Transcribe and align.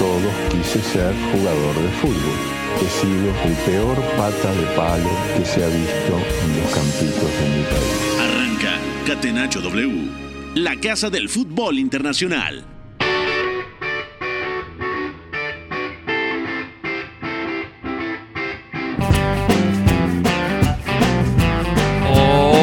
todos, 0.00 0.32
quise 0.50 0.80
ser 0.80 1.14
jugador 1.30 1.74
de 1.76 1.88
fútbol. 2.00 2.38
He 2.80 2.88
sido 2.88 3.28
el 3.44 3.54
peor 3.66 3.96
pata 4.16 4.50
de 4.54 4.66
palo 4.74 5.10
que 5.36 5.44
se 5.44 5.62
ha 5.62 5.68
visto 5.68 6.16
en 6.42 6.62
los 6.62 6.74
campitos 6.74 7.30
de 7.38 7.48
mi 7.54 7.62
país. 7.64 8.00
Arranca 8.18 8.78
Catenacho 9.06 9.60
W, 9.60 10.08
la 10.54 10.76
casa 10.76 11.10
del 11.10 11.28
fútbol 11.28 11.78
internacional. 11.78 12.64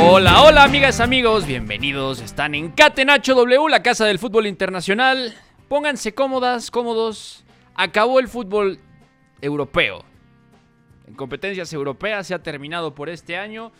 Hola, 0.09 0.41
hola 0.41 0.63
amigas, 0.63 0.99
amigos, 0.99 1.45
bienvenidos. 1.45 2.19
Están 2.19 2.55
en 2.55 2.71
Catenacho 2.71 3.35
W, 3.35 3.69
la 3.69 3.83
casa 3.83 4.05
del 4.05 4.17
fútbol 4.17 4.47
internacional. 4.47 5.35
Pónganse 5.67 6.13
cómodas, 6.13 6.71
cómodos. 6.71 7.43
Acabó 7.75 8.19
el 8.19 8.29
fútbol 8.29 8.79
europeo. 9.41 10.05
En 11.05 11.13
competencias 11.13 11.73
europeas 11.73 12.25
se 12.27 12.33
ha 12.33 12.41
terminado 12.41 12.95
por 12.95 13.09
este 13.09 13.35
año. 13.35 13.73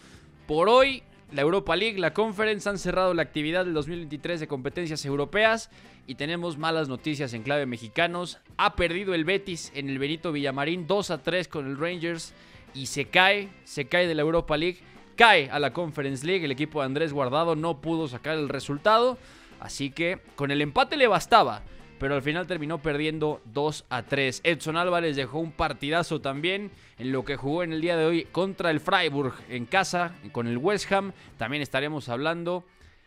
Por 0.48 0.68
hoy, 0.68 1.04
la 1.32 1.44
Europa 1.44 1.78
League, 1.78 1.98
la 1.98 2.14
Conference 2.14 2.68
han 2.68 2.78
cerrado 2.78 3.14
la 3.14 3.22
actividad 3.22 3.64
del 3.64 3.74
2023 3.74 4.42
de 4.42 4.48
competencias 4.50 5.06
europeas 5.06 5.70
y 6.08 6.16
tenemos 6.16 6.58
malas 6.58 6.90
noticias 6.90 7.34
en 7.34 7.44
clave 7.44 7.66
mexicanos. 7.66 8.40
Ha 8.58 8.76
perdido 8.76 9.14
el 9.14 9.24
Betis 9.24 9.72
en 9.74 9.88
el 9.88 9.98
Benito 9.98 10.34
Villamarín 10.34 10.88
2 10.88 11.12
a 11.12 11.24
3 11.24 11.48
con 11.48 11.68
el 11.68 11.78
Rangers 11.78 12.34
y 12.74 12.88
se 12.88 13.06
cae, 13.06 13.48
se 13.64 13.88
cae 13.88 14.08
de 14.08 14.16
la 14.16 14.24
Europa 14.24 14.58
League, 14.58 14.80
cae 15.16 15.50
a 15.50 15.58
la 15.60 15.72
Conference 15.72 16.26
League. 16.26 16.44
El 16.44 16.52
equipo 16.52 16.82
de 16.82 16.88
Andrés 16.88 17.14
Guardado 17.14 17.56
no 17.56 17.80
pudo 17.80 18.10
sacar 18.10 18.38
el 18.38 18.50
resultado, 18.50 19.18
así 19.62 19.90
que 19.90 20.20
con 20.36 20.52
el 20.52 20.62
empate 20.62 20.98
le 20.98 21.08
bastaba 21.08 21.64
pero 22.00 22.16
al 22.16 22.22
final 22.22 22.48
terminó 22.48 22.82
perdiendo 22.82 23.42
2 23.46 23.86
a 23.90 24.04
3. 24.04 24.42
Edson 24.44 24.78
Álvarez 24.78 25.16
dejó 25.16 25.40
un 25.40 25.52
partidazo 25.52 26.22
también 26.22 26.72
en 26.98 27.12
lo 27.12 27.26
que 27.26 27.36
jugó 27.36 27.64
en 27.64 27.74
el 27.74 27.82
día 27.82 27.98
de 27.98 28.06
hoy 28.06 28.24
contra 28.32 28.72
el 28.72 28.80
Freiburg 28.80 29.34
en 29.50 29.66
casa 29.66 30.16
con 30.32 30.48
el 30.48 30.58
West 30.58 30.92
Ham. 30.92 31.14
También 31.38 31.62
estaremos 31.62 32.10
hablando 32.10 32.66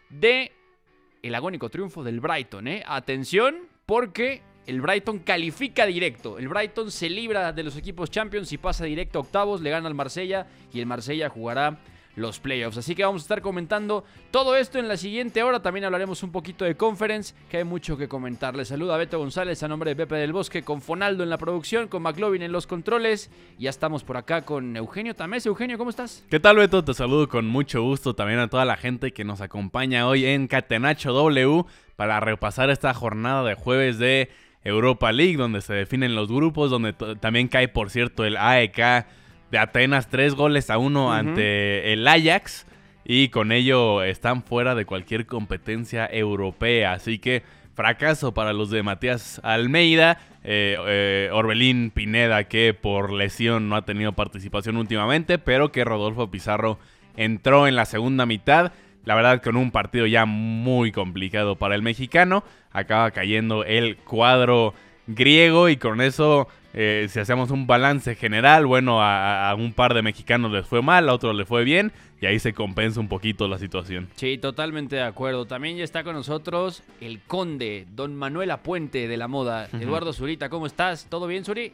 de 0.08 0.52
el 1.22 1.34
agónico 1.34 1.68
triunfo 1.68 2.02
del 2.02 2.20
Brighton, 2.20 2.66
¿eh? 2.68 2.82
Atención, 2.86 3.68
porque 3.86 4.42
el 4.66 4.80
Brighton 4.80 5.18
califica 5.20 5.86
directo. 5.86 6.38
El 6.38 6.48
Brighton 6.48 6.90
se 6.90 7.10
libra 7.10 7.52
de 7.52 7.62
los 7.62 7.76
equipos 7.76 8.10
Champions 8.10 8.52
y 8.52 8.58
pasa 8.58 8.84
directo 8.84 9.18
a 9.18 9.22
octavos, 9.22 9.60
le 9.60 9.70
gana 9.70 9.88
al 9.88 9.94
Marsella 9.94 10.46
y 10.72 10.80
el 10.80 10.86
Marsella 10.86 11.28
jugará 11.28 11.78
los 12.16 12.40
playoffs. 12.40 12.78
Así 12.78 12.94
que 12.94 13.04
vamos 13.04 13.22
a 13.22 13.24
estar 13.24 13.40
comentando 13.40 14.04
todo 14.30 14.56
esto 14.56 14.78
en 14.78 14.88
la 14.88 14.96
siguiente 14.96 15.42
hora. 15.42 15.62
También 15.62 15.84
hablaremos 15.84 16.22
un 16.22 16.32
poquito 16.32 16.64
de 16.64 16.76
conference, 16.76 17.34
que 17.48 17.58
hay 17.58 17.64
mucho 17.64 17.96
que 17.96 18.08
comentar. 18.08 18.56
Les 18.56 18.68
saluda 18.68 18.96
Beto 18.96 19.18
González 19.18 19.62
a 19.62 19.68
nombre 19.68 19.90
de 19.90 19.96
Pepe 19.96 20.16
del 20.16 20.32
Bosque, 20.32 20.62
con 20.62 20.82
Fonaldo 20.82 21.22
en 21.22 21.30
la 21.30 21.38
producción, 21.38 21.88
con 21.88 22.02
McLovin 22.02 22.42
en 22.42 22.52
los 22.52 22.66
controles. 22.66 23.30
Ya 23.58 23.70
estamos 23.70 24.04
por 24.04 24.16
acá 24.16 24.42
con 24.42 24.76
Eugenio 24.76 25.14
Tamés. 25.14 25.46
Eugenio, 25.46 25.78
¿cómo 25.78 25.90
estás? 25.90 26.24
¿Qué 26.30 26.40
tal, 26.40 26.56
Beto? 26.56 26.84
Te 26.84 26.94
saludo 26.94 27.28
con 27.28 27.46
mucho 27.46 27.82
gusto 27.82 28.14
también 28.14 28.40
a 28.40 28.48
toda 28.48 28.64
la 28.64 28.76
gente 28.76 29.12
que 29.12 29.24
nos 29.24 29.40
acompaña 29.40 30.06
hoy 30.06 30.26
en 30.26 30.46
Catenacho 30.46 31.12
W 31.12 31.64
para 31.96 32.20
repasar 32.20 32.70
esta 32.70 32.94
jornada 32.94 33.44
de 33.44 33.54
jueves 33.54 33.98
de 33.98 34.30
Europa 34.62 35.12
League, 35.12 35.36
donde 35.36 35.60
se 35.60 35.72
definen 35.74 36.14
los 36.14 36.28
grupos, 36.28 36.70
donde 36.70 36.92
también 36.92 37.48
cae, 37.48 37.68
por 37.68 37.90
cierto, 37.90 38.24
el 38.24 38.36
AEK 38.36 39.06
de 39.50 39.58
Atenas, 39.58 40.08
tres 40.08 40.34
goles 40.34 40.70
a 40.70 40.78
uno 40.78 41.12
ante 41.12 41.92
el 41.92 42.06
Ajax. 42.06 42.66
Y 43.04 43.28
con 43.28 43.50
ello 43.50 44.02
están 44.02 44.42
fuera 44.42 44.74
de 44.74 44.84
cualquier 44.84 45.26
competencia 45.26 46.08
europea. 46.10 46.92
Así 46.92 47.18
que 47.18 47.42
fracaso 47.74 48.34
para 48.34 48.52
los 48.52 48.70
de 48.70 48.82
Matías 48.82 49.40
Almeida. 49.42 50.18
Eh, 50.44 50.76
eh, 50.86 51.30
Orbelín 51.32 51.90
Pineda, 51.90 52.44
que 52.44 52.72
por 52.74 53.12
lesión 53.12 53.68
no 53.68 53.76
ha 53.76 53.84
tenido 53.84 54.12
participación 54.12 54.76
últimamente, 54.76 55.38
pero 55.38 55.72
que 55.72 55.84
Rodolfo 55.84 56.30
Pizarro 56.30 56.78
entró 57.16 57.66
en 57.66 57.76
la 57.76 57.84
segunda 57.84 58.26
mitad. 58.26 58.72
La 59.04 59.14
verdad, 59.14 59.42
con 59.42 59.56
un 59.56 59.70
partido 59.70 60.06
ya 60.06 60.26
muy 60.26 60.92
complicado 60.92 61.56
para 61.56 61.74
el 61.74 61.82
mexicano. 61.82 62.44
Acaba 62.70 63.10
cayendo 63.10 63.64
el 63.64 63.96
cuadro 63.96 64.74
griego 65.06 65.68
y 65.68 65.76
con 65.76 66.00
eso 66.00 66.48
eh, 66.72 67.06
si 67.08 67.18
hacemos 67.18 67.50
un 67.50 67.66
balance 67.66 68.14
general, 68.14 68.66
bueno, 68.66 69.02
a, 69.02 69.54
un 69.56 69.72
par 69.72 69.94
de 69.94 70.02
mexicanos 70.02 70.52
les 70.52 70.66
fue 70.66 70.82
mal, 70.82 71.08
a 71.08 71.14
otros 71.14 71.34
les 71.34 71.48
fue 71.48 71.64
bien, 71.64 71.92
y 72.20 72.26
ahí 72.26 72.38
se 72.38 72.52
compensa 72.52 73.00
un 73.00 73.08
poquito 73.08 73.48
la 73.48 73.58
situación. 73.58 74.08
Sí, 74.14 74.38
totalmente 74.38 74.96
de 74.96 75.02
acuerdo. 75.02 75.46
También 75.46 75.76
ya 75.76 75.84
está 75.84 76.04
con 76.04 76.14
nosotros 76.14 76.82
el 77.00 77.20
conde, 77.20 77.86
don 77.94 78.14
Manuel 78.14 78.50
Apuente 78.50 79.08
de 79.08 79.16
la 79.16 79.26
moda. 79.26 79.68
Eduardo 79.80 80.12
Zurita, 80.12 80.48
¿cómo 80.48 80.66
estás? 80.66 81.06
¿Todo 81.08 81.26
bien, 81.26 81.44
Zuri? 81.44 81.72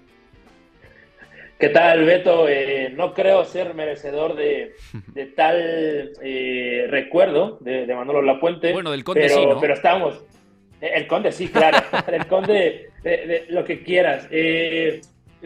¿Qué 1.59 1.71
tal, 1.71 2.05
Beto? 2.05 2.49
Eh, 2.49 2.93
no 2.95 3.15
creo 3.15 3.45
ser 3.45 3.75
merecedor 3.75 4.37
de, 4.37 4.75
tal 5.37 6.13
eh, 6.23 6.87
recuerdo 6.91 7.59
de, 7.61 7.87
de 7.87 7.95
Manolo 7.95 8.21
Lapuente. 8.23 8.73
Bueno, 8.73 8.91
del 8.91 9.05
conde 9.05 9.23
pero, 9.23 9.35
sí, 9.35 9.47
¿no? 9.47 9.59
Pero 9.59 9.73
estamos, 9.73 10.23
el 10.81 11.07
conde, 11.07 11.33
sí, 11.33 11.49
claro. 11.49 11.79
el 12.13 12.27
conde, 12.27 12.91
de, 13.03 13.47
lo 13.49 13.65
que 13.65 13.83
quieras. 13.83 14.29
Eh, 14.31 15.01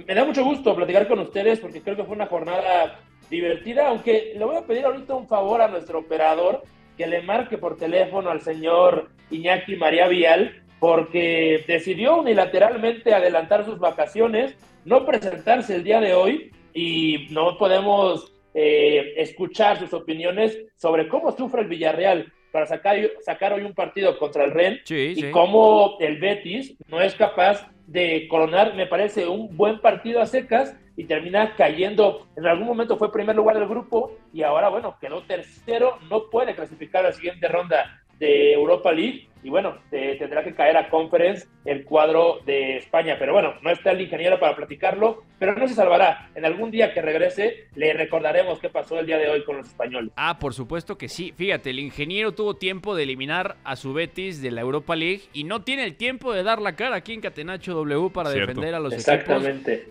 me 0.07 0.15
da 0.15 0.25
mucho 0.25 0.45
gusto 0.45 0.75
platicar 0.75 1.07
con 1.09 1.19
ustedes 1.21 1.61
porque 1.61 1.83
creo 1.83 1.97
que 1.97 2.05
fue 2.05 2.17
una 2.17 2.27
jornada 2.27 3.01
divertida, 3.29 3.89
aunque 3.89 4.35
le 4.37 4.45
voy 4.45 4.57
a 4.57 4.67
pedir 4.67 4.85
ahorita 4.85 5.15
un 5.15 5.29
favor 5.29 5.61
a 5.61 5.69
nuestro 5.69 6.01
operador 6.01 6.63
que 6.97 7.07
le 7.07 7.23
marque 7.23 7.59
por 7.59 7.77
teléfono 7.77 8.31
al 8.31 8.41
señor 8.41 9.11
Iñaki 9.31 9.77
María 9.77 10.09
Vial 10.09 10.63
porque 10.81 11.65
decidió 11.67 12.19
unilateralmente 12.19 13.15
adelantar 13.15 13.65
sus 13.65 13.79
vacaciones, 13.79 14.57
no 14.85 15.05
presentarse 15.05 15.77
el 15.77 15.85
día 15.85 16.01
de 16.01 16.15
hoy 16.15 16.51
y 16.73 17.29
no 17.31 17.59
podemos 17.59 18.33
eh, 18.55 19.15
escuchar 19.17 19.79
sus 19.79 19.93
opiniones 19.93 20.59
sobre 20.77 21.07
cómo 21.07 21.31
sufre 21.37 21.63
el 21.63 21.69
Villarreal 21.69 22.33
para 22.53 22.67
sacar, 22.67 22.97
sacar 23.25 23.53
hoy 23.53 23.63
un 23.63 23.75
partido 23.75 24.19
contra 24.19 24.45
el 24.45 24.51
Ren 24.51 24.81
y 24.89 25.31
cómo 25.31 25.97
el 26.01 26.19
Betis 26.19 26.77
no 26.89 27.01
es 27.01 27.15
capaz 27.15 27.69
de 27.87 28.29
coronar, 28.29 28.75
me 28.75 28.87
parece, 28.87 29.27
un 29.27 29.57
buen 29.57 29.81
partido 29.81 30.21
a 30.21 30.27
secas 30.27 30.77
y 30.97 31.05
termina 31.05 31.57
cayendo. 31.57 32.27
En 32.37 32.47
algún 32.47 32.67
momento 32.67 32.97
fue 32.97 33.13
primer 33.13 33.35
lugar 33.35 33.59
del 33.59 33.69
grupo 33.69 34.17
y 34.33 34.43
ahora, 34.43 34.69
bueno, 34.69 34.97
quedó 35.01 35.23
tercero, 35.23 35.99
no 36.09 36.29
puede 36.31 36.55
clasificar 36.55 37.05
a 37.05 37.09
la 37.09 37.15
siguiente 37.15 37.49
ronda 37.49 38.03
de 38.19 38.53
Europa 38.53 38.93
League 38.93 39.30
y 39.43 39.51
bueno, 39.51 39.79
tendrá 39.91 40.45
que 40.45 40.55
caer 40.55 40.77
a 40.77 40.89
Conference 40.89 41.47
el 41.65 41.85
cuadro 41.85 42.41
de 42.45 42.77
España. 42.77 43.17
Pero 43.19 43.33
bueno, 43.33 43.55
no 43.63 43.71
está 43.71 43.93
el 43.93 44.01
ingeniero 44.01 44.39
para 44.39 44.57
platicarlo, 44.57 45.25
pero 45.39 45.55
no 45.55 45.67
se 45.67 45.75
salvará. 45.75 46.31
En 46.35 46.45
algún 46.45 46.71
día 46.71 46.93
que 46.93 47.03
regrese 47.03 47.69
le 47.75 47.93
recordaremos 47.93 48.61
qué 48.61 48.69
pasó 48.69 48.99
el 48.99 49.07
día 49.07 49.19
de 49.19 49.29
hoy 49.29 49.45
con 49.45 49.57
los 49.57 49.69
españoles. 49.69 50.13
Ah, 50.17 50.39
por 50.39 50.55
supuesto 50.55 50.99
que 50.99 51.09
sí. 51.09 51.33
Fíjate, 51.37 51.71
el 51.71 51.79
ingeniero 51.79 52.33
tuvo 52.33 52.55
tiempo 52.55 52.95
de 52.95 53.05
eliminar 53.05 53.57
a 53.65 53.77
su 53.77 53.93
Betis 53.93 54.43
de 54.43 54.51
la 54.51 54.61
Europa 54.61 54.97
League 54.97 55.23
y 55.33 55.45
no 55.45 55.63
tiene 55.63 55.85
el 55.85 55.97
tiempo 55.97 56.33
de 56.33 56.43
dar 56.43 56.61
la 56.61 56.77
cara 56.77 56.97
aquí 56.97 57.13
en 57.15 57.21
Catenacho 57.21 57.75
W 57.75 58.11
para 58.11 58.31
defender 58.31 58.75
a 58.75 58.81
los 58.81 58.93
equipos 58.93 59.43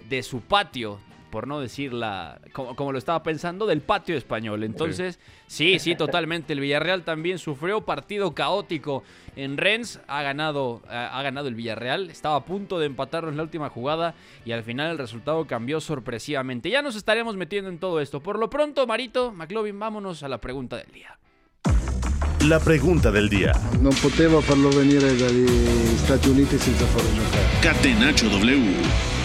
de 0.09 0.23
su 0.23 0.41
patio 0.41 0.99
por 1.29 1.47
no 1.47 1.59
decirla 1.59 2.39
como, 2.53 2.75
como, 2.75 2.91
lo 2.91 2.97
estaba 2.97 3.23
pensando, 3.23 3.65
del 3.65 3.81
patio 3.81 4.17
español. 4.17 4.63
Entonces, 4.63 5.19
sí, 5.47 5.79
sí, 5.79 5.95
totalmente. 5.97 6.53
El 6.53 6.59
Villarreal 6.59 7.03
también 7.03 7.39
sufrió 7.39 7.81
partido 7.81 8.33
caótico 8.33 9.03
en 9.35 9.57
Rennes. 9.57 9.99
Ha 10.07 10.21
ganado, 10.21 10.81
ha 10.89 11.21
ganado 11.21 11.47
el 11.47 11.55
Villarreal. 11.55 12.09
Estaba 12.09 12.35
a 12.35 12.45
punto 12.45 12.79
de 12.79 12.85
empatarlo 12.87 13.29
en 13.29 13.37
la 13.37 13.43
última 13.43 13.69
jugada 13.69 14.15
y 14.45 14.51
al 14.51 14.63
final 14.63 14.91
el 14.91 14.97
resultado 14.97 15.45
cambió 15.47 15.79
sorpresivamente. 15.79 16.69
Ya 16.69 16.81
nos 16.81 16.95
estaremos 16.95 17.35
metiendo 17.35 17.69
en 17.69 17.79
todo 17.79 17.99
esto. 18.01 18.19
Por 18.21 18.39
lo 18.39 18.49
pronto, 18.49 18.85
Marito, 18.87 19.31
McLovin, 19.31 19.79
vámonos 19.79 20.23
a 20.23 20.29
la 20.29 20.39
pregunta 20.39 20.77
del 20.77 20.91
día. 20.91 21.19
La 22.47 22.59
pregunta 22.59 23.11
del 23.11 23.27
día. 23.27 23.51
No 23.81 23.89
poteva 23.89 24.41
farlo 24.41 24.69
venire 24.69 25.13
dagli 25.17 25.45
Stati 25.97 26.29
Uniti 26.29 26.57
senza 26.57 26.85
farlo 26.85 27.09
giocare. 27.11 27.45
Catenaccio 27.61 28.29
W. 28.29 29.18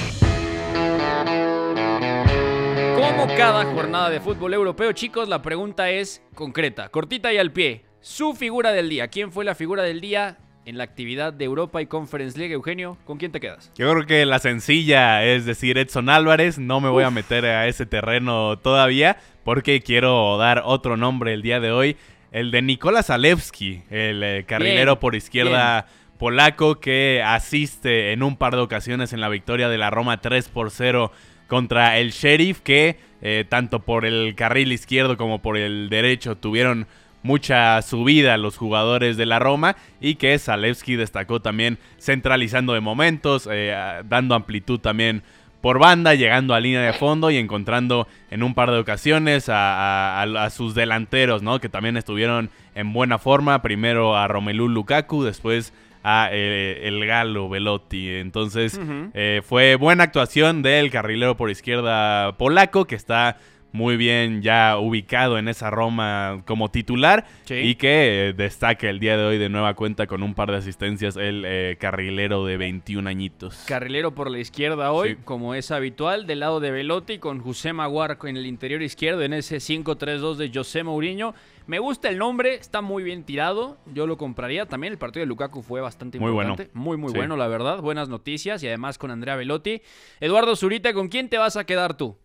Como 3.17 3.37
cada 3.37 3.65
jornada 3.65 4.11
de 4.11 4.19
fútbol 4.19 4.55
europeo, 4.55 4.91
chicos, 4.91 5.29
la 5.29 5.41
pregunta 5.41 5.89
es 5.89 6.21
concreta, 6.35 6.89
cortita 6.89 7.33
y 7.33 7.39
al 7.39 7.53
pie. 7.53 7.85
Su 8.01 8.35
figura 8.35 8.73
del 8.73 8.89
día. 8.89 9.07
¿Quién 9.07 9.31
fue 9.31 9.45
la 9.45 9.55
figura 9.55 9.85
del 9.85 10.01
día 10.01 10.39
en 10.67 10.79
la 10.79 10.85
actividad 10.85 11.33
de 11.33 11.45
Europa 11.45 11.81
y 11.81 11.87
Conference 11.87 12.37
League. 12.37 12.55
Eugenio, 12.55 12.97
¿con 13.05 13.19
quién 13.19 13.31
te 13.31 13.39
quedas? 13.39 13.71
Yo 13.77 13.91
creo 13.93 14.07
que 14.07 14.27
la 14.27 14.39
sencilla 14.41 15.23
es 15.25 15.45
decir 15.45 15.79
Edson 15.79 16.09
Álvarez. 16.09 16.59
No 16.59 16.81
me 16.81 16.89
voy 16.89 17.05
a 17.05 17.11
meter 17.11 17.45
a 17.45 17.69
ese 17.69 17.87
terreno 17.87 18.59
todavía 18.59 19.19
porque 19.45 19.81
quiero 19.81 20.37
dar 20.37 20.63
otro 20.65 20.97
nombre 20.97 21.35
el 21.35 21.43
día 21.43 21.61
de 21.61 21.71
hoy. 21.71 21.97
El 22.33 22.51
de 22.51 22.63
Nicolás 22.63 23.11
Alewski, 23.11 23.83
el 23.91 24.23
eh, 24.25 24.45
carrilero 24.45 24.95
Bien, 24.95 25.01
por 25.01 25.15
izquierda 25.15 25.87
polaco 26.19 26.81
que 26.81 27.23
asiste 27.25 28.13
en 28.13 28.23
un 28.23 28.37
par 28.37 28.55
de 28.55 28.63
ocasiones 28.63 29.13
en 29.13 29.21
la 29.21 29.29
victoria 29.29 29.69
de 29.69 29.79
la 29.79 29.91
Roma 29.91 30.21
3 30.21 30.49
por 30.49 30.71
0 30.71 31.13
contra 31.49 31.99
el 31.99 32.11
Sheriff 32.11 32.61
que 32.61 32.99
eh, 33.23 33.45
tanto 33.49 33.81
por 33.81 34.05
el 34.05 34.35
carril 34.35 34.73
izquierdo 34.73 35.17
como 35.17 35.41
por 35.41 35.57
el 35.57 35.89
derecho 35.89 36.37
tuvieron 36.37 36.87
mucha 37.23 37.81
subida 37.81 38.37
los 38.37 38.59
jugadores 38.59 39.17
de 39.17 39.25
la 39.25 39.39
Roma 39.39 39.77
y 40.01 40.17
que 40.17 40.39
Zalewski 40.39 40.97
destacó 40.97 41.41
también 41.41 41.79
centralizando 41.99 42.75
de 42.75 42.81
momentos, 42.81 43.49
eh, 43.51 43.75
dando 44.05 44.35
amplitud 44.35 44.79
también 44.79 45.23
por 45.63 45.79
banda, 45.79 46.15
llegando 46.15 46.53
a 46.55 46.61
línea 46.61 46.83
de 46.83 46.93
fondo 46.93 47.31
y 47.31 47.39
encontrando 47.39 48.07
en 48.31 48.43
un 48.43 48.53
par 48.55 48.71
de 48.71 48.79
ocasiones 48.79 49.49
a, 49.49 50.21
a- 50.21 50.45
a 50.45 50.51
sus 50.51 50.75
delanteros, 50.75 51.43
¿no? 51.43 51.59
Que 51.61 51.71
también 51.71 51.97
estuvieron 51.97 52.51
en 52.75 52.93
buena 52.93 53.17
forma. 53.17 53.63
Primero 53.63 54.15
a 54.15 54.29
Romelu 54.29 54.69
Lukaku, 54.69 55.25
después 55.25 55.73
a 56.05 56.29
eh, 56.31 56.87
el 56.87 57.05
Galo 57.07 57.49
Velotti. 57.49 58.11
Entonces 58.11 58.79
eh, 59.15 59.41
fue 59.45 59.75
buena 59.77 60.05
actuación 60.05 60.63
del 60.63 60.91
carrilero 60.91 61.37
por 61.37 61.51
izquierda 61.51 62.37
polaco 62.37 62.85
que 62.85 62.95
está 62.95 63.39
muy 63.73 63.97
bien 63.97 64.41
ya 64.41 64.79
ubicado 64.79 65.37
en 65.37 65.49
esa 65.49 65.69
Roma 65.69 66.43
como 66.47 66.71
titular 66.71 67.25
Sí. 67.45 67.55
y 67.55 67.75
que 67.75 68.29
eh, 68.29 68.33
destaca 68.33 68.89
el 68.89 69.01
día 69.01 69.17
de 69.17 69.25
hoy 69.25 69.37
de 69.39 69.49
nueva 69.49 69.75
cuenta 69.75 70.07
con 70.07 70.23
un 70.23 70.35
par 70.35 70.53
de 70.53 70.59
asistencias 70.59 71.17
el 71.17 71.43
eh, 71.45 71.77
carrilero 71.81 72.47
de 72.47 72.57
21 72.57 73.09
añitos. 73.11 73.65
Carrilero 73.67 74.15
por 74.15 74.31
la 74.31 74.39
izquierda 74.39 74.93
hoy, 74.93 75.15
Sí. 75.15 75.17
como 75.25 75.57
es 75.57 75.73
habitual, 75.73 76.29
del 76.29 76.39
lado 76.39 76.61
de 76.61 76.71
Velotti 76.71 77.19
con 77.19 77.41
José 77.41 77.73
Maguar 77.73 78.17
en 78.23 78.37
el 78.37 78.47
interior 78.47 78.81
izquierdo 78.81 79.23
en 79.23 79.33
ese 79.33 79.57
5-3-2 79.57 80.37
de 80.37 80.53
José 80.55 80.85
Mourinho. 80.85 81.35
Me 81.67 81.79
gusta 81.79 82.11
el 82.11 82.19
nombre, 82.19 82.55
está 82.57 82.83
muy 82.83 83.03
bien 83.03 83.25
tirado, 83.25 83.79
yo 83.95 84.07
lo 84.07 84.19
compraría. 84.19 84.67
También 84.67 84.93
el 84.93 84.99
partido 84.99 85.23
de 85.23 85.27
Lukaku 85.29 85.63
fue 85.63 85.81
bastante 85.81 86.19
Muy 86.21 86.31
bueno. 86.31 86.51
importante, 86.51 86.79
muy 86.79 86.99
muy 86.99 87.11
Sí. 87.13 87.17
bueno 87.17 87.37
la 87.39 87.49
verdad, 87.49 87.81
buenas 87.81 88.11
noticias 88.11 88.63
y 88.63 88.69
además 88.69 88.99
con 88.99 89.11
Andrea 89.11 89.35
Velotti. 89.37 89.81
Eduardo 90.21 90.57
Zurita, 90.57 90.93
¿con 90.93 91.09
quién 91.09 91.31
te 91.31 91.39
vas 91.39 91.57
a 91.57 91.65
quedar 91.65 91.97
tú? 91.97 92.19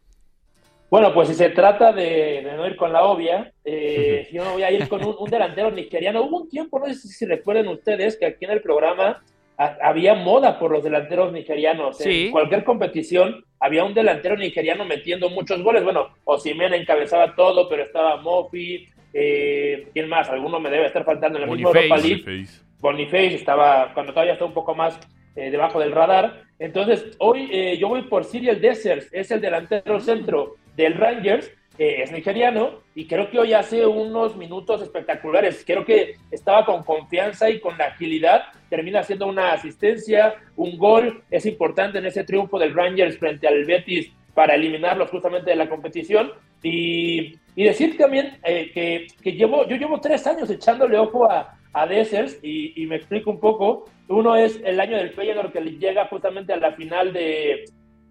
Bueno, 0.92 1.14
pues 1.14 1.30
si 1.30 1.36
se 1.36 1.50
trata 1.50 1.94
de, 1.94 2.42
de 2.44 2.54
no 2.58 2.68
ir 2.68 2.76
con 2.76 2.92
la 2.92 3.04
obvia, 3.04 3.54
eh, 3.64 4.28
yo 4.34 4.44
me 4.44 4.52
voy 4.52 4.64
a 4.64 4.72
ir 4.72 4.90
con 4.90 5.06
un, 5.06 5.16
un 5.18 5.30
delantero 5.30 5.72
nigeriano. 5.72 6.24
Hubo 6.24 6.42
un 6.42 6.50
tiempo, 6.50 6.80
no 6.80 6.88
sé 6.88 6.96
si 7.08 7.26
recuerden 7.26 7.68
ustedes, 7.70 8.18
que 8.18 8.26
aquí 8.26 8.44
en 8.44 8.52
el 8.52 8.62
programa 8.62 9.24
ha- 9.58 9.78
había 9.84 10.16
moda 10.16 10.58
por 10.60 10.72
los 10.72 10.84
delanteros 10.84 11.32
nigerianos. 11.32 11.98
Sí. 12.00 12.26
En 12.26 12.32
cualquier 12.32 12.64
competición 12.66 13.46
había 13.60 13.84
un 13.86 13.94
delantero 13.94 14.36
nigeriano 14.36 14.84
metiendo 14.84 15.30
muchos 15.30 15.62
goles. 15.64 15.84
Bueno, 15.84 16.08
Osimhen 16.26 16.74
encabezaba 16.74 17.36
todo, 17.36 17.70
pero 17.70 17.84
estaba 17.84 18.18
Mofi. 18.18 18.90
Eh, 19.14 19.90
¿Quién 19.94 20.10
más? 20.10 20.30
Alguno 20.30 20.60
me 20.60 20.70
debe 20.70 20.86
estar 20.86 21.04
faltando 21.04 21.40
en 21.40 21.46
la 21.46 21.52
misma 21.52 21.70
Boniface. 21.70 22.08
Europa 22.08 22.32
League. 22.32 22.50
Boniface 22.80 23.36
estaba 23.36 23.94
cuando 23.94 24.14
todavía 24.14 24.34
está 24.34 24.46
un 24.46 24.54
poco 24.54 24.74
más 24.76 25.00
eh, 25.36 25.52
debajo 25.52 25.80
del 25.80 25.92
radar. 25.92 26.44
Entonces, 26.60 27.16
hoy 27.20 27.50
eh, 27.52 27.78
yo 27.78 27.88
voy 27.88 28.04
por 28.04 28.26
Cyril 28.26 28.60
Dessers, 28.60 29.08
es 29.14 29.32
el 29.32 29.42
delantero 29.42 30.00
centro 30.00 30.56
del 30.76 30.96
Rangers, 30.96 31.52
eh, 31.78 32.02
es 32.04 32.12
nigeriano 32.12 32.82
y 32.94 33.06
creo 33.06 33.30
que 33.32 33.40
hoy 33.40 33.54
hace 33.54 33.86
unos 33.86 34.36
minutos 34.36 34.82
espectaculares. 34.82 35.64
Creo 35.66 35.86
que 35.86 36.16
estaba 36.30 36.66
con 36.66 36.84
confianza 36.84 37.50
y 37.50 37.62
con 37.62 37.78
la 37.78 37.86
agilidad. 37.86 38.48
Termina 38.70 39.00
haciendo 39.00 39.28
una 39.28 39.54
asistencia, 39.54 40.36
un 40.58 40.78
gol. 40.78 41.24
Es 41.32 41.46
importante 41.46 42.00
en 42.00 42.06
ese 42.06 42.26
triunfo 42.26 42.60
del 42.60 42.74
Rangers 42.74 43.18
frente 43.18 43.48
al 43.48 43.64
Betis 43.64 44.12
para 44.34 44.56
eliminarlos 44.56 45.10
justamente 45.10 45.52
de 45.52 45.56
la 45.56 45.70
competición. 45.70 46.34
Y, 46.62 47.38
y 47.60 47.66
decir 47.66 47.98
también 47.98 48.40
eh, 48.46 48.72
que, 48.74 49.08
que 49.22 49.34
llevo, 49.34 49.68
yo 49.68 49.76
llevo 49.76 50.00
tres 50.00 50.26
años 50.26 50.50
echándole 50.50 50.98
ojo 50.98 51.30
a, 51.30 51.60
a 51.74 51.86
Dessers 51.86 52.40
y, 52.42 52.82
y 52.82 52.86
me 52.86 52.96
explico 52.96 53.30
un 53.30 53.42
poco. 53.42 53.84
Uno 54.08 54.38
es 54.38 54.62
el 54.64 54.80
año 54.80 54.96
del 54.96 55.10
Feyenoord 55.10 55.52
que 55.52 55.60
le 55.60 55.72
llega 55.72 56.08
justamente 56.08 56.54
a 56.54 56.56
la 56.56 56.72
final 56.72 57.12
de, 57.12 57.66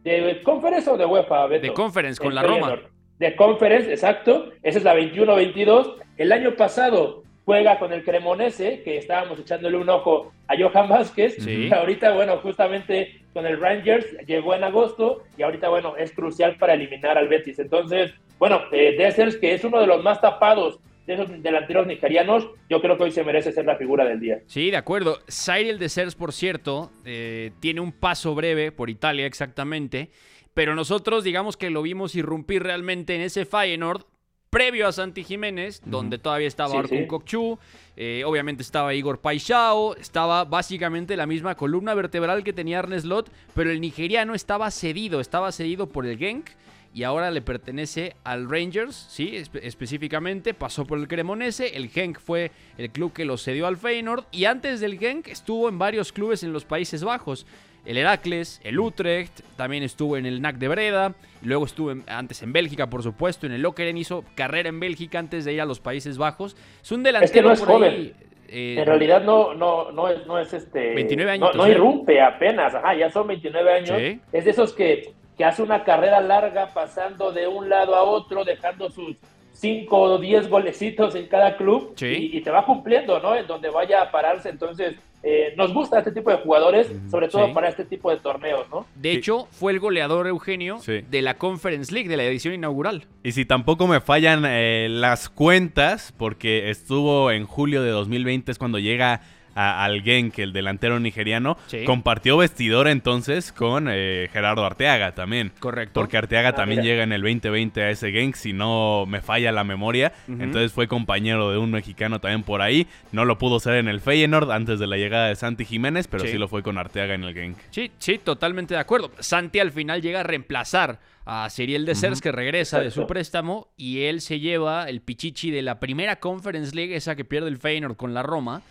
de 0.05 0.43
Conference 0.43 0.91
o 0.91 0.99
de 0.99 1.07
UEFA, 1.07 1.47
Beto? 1.47 1.67
De 1.67 1.73
Conference 1.73 2.19
con 2.21 2.29
El 2.29 2.35
la 2.35 2.43
Roma. 2.43 2.79
De 3.19 3.35
Conference, 3.37 3.91
exacto. 3.91 4.51
Esa 4.63 4.81
es 4.81 4.85
la 4.85 4.95
21-22. 4.95 5.95
El 6.19 6.33
año 6.33 6.55
pasado 6.55 7.23
juega 7.49 7.79
con 7.79 7.95
el 7.95 8.05
Cremonese, 8.05 8.83
que 8.83 8.99
estábamos 8.99 9.41
echándole 9.41 9.79
un 9.79 9.89
ojo 9.89 10.35
a 10.49 10.55
Johan 10.55 10.87
Vázquez. 10.87 11.37
Sí. 11.39 11.69
Y 11.71 11.73
ahorita, 11.73 12.13
bueno, 12.13 12.37
justamente 12.43 13.23
con 13.33 13.47
el 13.47 13.59
Rangers 13.59 14.05
llegó 14.27 14.55
en 14.55 14.65
agosto 14.65 15.23
y 15.39 15.45
ahorita, 15.45 15.71
bueno, 15.71 15.97
es 15.97 16.13
crucial 16.13 16.57
para 16.59 16.75
eliminar 16.75 17.17
al 17.17 17.27
Betis. 17.27 17.59
Entonces, 17.59 18.13
bueno, 18.39 18.61
eh, 18.71 18.97
Dessers, 18.99 19.37
que 19.37 19.55
es 19.55 19.65
uno 19.65 19.81
de 19.81 19.87
los 19.87 20.05
más 20.05 20.21
tapados 20.21 20.79
de 21.07 21.15
esos 21.15 21.43
delanteros 21.43 21.87
nigerianos, 21.87 22.51
yo 22.69 22.83
creo 22.83 22.99
que 22.99 23.05
hoy 23.05 23.13
se 23.13 23.25
merece 23.25 23.51
ser 23.51 23.65
la 23.65 23.77
figura 23.77 24.05
del 24.05 24.21
día. 24.21 24.41
Sí, 24.45 24.71
de 24.71 24.77
acuerdo. 24.77 25.21
Cyril 25.27 25.79
de 25.79 25.89
Sers, 25.89 26.15
por 26.15 26.35
cierto, 26.35 26.93
eh, 27.07 27.53
tiene 27.61 27.81
un 27.81 27.93
paso 27.93 28.35
breve 28.35 28.73
por 28.73 28.91
Italia 28.91 29.25
exactamente, 29.25 30.11
pero 30.53 30.75
nosotros 30.75 31.25
digamos 31.25 31.57
que 31.57 31.71
lo 31.71 31.81
vimos 31.81 32.15
irrumpir 32.15 32.63
realmente 32.63 33.15
en 33.15 33.23
ese 33.23 33.47
Feyenoord 33.47 34.05
previo 34.51 34.87
a 34.89 34.93
Santi 34.93 35.25
Jiménez, 35.25 35.83
donde 35.85 36.19
todavía 36.19 36.49
estaba 36.49 36.83
Sí. 36.87 37.07
Kokchu, 37.07 37.59
eh, 37.97 38.23
obviamente 38.25 38.63
estaba 38.63 38.95
Igor 38.95 39.21
Paixao, 39.21 39.95
estaba 39.97 40.45
básicamente 40.45 41.17
la 41.17 41.27
misma 41.27 41.55
columna 41.55 41.95
vertebral 41.95 42.43
que 42.45 42.53
tenía 42.53 42.79
Ernest 42.79 43.07
Lot, 43.07 43.31
pero 43.55 43.71
el 43.71 43.81
nigeriano 43.81 44.35
estaba 44.35 44.71
cedido, 44.71 45.21
estaba 45.21 45.53
cedido 45.53 45.89
por 45.89 46.07
el 46.07 46.17
Genk 46.19 46.47
y 46.95 47.03
ahora 47.03 47.31
le 47.31 47.43
pertenece 47.43 48.17
al 48.25 48.49
Rangers, 48.49 48.97
sí, 49.11 49.33
espe- 49.35 49.61
específicamente, 49.63 50.55
pasó 50.55 50.87
por 50.87 50.99
el 50.99 51.07
Cremonese, 51.07 51.77
el 51.77 51.91
Genk 51.91 52.19
fue 52.19 52.51
el 52.79 52.91
club 52.91 53.13
que 53.13 53.27
lo 53.27 53.37
cedió 53.37 53.67
al 53.67 53.77
Feyenoord 53.77 54.25
y 54.33 54.47
antes 54.47 54.81
del 54.81 54.99
Genk 54.99 55.29
estuvo 55.29 55.69
en 55.69 55.79
varios 55.79 56.13
clubes 56.13 56.43
en 56.43 56.53
los 56.55 56.65
Países 56.65 57.05
Bajos. 57.05 57.47
El 57.85 57.97
Heracles, 57.97 58.61
el 58.65 58.79
Utrecht, 58.79 59.41
también 59.57 59.83
estuvo 59.83 60.17
en 60.17 60.27
el 60.27 60.43
NAC 60.43 60.57
de 60.57 60.69
Breda, 60.69 61.15
luego 61.43 61.65
estuvo 61.65 61.91
en- 61.91 62.05
antes 62.07 62.43
en 62.43 62.53
Bélgica, 62.53 62.89
por 62.91 63.03
supuesto, 63.03 63.47
en 63.47 63.53
el 63.53 63.63
Lokeren 63.63 63.97
hizo 63.97 64.25
carrera 64.35 64.69
en 64.69 64.79
Bélgica 64.81 65.19
antes 65.19 65.45
de 65.45 65.55
ir 65.55 65.61
a 65.61 65.65
los 65.65 65.81
Países 65.81 66.19
Bajos. 66.19 66.57
Es 66.83 66.93
un 66.93 67.03
delantero 67.03 67.25
Es 67.25 67.33
que 67.33 67.43
no 67.43 67.53
es 67.53 67.61
por 67.61 67.69
joven. 67.69 67.93
ahí, 67.95 68.15
eh, 68.49 68.77
En 68.79 68.87
realidad 68.87 69.23
no, 69.23 69.55
no, 69.55 69.91
no 69.93 70.09
es, 70.09 70.27
no 70.27 70.39
es 70.39 70.53
este. 70.53 70.95
29 70.95 71.39
no- 71.39 71.47
añitos, 71.47 71.57
No, 71.57 71.67
¿eh? 71.67 71.71
irrumpe 71.71 72.21
apenas, 72.21 72.75
ajá, 72.75 72.95
ya 72.95 73.11
son 73.11 73.27
29 73.27 73.73
años. 73.73 73.97
Sí. 73.99 74.21
Es 74.33 74.45
de 74.45 74.51
esos 74.51 74.73
que, 74.75 75.15
que 75.37 75.45
hace 75.45 75.63
una 75.63 75.85
carrera 75.85 76.21
larga 76.21 76.67
pasando 76.75 77.33
de 77.33 77.47
un 77.47 77.69
lado 77.71 77.95
a 77.95 78.03
otro, 78.03 78.45
dejando 78.45 78.91
sus 78.91 79.17
5 79.53 79.99
o 79.99 80.19
10 80.19 80.49
golecitos 80.49 81.15
en 81.15 81.27
cada 81.27 81.57
club 81.57 81.93
Sí. 81.97 82.31
y, 82.33 82.37
y 82.39 82.41
te 82.43 82.51
va 82.51 82.65
cumpliendo, 82.67 83.19
¿no? 83.21 83.35
En 83.35 83.47
donde 83.47 83.71
vaya 83.71 84.03
a 84.03 84.11
pararse. 84.11 84.49
Entonces, 84.51 84.95
eh, 85.23 85.53
nos 85.57 85.75
gusta 85.75 85.99
este 85.99 86.13
tipo 86.13 86.31
de 86.31 86.37
jugadores, 86.37 86.91
sobre 87.11 87.29
todo 87.29 87.47
Sí. 87.47 87.53
para 87.53 87.69
este 87.69 87.85
tipo 87.85 88.11
de 88.11 88.19
torneos, 88.19 88.69
¿no? 88.71 88.87
De 88.95 89.13
hecho, 89.13 89.47
fue 89.51 89.73
el 89.73 89.81
goleador 89.81 90.27
Eugenio 90.29 90.79
Sí. 90.79 91.01
de 91.11 91.23
la 91.23 91.35
Conference 91.39 91.93
League, 91.93 92.09
de 92.09 92.17
la 92.17 92.25
edición 92.25 92.55
inaugural. 92.55 93.07
Y 93.25 93.33
si 93.33 93.45
tampoco 93.45 93.87
me 93.89 94.01
fallan 94.01 94.45
eh, 94.47 94.87
las 94.91 95.29
cuentas, 95.29 96.15
porque 96.17 96.71
estuvo 96.71 97.31
en 97.33 97.45
julio 97.47 97.83
de 97.83 97.91
2020, 97.91 98.53
es 98.53 98.59
cuando 98.59 98.79
llega 98.79 99.21
a- 99.59 99.85
al 99.85 100.03
Genk, 100.03 100.39
el 100.39 100.53
delantero 100.53 101.01
nigeriano, 101.01 101.57
Sí. 101.67 101.85
compartió 101.85 102.37
vestidor 102.37 102.87
entonces 102.89 103.51
con 103.53 103.89
eh, 103.91 104.29
Gerardo 104.33 104.65
Arteaga 104.65 105.15
también. 105.15 105.53
Correcto. 105.59 106.01
Porque 106.01 106.17
Arteaga 106.17 106.51
Ah, 106.51 106.55
también 106.55 106.81
mira. 106.81 106.93
llega 106.93 107.03
en 107.05 107.13
el 107.13 107.23
2020 107.23 107.83
a 107.83 107.91
ese 107.91 108.13
Genk, 108.13 108.35
si 108.37 108.53
no 108.53 109.05
me 109.07 109.21
falla 109.21 109.51
la 109.53 109.65
memoria. 109.65 110.13
Entonces 110.29 110.73
fue 110.73 110.87
compañero 110.87 111.51
de 111.51 111.59
un 111.59 111.71
mexicano 111.71 112.21
también 112.21 112.43
por 112.43 112.63
ahí. 112.63 112.87
No 113.13 113.25
lo 113.25 113.39
pudo 113.39 113.59
ser 113.61 113.75
en 113.75 113.89
el 113.89 114.01
Feyenoord 114.01 114.51
antes 114.51 114.79
de 114.79 114.87
la 114.87 114.97
llegada 114.97 115.29
de 115.29 115.37
Santi 115.37 115.65
Jiménez, 115.65 116.07
pero 116.09 116.25
Sí. 116.25 116.31
sí, 116.33 116.39
lo 116.39 116.49
fue 116.49 116.63
con 116.63 116.79
Arteaga 116.79 117.15
en 117.15 117.25
el 117.25 117.35
Genk. 117.35 117.57
Sí, 117.71 117.91
sí, 117.99 118.19
totalmente 118.19 118.75
de 118.75 118.81
acuerdo. 118.81 119.11
Santi 119.19 119.59
al 119.59 119.73
final 119.73 120.03
llega 120.03 120.21
a 120.21 120.23
reemplazar 120.23 121.01
a 121.31 121.51
Ciriel 121.51 121.85
de 121.85 121.95
Sers, 121.95 122.23
que 122.23 122.33
regresa 122.33 122.81
de 122.81 122.91
su 122.91 123.07
préstamo, 123.07 123.69
y 123.77 124.05
él 124.05 124.23
se 124.23 124.41
lleva 124.41 124.89
el 124.89 125.03
pichichi 125.03 125.51
de 125.51 125.61
la 125.61 125.79
primera 125.79 126.17
Conference 126.21 126.75
League, 126.75 126.97
esa 126.97 127.17
que 127.17 127.25
pierde 127.27 127.49
el 127.49 127.59
Feyenoord 127.59 127.97
con 127.97 128.15
la 128.15 128.23
Roma, 128.23 128.63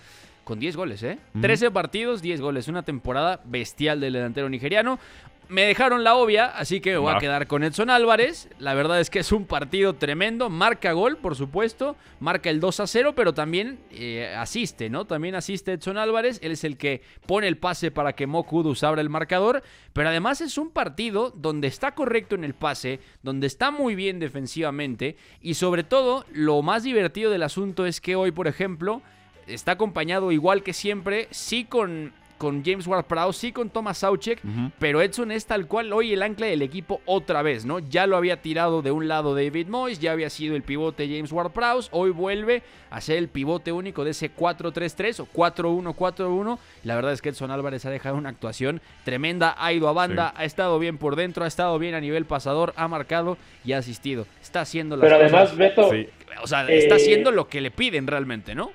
con 0.48 0.60
10 0.62 0.78
goles, 0.78 1.04
¿eh? 1.04 1.20
13 1.42 1.72
partidos, 1.72 2.22
10 2.22 2.40
goles. 2.40 2.70
Una 2.70 2.82
temporada 2.82 3.42
bestial 3.44 4.00
del 4.00 4.14
delantero 4.14 4.48
nigeriano. 4.48 4.98
Me 5.50 5.64
dejaron 5.64 6.06
la 6.06 6.16
obvia, 6.16 6.46
así 6.46 6.80
que 6.80 6.92
me 6.92 6.98
voy 7.00 7.14
a 7.14 7.20
quedar 7.20 7.48
con 7.48 7.66
Edson 7.66 7.90
Álvarez. 7.90 8.48
La 8.58 8.74
verdad 8.74 9.02
es 9.02 9.10
que 9.10 9.20
es 9.20 9.34
un 9.34 9.46
partido 9.46 9.96
tremendo. 9.96 10.50
Marca 10.50 10.94
gol, 10.94 11.18
por 11.18 11.36
supuesto. 11.36 11.98
Marca 12.22 12.50
el 12.50 12.62
2 12.62 12.80
a 12.80 12.88
0, 12.88 13.14
pero 13.14 13.34
también 13.34 13.78
eh, 13.92 14.34
asiste, 14.38 14.90
¿no? 14.90 15.04
También 15.04 15.36
asiste 15.36 15.74
Edson 15.74 15.98
Álvarez. 15.98 16.40
Él 16.42 16.54
es 16.54 16.64
el 16.64 16.78
que 16.78 17.02
pone 17.26 17.50
el 17.50 17.58
pase 17.58 17.92
para 17.92 18.14
que 18.14 18.26
Mo 18.26 18.44
Kudus 18.44 18.86
abra 18.86 19.02
el 19.02 19.10
marcador. 19.10 19.64
Pero 19.92 20.08
además 20.08 20.40
es 20.40 20.58
un 20.58 20.70
partido 20.70 21.30
donde 21.36 21.68
está 21.68 21.94
correcto 21.94 22.36
en 22.36 22.46
el 22.46 22.54
pase, 22.54 23.02
donde 23.22 23.48
está 23.48 23.70
muy 23.70 23.96
bien 23.96 24.20
defensivamente. 24.20 25.18
Y 25.42 25.56
sobre 25.56 25.84
todo, 25.84 26.24
lo 26.32 26.62
más 26.62 26.84
divertido 26.84 27.32
del 27.32 27.44
asunto 27.44 27.86
es 27.86 28.00
que 28.00 28.16
hoy, 28.16 28.32
por 28.32 28.48
ejemplo, 28.48 29.02
está 29.48 29.74
acompañado 29.74 30.32
igual 30.32 30.64
que 30.64 30.74
siempre, 30.74 31.28
sí 31.32 31.66
con 31.66 32.14
con 32.38 32.64
James 32.64 32.88
Ward-Prowse, 32.88 33.40
sí 33.40 33.52
con 33.52 33.70
Thomas 33.70 34.00
Sauchek, 34.00 34.42
pero 34.80 35.02
Edson 35.02 35.32
es 35.32 35.46
tal 35.46 35.68
cual 35.68 35.92
hoy 35.92 36.14
el 36.14 36.22
ancla 36.22 36.48
del 36.48 36.62
equipo 36.62 37.02
otra 37.06 37.42
vez, 37.42 37.66
¿no? 37.66 37.80
Ya 37.80 38.08
lo 38.08 38.16
había 38.16 38.42
tirado 38.42 38.82
de 38.82 38.92
un 38.92 39.08
lado 39.08 39.36
David 39.36 39.68
Moyes, 39.68 40.00
ya 40.00 40.12
había 40.12 40.30
sido 40.30 40.56
el 40.56 40.62
pivote 40.62 41.08
James 41.08 41.32
Ward-Prowse, 41.32 41.90
hoy 41.92 42.12
vuelve 42.12 42.64
a 42.90 43.02
ser 43.02 43.18
el 43.18 43.28
pivote 43.28 43.72
único 43.72 44.04
de 44.04 44.12
ese 44.12 44.34
4-3-3 44.34 45.22
o 45.22 45.28
4-1-4-1. 45.28 46.58
La 46.84 46.96
verdad 46.96 47.14
es 47.14 47.22
que 47.22 47.30
Edson 47.30 47.52
Álvarez 47.52 47.86
ha 47.86 47.90
dejado 47.90 48.16
una 48.16 48.30
actuación 48.30 48.82
tremenda, 49.04 49.56
ha 49.58 49.74
ido 49.74 49.90
a 49.90 49.94
banda, 49.94 50.34
ha 50.38 50.46
estado 50.46 50.80
bien 50.80 50.98
por 50.98 51.16
dentro, 51.16 51.44
ha 51.44 51.48
estado 51.48 51.78
bien 51.80 51.96
a 51.96 52.02
nivel 52.02 52.26
pasador, 52.26 52.74
ha 52.78 52.88
marcado 52.88 53.38
y 53.66 53.74
ha 53.74 53.80
asistido. 53.80 54.28
Está 54.42 54.62
haciendo 54.62 54.96
las 54.96 55.06
Pero 55.10 55.16
además, 55.16 55.56
Beto, 55.56 55.90
O 56.42 56.48
sea, 56.48 56.70
está 56.70 56.96
eh, 56.96 56.98
haciendo 56.98 57.32
lo 57.32 57.48
que 57.48 57.62
le 57.62 57.72
piden 57.72 58.08
realmente, 58.08 58.56
¿no? 58.56 58.72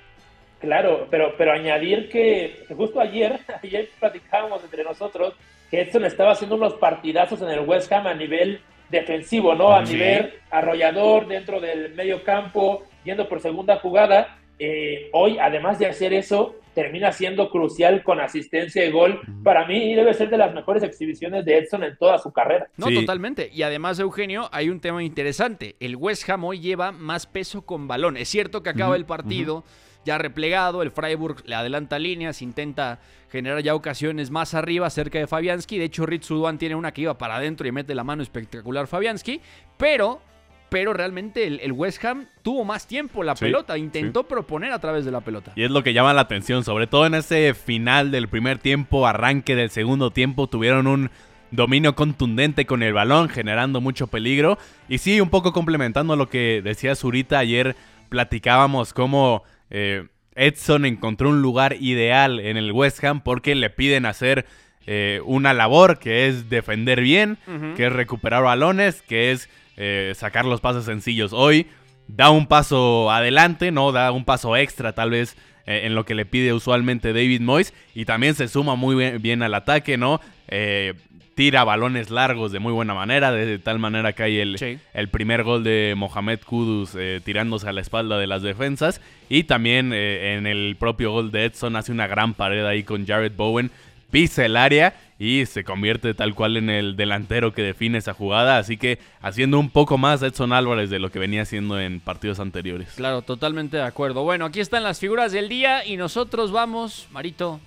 Claro, 0.63 1.07
pero, 1.11 1.33
pero 1.37 1.51
añadir 1.51 2.07
que, 2.07 2.63
justo 2.75 3.01
ayer, 3.01 3.37
ayer 3.63 3.89
platicábamos 3.99 4.63
entre 4.63 4.85
nosotros 4.85 5.33
que 5.69 5.81
Edson 5.81 6.05
estaba 6.05 6.31
haciendo 6.31 6.55
unos 6.55 6.75
partidazos 6.75 7.41
en 7.41 7.49
el 7.49 7.59
West 7.67 7.91
Ham 7.91 8.07
a 8.07 8.13
nivel 8.13 8.61
defensivo, 8.89 9.55
¿no? 9.55 9.75
A 9.75 9.85
Sí. 9.85 9.93
nivel 9.95 10.33
arrollador 10.51 11.27
dentro 11.27 11.59
del 11.59 11.93
medio 11.95 12.23
campo, 12.23 12.83
yendo 13.03 13.27
por 13.27 13.41
segunda 13.41 13.77
jugada. 13.79 14.37
Eh, 14.57 15.09
hoy, 15.11 15.37
además 15.37 15.79
de 15.79 15.87
hacer 15.87 16.13
eso, 16.13 16.55
termina 16.75 17.11
siendo 17.11 17.49
crucial 17.49 18.01
con 18.03 18.21
asistencia 18.21 18.85
y 18.85 18.91
gol. 18.91 19.19
Para 19.43 19.67
mí 19.67 19.93
debe 19.95 20.13
ser 20.13 20.29
de 20.29 20.37
las 20.37 20.53
mejores 20.53 20.81
exhibiciones 20.83 21.43
de 21.43 21.57
Edson 21.57 21.83
en 21.83 21.97
toda 21.97 22.19
su 22.19 22.31
carrera. 22.31 22.67
No, 22.77 22.87
Sí. 22.87 22.95
totalmente. 22.95 23.49
Y 23.51 23.63
además, 23.63 23.99
Eugenio, 23.99 24.47
hay 24.53 24.69
un 24.69 24.79
tema 24.79 25.03
interesante. 25.03 25.75
El 25.81 25.97
West 25.97 26.29
Ham 26.29 26.45
hoy 26.45 26.59
lleva 26.61 26.91
más 26.93 27.27
peso 27.27 27.65
con 27.65 27.87
balón. 27.89 28.15
Es 28.15 28.29
cierto 28.29 28.63
que 28.63 28.69
acaba 28.69 28.95
el 28.95 29.05
partido 29.05 29.65
ya 30.05 30.17
replegado, 30.17 30.81
el 30.81 30.91
Freiburg 30.91 31.43
le 31.45 31.55
adelanta 31.55 31.99
líneas, 31.99 32.41
intenta 32.41 32.99
generar 33.31 33.61
ya 33.61 33.73
ocasiones 33.73 34.31
más 34.31 34.53
arriba 34.53 34.89
cerca 34.89 35.17
de 35.19 35.27
Fabianski. 35.27 35.77
De 35.77 35.85
hecho, 35.85 36.05
Ritz 36.05 36.25
Suduan 36.25 36.57
tiene 36.57 36.75
una 36.75 36.91
que 36.91 37.01
iba 37.01 37.17
para 37.17 37.35
adentro 37.37 37.67
y 37.67 37.71
mete 37.71 37.95
la 37.95 38.03
mano 38.03 38.21
espectacular 38.21 38.87
Fabianski. 38.87 39.41
Pero, 39.77 40.21
pero 40.69 40.93
realmente 40.93 41.47
el, 41.47 41.59
el 41.61 41.71
West 41.71 42.03
Ham 42.05 42.27
tuvo 42.41 42.65
más 42.65 42.85
tiempo 42.85 43.23
la 43.23 43.35
Sí, 43.35 43.45
pelota, 43.45 43.77
intentó 43.77 44.23
proponer 44.23 44.71
a 44.71 44.79
través 44.79 45.05
de 45.05 45.11
la 45.11 45.21
pelota. 45.21 45.53
Y 45.55 45.63
es 45.63 45.71
lo 45.71 45.83
que 45.83 45.93
llama 45.93 46.13
la 46.13 46.21
atención, 46.21 46.63
sobre 46.63 46.85
todo 46.87 47.05
en 47.05 47.15
ese 47.15 47.53
final 47.53 48.11
del 48.11 48.27
primer 48.27 48.59
tiempo, 48.59 49.07
arranque 49.07 49.55
del 49.55 49.69
segundo 49.69 50.11
tiempo, 50.11 50.47
tuvieron 50.47 50.87
un 50.87 51.09
dominio 51.51 51.95
contundente 51.95 52.65
con 52.65 52.81
el 52.83 52.93
balón, 52.93 53.29
generando 53.29 53.79
mucho 53.79 54.07
peligro. 54.07 54.57
Y 54.89 54.97
sí, 54.97 55.21
un 55.21 55.29
poco 55.29 55.53
complementando 55.53 56.15
lo 56.15 56.27
que 56.27 56.61
decía 56.63 56.95
Zurita, 56.95 57.39
ayer 57.39 57.75
platicábamos 58.09 58.93
cómo 58.93 59.43
eh, 59.73 60.07
Edson 60.35 60.85
encontró 60.85 61.29
un 61.29 61.41
lugar 61.41 61.75
ideal 61.79 62.39
en 62.39 62.57
el 62.57 62.71
West 62.71 63.03
Ham 63.03 63.21
porque 63.21 63.55
le 63.55 63.69
piden 63.69 64.05
hacer 64.05 64.45
eh, 64.85 65.21
una 65.25 65.53
labor 65.53 65.99
que 65.99 66.27
es 66.27 66.49
defender 66.49 67.01
bien, 67.01 67.37
que 67.75 67.87
es 67.87 67.93
recuperar 67.93 68.43
balones, 68.43 69.01
que 69.01 69.31
es 69.31 69.49
eh, 69.77 70.13
sacar 70.15 70.45
los 70.45 70.61
pases 70.61 70.85
sencillos. 70.85 71.33
Hoy 71.33 71.67
da 72.07 72.29
un 72.29 72.47
paso 72.47 73.11
adelante, 73.11 73.71
¿no? 73.71 73.91
Da 73.91 74.11
un 74.11 74.25
paso 74.25 74.55
extra 74.55 74.93
tal 74.93 75.11
vez 75.11 75.35
eh, 75.65 75.81
en 75.85 75.95
lo 75.95 76.05
que 76.05 76.15
le 76.15 76.25
pide 76.25 76.53
usualmente 76.53 77.13
David 77.13 77.41
Moyes 77.41 77.73
y 77.95 78.05
también 78.05 78.35
se 78.35 78.47
suma 78.47 78.75
muy 78.75 78.95
bien, 78.95 79.21
bien 79.21 79.43
al 79.43 79.53
ataque, 79.53 79.97
¿no? 79.97 80.19
Eh, 80.47 80.93
tira 81.35 81.63
balones 81.63 82.11
largos 82.11 82.51
de 82.51 82.59
muy 82.59 82.73
buena 82.73 82.93
manera, 82.93 83.31
de 83.31 83.57
tal 83.57 83.79
manera 83.79 84.13
que 84.13 84.23
hay 84.23 84.39
el, 84.39 84.59
Sí. 84.59 84.77
el 84.93 85.07
primer 85.07 85.43
gol 85.43 85.63
de 85.63 85.95
Mohamed 85.97 86.39
Kudus 86.45 86.93
eh, 86.95 87.21
tirándose 87.23 87.67
a 87.67 87.73
la 87.73 87.81
espalda 87.81 88.19
de 88.19 88.27
las 88.27 88.43
defensas 88.43 89.01
y 89.29 89.45
también 89.45 89.93
en 89.93 90.45
el 90.45 90.75
propio 90.77 91.11
gol 91.11 91.31
de 91.31 91.45
Edson 91.45 91.75
hace 91.75 91.91
una 91.91 92.05
gran 92.05 92.35
pared 92.35 92.63
ahí 92.65 92.83
con 92.83 93.07
Jared 93.07 93.31
Bowen, 93.35 93.71
pisa 94.13 94.45
el 94.45 94.55
área 94.57 94.93
y 95.17 95.47
se 95.47 95.63
convierte 95.63 96.13
tal 96.13 96.35
cual 96.35 96.55
en 96.55 96.69
el 96.69 96.95
delantero 96.95 97.51
que 97.51 97.63
define 97.63 97.97
esa 97.97 98.13
jugada, 98.13 98.59
así 98.59 98.77
que 98.77 98.99
haciendo 99.21 99.59
un 99.59 99.71
poco 99.71 99.97
más 99.97 100.21
Edson 100.21 100.53
Álvarez 100.53 100.91
de 100.91 100.99
lo 100.99 101.09
que 101.09 101.17
venía 101.17 101.41
haciendo 101.41 101.79
en 101.79 101.99
partidos 101.99 102.39
anteriores. 102.39 102.89
Claro, 102.95 103.23
totalmente 103.23 103.77
de 103.77 103.83
acuerdo. 103.83 104.23
Bueno, 104.23 104.45
aquí 104.45 104.59
están 104.59 104.83
las 104.83 104.99
figuras 104.99 105.31
del 105.31 105.49
día 105.49 105.83
y 105.83 105.97
nosotros 105.97 106.51
vamos, 106.51 107.07
Marito, 107.11 107.59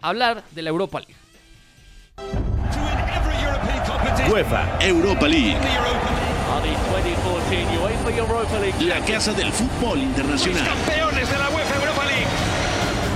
a 0.00 0.10
hablar 0.10 0.44
de 0.52 0.62
la 0.62 0.70
Europa 0.70 1.00
League. 1.00 1.16
UEFA 4.30 4.78
Europa 4.80 5.26
League. 5.26 5.58
La 8.86 9.04
casa 9.04 9.32
del 9.32 9.50
fútbol 9.50 9.98
internacional. 9.98 10.64
Campeones 10.64 11.28
de 11.28 11.38
la 11.38 11.48
UEFA 11.50 11.74
Europa 11.74 12.04
League. 12.04 12.26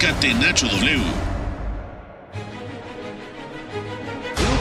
Catenacho 0.01 0.67
W. 0.67 1.26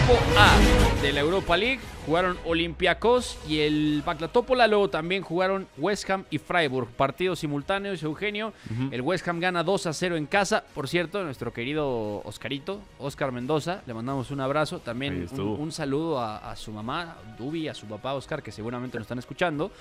Grupo 0.06 0.22
A 0.38 1.02
de 1.02 1.12
la 1.14 1.22
Europa 1.22 1.58
League 1.58 1.80
jugaron 2.06 2.38
Olympiacos 2.46 3.40
y 3.48 3.62
el 3.62 4.04
Baclatópola. 4.06 4.68
Luego 4.68 4.88
también 4.90 5.24
jugaron 5.24 5.68
West 5.78 6.08
Ham 6.12 6.26
y 6.30 6.38
Freiburg. 6.38 6.90
Partidos 6.90 7.40
simultáneos, 7.40 8.04
Eugenio. 8.04 8.54
El 8.92 9.02
West 9.02 9.28
Ham 9.28 9.40
gana 9.40 9.64
2 9.64 9.88
a 9.88 9.94
0 9.94 10.16
en 10.18 10.28
casa. 10.28 10.64
Por 10.76 10.88
cierto, 10.88 11.24
nuestro 11.24 11.52
querido 11.52 12.22
Oscarito, 12.24 12.82
Oscar 13.00 13.32
Mendoza, 13.32 13.82
le 13.88 13.96
mandamos 13.96 14.30
un 14.30 14.42
abrazo. 14.42 14.78
También 14.78 15.28
un, 15.40 15.72
saludo 15.72 16.20
a, 16.20 16.52
a 16.52 16.56
su 16.56 16.72
mamá, 16.72 17.18
Dubi, 17.40 17.68
a 17.68 17.74
su 17.74 17.88
papá 17.88 18.14
Oscar, 18.14 18.44
que 18.44 18.52
seguramente 18.52 19.00
nos 19.00 19.06
están 19.06 19.18
escuchando. 19.18 19.72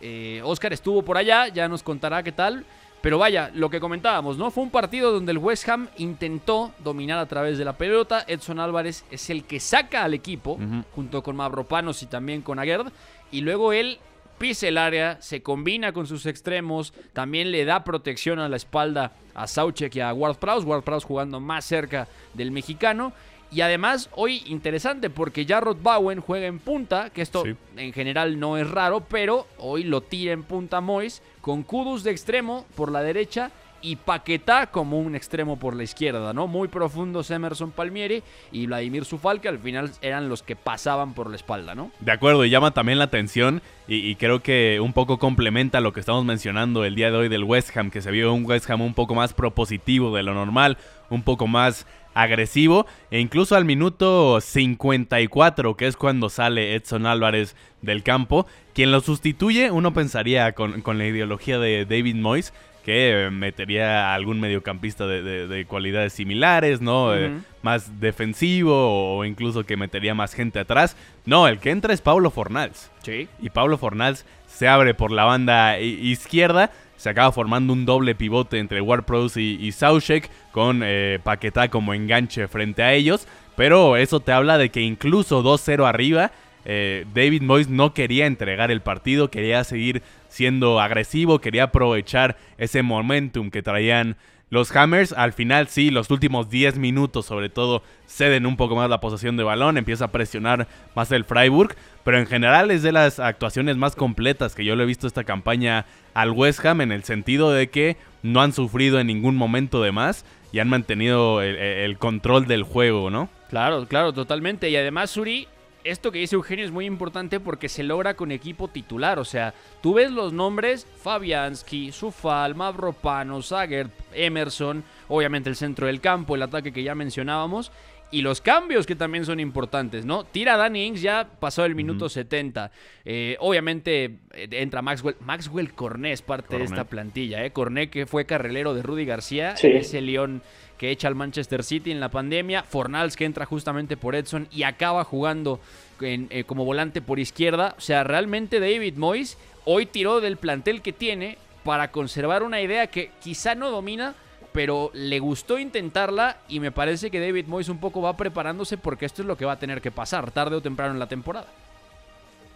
Eh, 0.00 0.40
Oscar 0.44 0.72
estuvo 0.72 1.02
por 1.02 1.16
allá, 1.16 1.48
ya 1.48 1.68
nos 1.68 1.82
contará 1.82 2.22
qué 2.22 2.32
tal. 2.32 2.64
Pero 3.04 3.18
vaya, 3.18 3.50
lo 3.52 3.68
que 3.68 3.80
comentábamos, 3.80 4.38
¿no? 4.38 4.50
Fue 4.50 4.64
un 4.64 4.70
partido 4.70 5.12
donde 5.12 5.32
el 5.32 5.36
West 5.36 5.68
Ham 5.68 5.88
intentó 5.98 6.72
dominar 6.78 7.18
a 7.18 7.26
través 7.26 7.58
de 7.58 7.64
la 7.66 7.74
pelota. 7.74 8.24
Edson 8.26 8.58
Álvarez 8.58 9.04
es 9.10 9.28
el 9.28 9.44
que 9.44 9.60
saca 9.60 10.04
al 10.04 10.14
equipo, 10.14 10.58
junto 10.94 11.22
con 11.22 11.36
Mavropanos 11.36 12.02
y 12.02 12.06
también 12.06 12.40
con 12.40 12.58
Aguerd. 12.58 12.90
Y 13.30 13.42
luego 13.42 13.74
él 13.74 13.98
pisa 14.38 14.68
el 14.68 14.78
área, 14.78 15.20
se 15.20 15.42
combina 15.42 15.92
con 15.92 16.06
sus 16.06 16.24
extremos, 16.24 16.94
también 17.12 17.52
le 17.52 17.66
da 17.66 17.84
protección 17.84 18.38
a 18.38 18.48
la 18.48 18.56
espalda 18.56 19.12
a 19.34 19.46
Sauchek 19.46 19.94
y 19.96 20.00
a 20.00 20.14
Ward-Prowse. 20.14 20.66
Ward-Prowse 20.66 21.06
jugando 21.06 21.40
más 21.40 21.66
cerca 21.66 22.08
del 22.32 22.52
mexicano. 22.52 23.12
Y 23.54 23.60
además, 23.60 24.10
hoy 24.16 24.42
interesante 24.46 25.10
porque 25.10 25.46
Jarrod 25.46 25.76
Bowen 25.80 26.20
juega 26.20 26.46
en 26.46 26.58
punta, 26.58 27.10
que 27.10 27.22
esto 27.22 27.44
Sí. 27.44 27.54
en 27.76 27.92
general 27.92 28.40
no 28.40 28.56
es 28.56 28.68
raro, 28.68 29.00
pero 29.08 29.46
hoy 29.58 29.84
lo 29.84 30.00
tira 30.00 30.32
en 30.32 30.42
punta 30.42 30.80
Mois, 30.80 31.22
con 31.40 31.62
Kudus 31.62 32.02
de 32.02 32.10
extremo 32.10 32.66
por 32.74 32.90
la 32.90 33.02
derecha 33.02 33.52
y 33.80 33.96
Paquetá 33.96 34.68
como 34.68 34.98
un 34.98 35.14
extremo 35.14 35.58
por 35.58 35.76
la 35.76 35.82
izquierda, 35.82 36.32
¿no? 36.32 36.46
Muy 36.46 36.68
profundos 36.68 37.30
Emerson 37.30 37.70
Palmieri 37.70 38.22
y 38.50 38.64
Vladimir 38.66 39.04
Zufal, 39.04 39.42
que 39.42 39.48
al 39.48 39.58
final 39.58 39.90
eran 40.00 40.30
los 40.30 40.42
que 40.42 40.56
pasaban 40.56 41.12
por 41.12 41.28
la 41.28 41.36
espalda, 41.36 41.74
¿no? 41.74 41.92
De 42.00 42.10
acuerdo, 42.10 42.46
y 42.46 42.50
llama 42.50 42.70
también 42.72 42.98
la 42.98 43.04
atención 43.04 43.60
y, 43.86 43.96
y 43.96 44.16
creo 44.16 44.42
que 44.42 44.80
un 44.80 44.94
poco 44.94 45.18
complementa 45.18 45.80
lo 45.82 45.92
que 45.92 46.00
estamos 46.00 46.24
mencionando 46.24 46.84
el 46.86 46.94
día 46.94 47.10
de 47.10 47.18
hoy 47.18 47.28
del 47.28 47.44
West 47.44 47.76
Ham, 47.76 47.90
que 47.90 48.00
se 48.00 48.10
vio 48.10 48.32
un 48.32 48.46
West 48.46 48.68
Ham 48.70 48.80
un 48.80 48.94
poco 48.94 49.14
más 49.14 49.34
propositivo 49.34 50.16
de 50.16 50.22
lo 50.22 50.32
normal, 50.32 50.78
un 51.10 51.22
poco 51.22 51.46
más 51.46 51.86
agresivo 52.14 52.86
e 53.10 53.20
incluso 53.20 53.56
al 53.56 53.64
minuto 53.64 54.40
54, 54.40 55.76
que 55.76 55.86
es 55.86 55.96
cuando 55.96 56.28
sale 56.28 56.74
Edson 56.74 57.06
Álvarez 57.06 57.56
del 57.82 58.02
campo, 58.02 58.46
quien 58.74 58.92
lo 58.92 59.00
sustituye, 59.00 59.70
uno 59.70 59.92
pensaría 59.92 60.52
con, 60.52 60.80
con 60.82 60.98
la 60.98 61.06
ideología 61.06 61.58
de 61.58 61.84
David 61.84 62.16
Moyes, 62.16 62.52
que 62.84 63.26
eh, 63.26 63.30
metería 63.30 64.10
a 64.10 64.14
algún 64.14 64.40
mediocampista 64.40 65.06
de, 65.06 65.22
de- 65.22 65.46
de 65.46 65.64
cualidades 65.64 66.12
similares, 66.12 66.82
¿no? 66.82 67.14
Eh, 67.14 67.32
más 67.62 67.98
defensivo 67.98 69.16
o 69.16 69.24
incluso 69.24 69.64
que 69.64 69.76
metería 69.78 70.14
más 70.14 70.34
gente 70.34 70.58
atrás. 70.58 70.94
No, 71.24 71.48
el 71.48 71.60
que 71.60 71.70
entra 71.70 71.94
es 71.94 72.02
Pablo 72.02 72.30
Fornals. 72.30 72.90
Sí. 73.02 73.26
Y 73.40 73.48
Pablo 73.50 73.78
Fornals 73.78 74.26
se 74.46 74.68
abre 74.68 74.92
por 74.92 75.12
la 75.12 75.24
banda 75.24 75.78
izquierda. 75.80 76.70
Se 76.96 77.10
acaba 77.10 77.32
formando 77.32 77.72
un 77.72 77.84
doble 77.84 78.14
pivote 78.14 78.58
entre 78.58 78.80
Ward-Prowse 78.80 79.40
y, 79.40 79.58
y 79.60 79.72
Soucek 79.72 80.30
con 80.52 80.82
eh, 80.84 81.18
Paquetá 81.22 81.68
como 81.68 81.94
enganche 81.94 82.48
frente 82.48 82.82
a 82.82 82.92
ellos. 82.94 83.26
Pero 83.56 83.96
eso 83.96 84.20
te 84.20 84.32
habla 84.32 84.58
de 84.58 84.70
que 84.70 84.80
incluso 84.80 85.42
2-0 85.42 85.86
arriba, 85.86 86.32
eh, 86.64 87.04
David 87.14 87.42
Moyes 87.42 87.68
no 87.68 87.94
quería 87.94 88.26
entregar 88.26 88.70
el 88.70 88.80
partido, 88.80 89.30
quería 89.30 89.62
seguir 89.64 90.02
siendo 90.28 90.80
agresivo, 90.80 91.40
quería 91.40 91.64
aprovechar 91.64 92.36
ese 92.58 92.82
momentum 92.82 93.50
que 93.50 93.62
traían 93.62 94.16
los 94.50 94.74
Hammers. 94.74 95.12
Al 95.12 95.32
final 95.32 95.68
sí, 95.68 95.90
los 95.90 96.10
últimos 96.10 96.50
10 96.50 96.78
minutos 96.78 97.26
sobre 97.26 97.48
todo 97.48 97.82
ceden 98.06 98.46
un 98.46 98.56
poco 98.56 98.76
más 98.76 98.90
la 98.90 99.00
posesión 99.00 99.36
de 99.36 99.44
balón, 99.44 99.78
empieza 99.78 100.06
a 100.06 100.12
presionar 100.12 100.68
más 100.94 101.10
el 101.12 101.24
Freiburg, 101.24 101.74
pero 102.04 102.18
en 102.18 102.26
general 102.26 102.70
es 102.70 102.82
de 102.82 102.92
las 102.92 103.20
actuaciones 103.20 103.76
más 103.76 103.96
completas 103.96 104.54
que 104.54 104.64
yo 104.64 104.76
le 104.76 104.84
he 104.84 104.86
visto 104.86 105.06
esta 105.06 105.24
campaña 105.24 105.86
al 106.12 106.30
West 106.30 106.64
Ham 106.64 106.80
en 106.80 106.92
el 106.92 107.04
sentido 107.04 107.52
de 107.52 107.70
que 107.70 107.96
no 108.22 108.40
han 108.40 108.52
sufrido 108.52 109.00
en 109.00 109.06
ningún 109.06 109.36
momento 109.36 109.82
de 109.82 109.92
más 109.92 110.24
y 110.52 110.60
han 110.60 110.68
mantenido 110.68 111.42
el, 111.42 111.56
el 111.56 111.98
control 111.98 112.46
del 112.46 112.62
juego, 112.62 113.10
¿no? 113.10 113.28
Claro, 113.48 113.86
claro, 113.86 114.12
totalmente. 114.12 114.70
Y 114.70 114.76
además, 114.76 115.10
Suri, 115.10 115.48
esto 115.84 116.10
que 116.10 116.18
dice 116.18 116.34
Eugenio 116.34 116.64
es 116.64 116.70
muy 116.70 116.86
importante 116.86 117.40
porque 117.40 117.68
se 117.68 117.82
logra 117.82 118.14
con 118.14 118.32
equipo 118.32 118.68
titular. 118.68 119.18
O 119.18 119.24
sea, 119.24 119.54
tú 119.82 119.94
ves 119.94 120.10
los 120.10 120.32
nombres: 120.32 120.86
Fabianski, 121.02 121.92
Sufal, 121.92 122.54
Mavropano, 122.54 123.42
Zager, 123.42 123.90
Emerson, 124.14 124.82
obviamente 125.08 125.50
el 125.50 125.56
centro 125.56 125.86
del 125.86 126.00
campo, 126.00 126.34
el 126.34 126.42
ataque 126.42 126.72
que 126.72 126.82
ya 126.82 126.94
mencionábamos. 126.94 127.70
Y 128.10 128.22
los 128.22 128.40
cambios 128.40 128.86
que 128.86 128.94
también 128.94 129.24
son 129.24 129.40
importantes, 129.40 130.04
¿no? 130.04 130.22
Tira 130.22 130.56
Danny 130.56 130.84
Ings 130.84 131.02
ya 131.02 131.28
pasó 131.40 131.64
el 131.64 131.74
minuto 131.74 132.08
70. 132.08 132.70
Eh, 133.04 133.36
obviamente 133.40 134.18
eh, 134.32 134.48
entra 134.52 134.82
Maxwell. 134.82 135.16
Maxwell 135.20 135.72
Cornet 135.74 136.12
es 136.12 136.22
parte 136.22 136.56
de 136.56 136.62
esta 136.62 136.84
plantilla, 136.84 137.44
¿eh? 137.44 137.50
Cornet 137.50 137.90
que 137.90 138.06
fue 138.06 138.24
carrilero 138.24 138.72
de 138.72 138.82
Rudy 138.82 139.04
García. 139.04 139.56
Sí. 139.56 139.66
Ese 139.66 140.00
León 140.00 140.42
que 140.78 140.90
echa 140.90 141.08
al 141.08 141.14
Manchester 141.14 141.62
City 141.62 141.90
en 141.90 142.00
la 142.00 142.10
pandemia. 142.10 142.62
Fornals 142.62 143.16
que 143.16 143.24
entra 143.24 143.46
justamente 143.46 143.96
por 143.96 144.14
Edson 144.14 144.48
y 144.50 144.64
acaba 144.64 145.04
jugando 145.04 145.60
eh, 146.00 146.44
como 146.46 146.64
volante 146.64 147.00
por 147.00 147.18
izquierda. 147.18 147.74
O 147.78 147.80
sea, 147.80 148.04
realmente 148.04 148.60
David 148.60 148.96
Moyes 148.96 149.38
hoy 149.64 149.86
tiró 149.86 150.20
del 150.20 150.36
plantel 150.36 150.82
que 150.82 150.92
tiene 150.92 151.38
para 151.64 151.90
conservar 151.90 152.42
una 152.42 152.60
idea 152.60 152.88
que 152.88 153.10
quizá 153.22 153.54
no 153.54 153.70
domina, 153.70 154.14
pero 154.52 154.90
le 154.92 155.18
gustó 155.18 155.58
intentarla 155.58 156.36
y 156.48 156.60
me 156.60 156.70
parece 156.70 157.10
que 157.10 157.20
David 157.20 157.46
Moyes 157.46 157.68
un 157.68 157.78
poco 157.78 158.02
va 158.02 158.16
preparándose 158.16 158.76
porque 158.76 159.06
esto 159.06 159.22
es 159.22 159.28
lo 159.28 159.36
que 159.36 159.44
va 159.44 159.52
a 159.52 159.58
tener 159.58 159.80
que 159.80 159.90
pasar 159.90 160.30
tarde 160.30 160.56
o 160.56 160.60
temprano 160.60 160.92
en 160.92 160.98
la 160.98 161.08
temporada. 161.08 161.46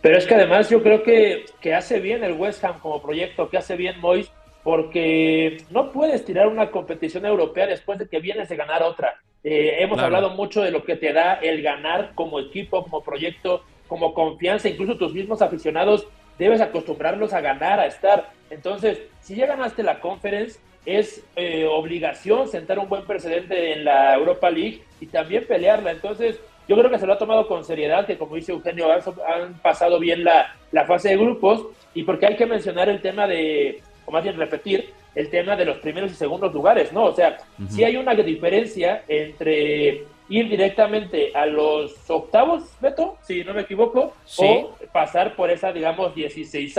Pero 0.00 0.16
es 0.16 0.26
que 0.26 0.34
además 0.34 0.70
yo 0.70 0.82
creo 0.82 1.02
que, 1.02 1.46
que 1.60 1.74
hace 1.74 1.98
bien 1.98 2.22
el 2.22 2.34
West 2.34 2.62
Ham 2.62 2.78
como 2.78 3.02
proyecto, 3.02 3.48
que 3.48 3.58
hace 3.58 3.76
bien 3.76 3.98
Moyes, 4.00 4.30
porque 4.62 5.58
no 5.70 5.92
puedes 5.92 6.24
tirar 6.24 6.46
una 6.48 6.70
competición 6.70 7.24
europea 7.26 7.66
después 7.66 7.98
de 7.98 8.08
que 8.08 8.20
vienes 8.20 8.48
de 8.48 8.56
ganar 8.56 8.82
otra. 8.82 9.14
Eh, 9.44 9.76
hemos 9.80 9.98
Claro. 9.98 10.16
hablado 10.16 10.34
mucho 10.36 10.62
de 10.62 10.70
lo 10.70 10.84
que 10.84 10.96
te 10.96 11.12
da 11.12 11.34
el 11.34 11.62
ganar 11.62 12.12
como 12.14 12.40
equipo, 12.40 12.82
como 12.82 13.02
proyecto, 13.02 13.62
como 13.86 14.12
confianza, 14.12 14.68
incluso 14.68 14.96
tus 14.98 15.14
mismos 15.14 15.40
aficionados 15.42 16.06
debes 16.38 16.60
acostumbrarlos 16.60 17.32
a 17.32 17.40
ganar, 17.40 17.80
a 17.80 17.86
estar. 17.86 18.30
Entonces, 18.50 19.00
si 19.20 19.36
ya 19.36 19.46
ganaste 19.46 19.82
la 19.82 20.00
conference, 20.00 20.60
es 20.86 21.24
eh, 21.36 21.66
obligación 21.66 22.48
sentar 22.48 22.78
un 22.78 22.88
buen 22.88 23.04
precedente 23.04 23.72
en 23.72 23.84
la 23.84 24.14
Europa 24.14 24.50
League 24.50 24.82
y 25.00 25.06
también 25.06 25.46
pelearla. 25.46 25.90
Entonces, 25.90 26.40
yo 26.68 26.76
creo 26.76 26.90
que 26.90 26.98
se 26.98 27.06
lo 27.06 27.14
ha 27.14 27.18
tomado 27.18 27.48
con 27.48 27.64
seriedad, 27.64 28.06
que 28.06 28.18
como 28.18 28.36
dice 28.36 28.52
Eugenio, 28.52 28.92
han, 28.92 29.00
han 29.26 29.54
pasado 29.60 29.98
bien 29.98 30.22
la, 30.24 30.54
la 30.70 30.84
fase 30.84 31.10
de 31.10 31.16
grupos 31.16 31.66
y 31.94 32.02
porque 32.04 32.26
hay 32.26 32.36
que 32.36 32.46
mencionar 32.46 32.88
el 32.88 33.00
tema 33.00 33.26
de, 33.26 33.82
o 34.08 34.10
más 34.10 34.24
bien 34.24 34.38
repetir, 34.38 34.90
el 35.14 35.28
tema 35.28 35.54
de 35.54 35.66
los 35.66 35.76
primeros 35.78 36.10
y 36.10 36.14
segundos 36.14 36.54
lugares, 36.54 36.94
¿no? 36.94 37.04
O 37.04 37.12
sea, 37.12 37.36
si 37.68 37.84
hay 37.84 37.96
una 37.96 38.14
diferencia 38.14 39.02
entre 39.06 40.04
ir 40.30 40.48
directamente 40.48 41.30
a 41.34 41.44
los 41.44 42.08
octavos, 42.08 42.64
Beto, 42.80 43.18
si 43.22 43.44
no 43.44 43.52
me 43.52 43.62
equivoco, 43.62 44.14
Sí. 44.24 44.46
o 44.46 44.74
pasar 44.94 45.36
por 45.36 45.50
esa, 45.50 45.72
digamos, 45.72 46.14
16 46.14 46.74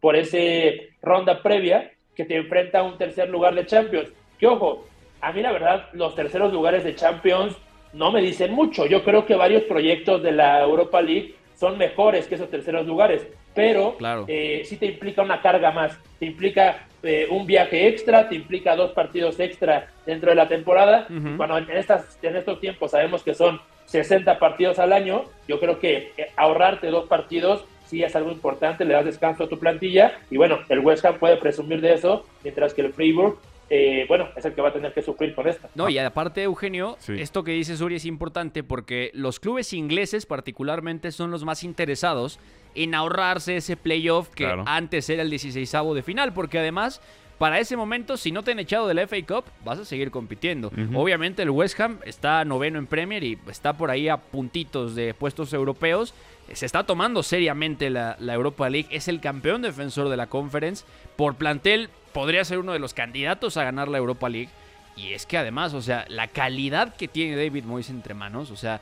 por 0.00 0.14
ese 0.14 0.90
ronda 1.02 1.42
previa 1.42 1.90
que 2.14 2.24
te 2.24 2.36
enfrenta 2.36 2.78
a 2.78 2.82
un 2.84 2.96
tercer 2.96 3.28
lugar 3.28 3.56
de 3.56 3.66
Champions. 3.66 4.12
Que 4.38 4.46
ojo, 4.46 4.86
a 5.20 5.32
mí 5.32 5.42
la 5.42 5.50
verdad, 5.50 5.88
los 5.92 6.14
terceros 6.14 6.52
lugares 6.52 6.84
de 6.84 6.94
Champions 6.94 7.56
no 7.92 8.12
me 8.12 8.22
dicen 8.22 8.52
mucho. 8.52 8.86
Yo 8.86 9.02
creo 9.02 9.26
que 9.26 9.34
varios 9.34 9.64
proyectos 9.64 10.22
de 10.22 10.30
la 10.32 10.62
Europa 10.62 11.02
League 11.02 11.34
son 11.56 11.76
mejores 11.78 12.28
que 12.28 12.36
esos 12.36 12.48
terceros 12.48 12.86
lugares, 12.86 13.26
pero 13.54 13.96
Claro. 13.96 14.24
eh, 14.28 14.62
sí 14.64 14.76
te 14.76 14.86
implica 14.86 15.22
una 15.22 15.40
carga 15.42 15.70
más, 15.72 15.98
te 16.18 16.26
implica 16.26 16.86
eh, 17.02 17.26
un 17.30 17.46
viaje 17.46 17.88
extra, 17.88 18.28
te 18.28 18.34
implica 18.34 18.76
dos 18.76 18.92
partidos 18.92 19.40
extra 19.40 19.88
dentro 20.06 20.30
de 20.30 20.36
la 20.36 20.48
temporada. 20.48 21.06
Ujú. 21.08 21.36
Cuando 21.36 21.58
en, 21.58 21.70
estas, 21.70 22.18
en 22.22 22.36
estos 22.36 22.60
tiempos 22.60 22.90
sabemos 22.90 23.22
que 23.22 23.34
son 23.34 23.60
60 23.86 24.38
partidos 24.38 24.78
al 24.78 24.92
año, 24.92 25.24
yo 25.48 25.58
creo 25.58 25.78
que 25.80 26.12
eh, 26.16 26.26
ahorrarte 26.36 26.88
dos 26.88 27.06
partidos 27.08 27.64
sí 27.86 28.02
es 28.04 28.14
algo 28.14 28.30
importante, 28.30 28.84
le 28.84 28.94
das 28.94 29.04
descanso 29.04 29.44
a 29.44 29.48
tu 29.48 29.58
plantilla 29.58 30.12
y 30.30 30.36
bueno, 30.36 30.60
el 30.68 30.78
West 30.80 31.04
Ham 31.04 31.18
puede 31.18 31.36
presumir 31.38 31.80
de 31.80 31.94
eso, 31.94 32.24
mientras 32.44 32.72
que 32.72 32.82
el 32.82 32.92
Freiburg, 32.92 33.36
eh, 33.68 34.04
bueno, 34.06 34.28
es 34.36 34.44
el 34.44 34.52
que 34.52 34.60
va 34.62 34.68
a 34.68 34.72
tener 34.72 34.92
que 34.92 35.02
sufrir 35.02 35.34
con 35.34 35.48
esto. 35.48 35.68
No, 35.74 35.88
y 35.88 35.98
aparte, 35.98 36.42
Eugenio, 36.44 36.96
Sí. 37.00 37.14
esto 37.20 37.42
que 37.42 37.50
dice 37.52 37.76
Suri 37.76 37.96
es 37.96 38.04
importante 38.04 38.62
porque 38.62 39.10
los 39.14 39.40
clubes 39.40 39.72
ingleses 39.72 40.24
particularmente 40.26 41.10
son 41.12 41.30
los 41.32 41.44
más 41.44 41.64
interesados 41.64 42.38
en 42.82 42.94
ahorrarse 42.94 43.56
ese 43.56 43.76
playoff 43.76 44.28
que 44.30 44.44
Claro. 44.44 44.64
antes 44.66 45.08
era 45.10 45.22
el 45.22 45.30
16 45.30 45.72
de 45.94 46.02
final, 46.02 46.32
porque 46.32 46.58
además, 46.58 47.00
para 47.38 47.58
ese 47.58 47.76
momento, 47.76 48.16
si 48.16 48.32
no 48.32 48.42
te 48.42 48.52
han 48.52 48.58
echado 48.58 48.86
del 48.86 48.98
FA 49.06 49.16
Cup, 49.26 49.44
vas 49.64 49.78
a 49.78 49.84
seguir 49.84 50.10
compitiendo. 50.10 50.70
Obviamente 50.94 51.42
el 51.42 51.50
West 51.50 51.78
Ham 51.80 51.98
está 52.04 52.44
noveno 52.44 52.78
en 52.78 52.86
Premier 52.86 53.24
y 53.24 53.38
está 53.48 53.72
por 53.76 53.90
ahí 53.90 54.08
a 54.08 54.18
puntitos 54.18 54.94
de 54.94 55.14
puestos 55.14 55.52
europeos. 55.52 56.12
Se 56.52 56.66
está 56.66 56.84
tomando 56.84 57.22
seriamente 57.22 57.90
la, 57.90 58.16
la 58.18 58.34
Europa 58.34 58.68
League, 58.68 58.88
es 58.90 59.08
el 59.08 59.20
campeón 59.20 59.62
defensor 59.62 60.08
de 60.08 60.16
la 60.16 60.26
Conference. 60.26 60.84
Por 61.16 61.36
plantel 61.36 61.88
podría 62.12 62.44
ser 62.44 62.58
uno 62.58 62.72
de 62.72 62.78
los 62.80 62.92
candidatos 62.92 63.56
a 63.56 63.64
ganar 63.64 63.88
la 63.88 63.98
Europa 63.98 64.28
League. 64.28 64.50
Y 64.96 65.12
es 65.12 65.24
que 65.26 65.38
además, 65.38 65.72
o 65.74 65.80
sea, 65.80 66.04
la 66.08 66.26
calidad 66.28 66.94
que 66.96 67.08
tiene 67.08 67.36
David 67.36 67.64
Moyes 67.64 67.88
entre 67.88 68.12
manos, 68.14 68.50
o 68.50 68.56
sea, 68.56 68.80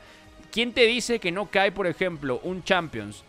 ¿quién 0.51 0.73
te 0.73 0.85
dice 0.87 1.19
que 1.19 1.31
no 1.31 1.45
cae, 1.45 1.71
por 1.71 1.85
ejemplo, 1.87 2.41
un 2.43 2.63
Champions? 2.63 3.23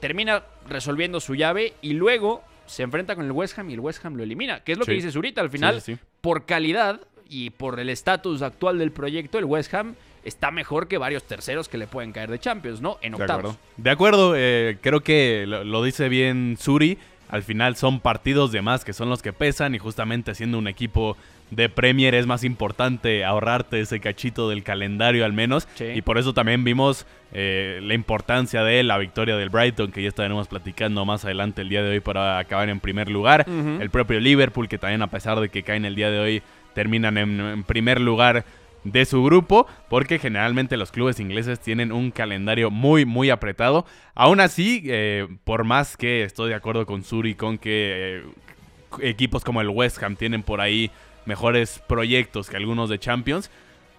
Termina 0.00 0.42
resolviendo 0.68 1.20
su 1.20 1.34
llave 1.34 1.74
y 1.82 1.92
luego 1.94 2.42
se 2.66 2.82
enfrenta 2.82 3.14
con 3.16 3.24
el 3.24 3.32
West 3.32 3.58
Ham 3.58 3.70
y 3.70 3.74
el 3.74 3.80
West 3.80 4.04
Ham 4.04 4.14
lo 4.16 4.22
elimina. 4.22 4.60
Que 4.60 4.72
es 4.72 4.78
lo 4.78 4.84
que 4.84 4.92
dices 4.92 5.14
ahorita, 5.16 5.40
al 5.40 5.50
final, 5.50 5.80
Sí, 5.80 5.92
sí, 5.94 5.98
sí. 6.00 6.00
por 6.20 6.46
calidad 6.46 7.00
y 7.28 7.50
por 7.50 7.78
el 7.80 7.88
estatus 7.90 8.42
actual 8.42 8.78
del 8.78 8.92
proyecto, 8.92 9.38
el 9.38 9.44
West 9.44 9.72
Ham 9.74 9.94
está 10.24 10.50
mejor 10.50 10.86
que 10.88 10.98
varios 10.98 11.22
terceros 11.24 11.68
que 11.68 11.78
le 11.78 11.86
pueden 11.86 12.12
caer 12.12 12.30
de 12.30 12.38
Champions, 12.38 12.80
¿no? 12.80 12.98
En 13.02 13.12
De 13.12 13.22
octavos. 13.22 13.40
acuerdo. 13.54 13.58
De 13.76 13.90
acuerdo, 13.90 14.32
eh, 14.36 14.78
creo 14.80 15.00
que 15.00 15.44
lo, 15.46 15.64
lo 15.64 15.82
dice 15.82 16.08
bien 16.08 16.56
Suri. 16.58 16.98
Al 17.28 17.42
final 17.44 17.76
son 17.76 18.00
partidos 18.00 18.50
de 18.50 18.60
más 18.60 18.84
que 18.84 18.92
son 18.92 19.08
los 19.08 19.22
que 19.22 19.32
pesan 19.32 19.74
y 19.74 19.78
justamente 19.78 20.34
siendo 20.34 20.58
un 20.58 20.66
equipo 20.66 21.16
de 21.50 21.68
Premier 21.68 22.14
es 22.14 22.26
más 22.26 22.44
importante 22.44 23.24
ahorrarte 23.24 23.80
ese 23.80 24.00
cachito 24.00 24.48
del 24.48 24.62
calendario 24.62 25.24
al 25.24 25.32
menos. 25.32 25.68
Sí. 25.74 25.86
Y 25.94 26.02
por 26.02 26.18
eso 26.18 26.32
también 26.32 26.64
vimos 26.64 27.06
eh, 27.32 27.80
la 27.82 27.94
importancia 27.94 28.62
de 28.62 28.82
la 28.82 28.98
victoria 28.98 29.36
del 29.36 29.50
Brighton, 29.50 29.92
que 29.92 30.02
ya 30.02 30.08
estaremos 30.08 30.48
platicando 30.48 31.04
más 31.04 31.24
adelante 31.24 31.62
el 31.62 31.68
día 31.68 31.82
de 31.82 31.90
hoy 31.90 32.00
para 32.00 32.38
acabar 32.38 32.68
en 32.68 32.80
primer 32.80 33.08
lugar. 33.08 33.46
El 33.48 33.90
propio 33.90 34.20
Liverpool, 34.20 34.68
que 34.68 34.78
también 34.78 35.02
a 35.02 35.08
pesar 35.08 35.40
de 35.40 35.48
que 35.48 35.62
caen 35.62 35.84
el 35.84 35.94
día 35.94 36.10
de 36.10 36.18
hoy, 36.18 36.42
terminan 36.74 37.18
en, 37.18 37.40
en 37.40 37.62
primer 37.64 38.00
lugar 38.00 38.44
de 38.84 39.04
su 39.04 39.22
grupo, 39.22 39.66
porque 39.88 40.18
generalmente 40.18 40.76
los 40.76 40.90
clubes 40.90 41.20
ingleses 41.20 41.60
tienen 41.60 41.92
un 41.92 42.10
calendario 42.10 42.70
muy, 42.70 43.04
muy 43.04 43.30
apretado. 43.30 43.86
Aún 44.14 44.40
así, 44.40 44.82
eh, 44.86 45.26
por 45.44 45.64
más 45.64 45.96
que 45.96 46.22
estoy 46.22 46.50
de 46.50 46.54
acuerdo 46.54 46.86
con 46.86 47.04
Suri, 47.04 47.34
con 47.34 47.58
que 47.58 48.22
eh, 48.22 49.08
equipos 49.08 49.44
como 49.44 49.60
el 49.60 49.68
West 49.68 50.02
Ham 50.02 50.16
tienen 50.16 50.42
por 50.42 50.60
ahí 50.60 50.90
mejores 51.26 51.82
proyectos 51.86 52.48
que 52.48 52.56
algunos 52.56 52.88
de 52.90 52.98
Champions, 52.98 53.50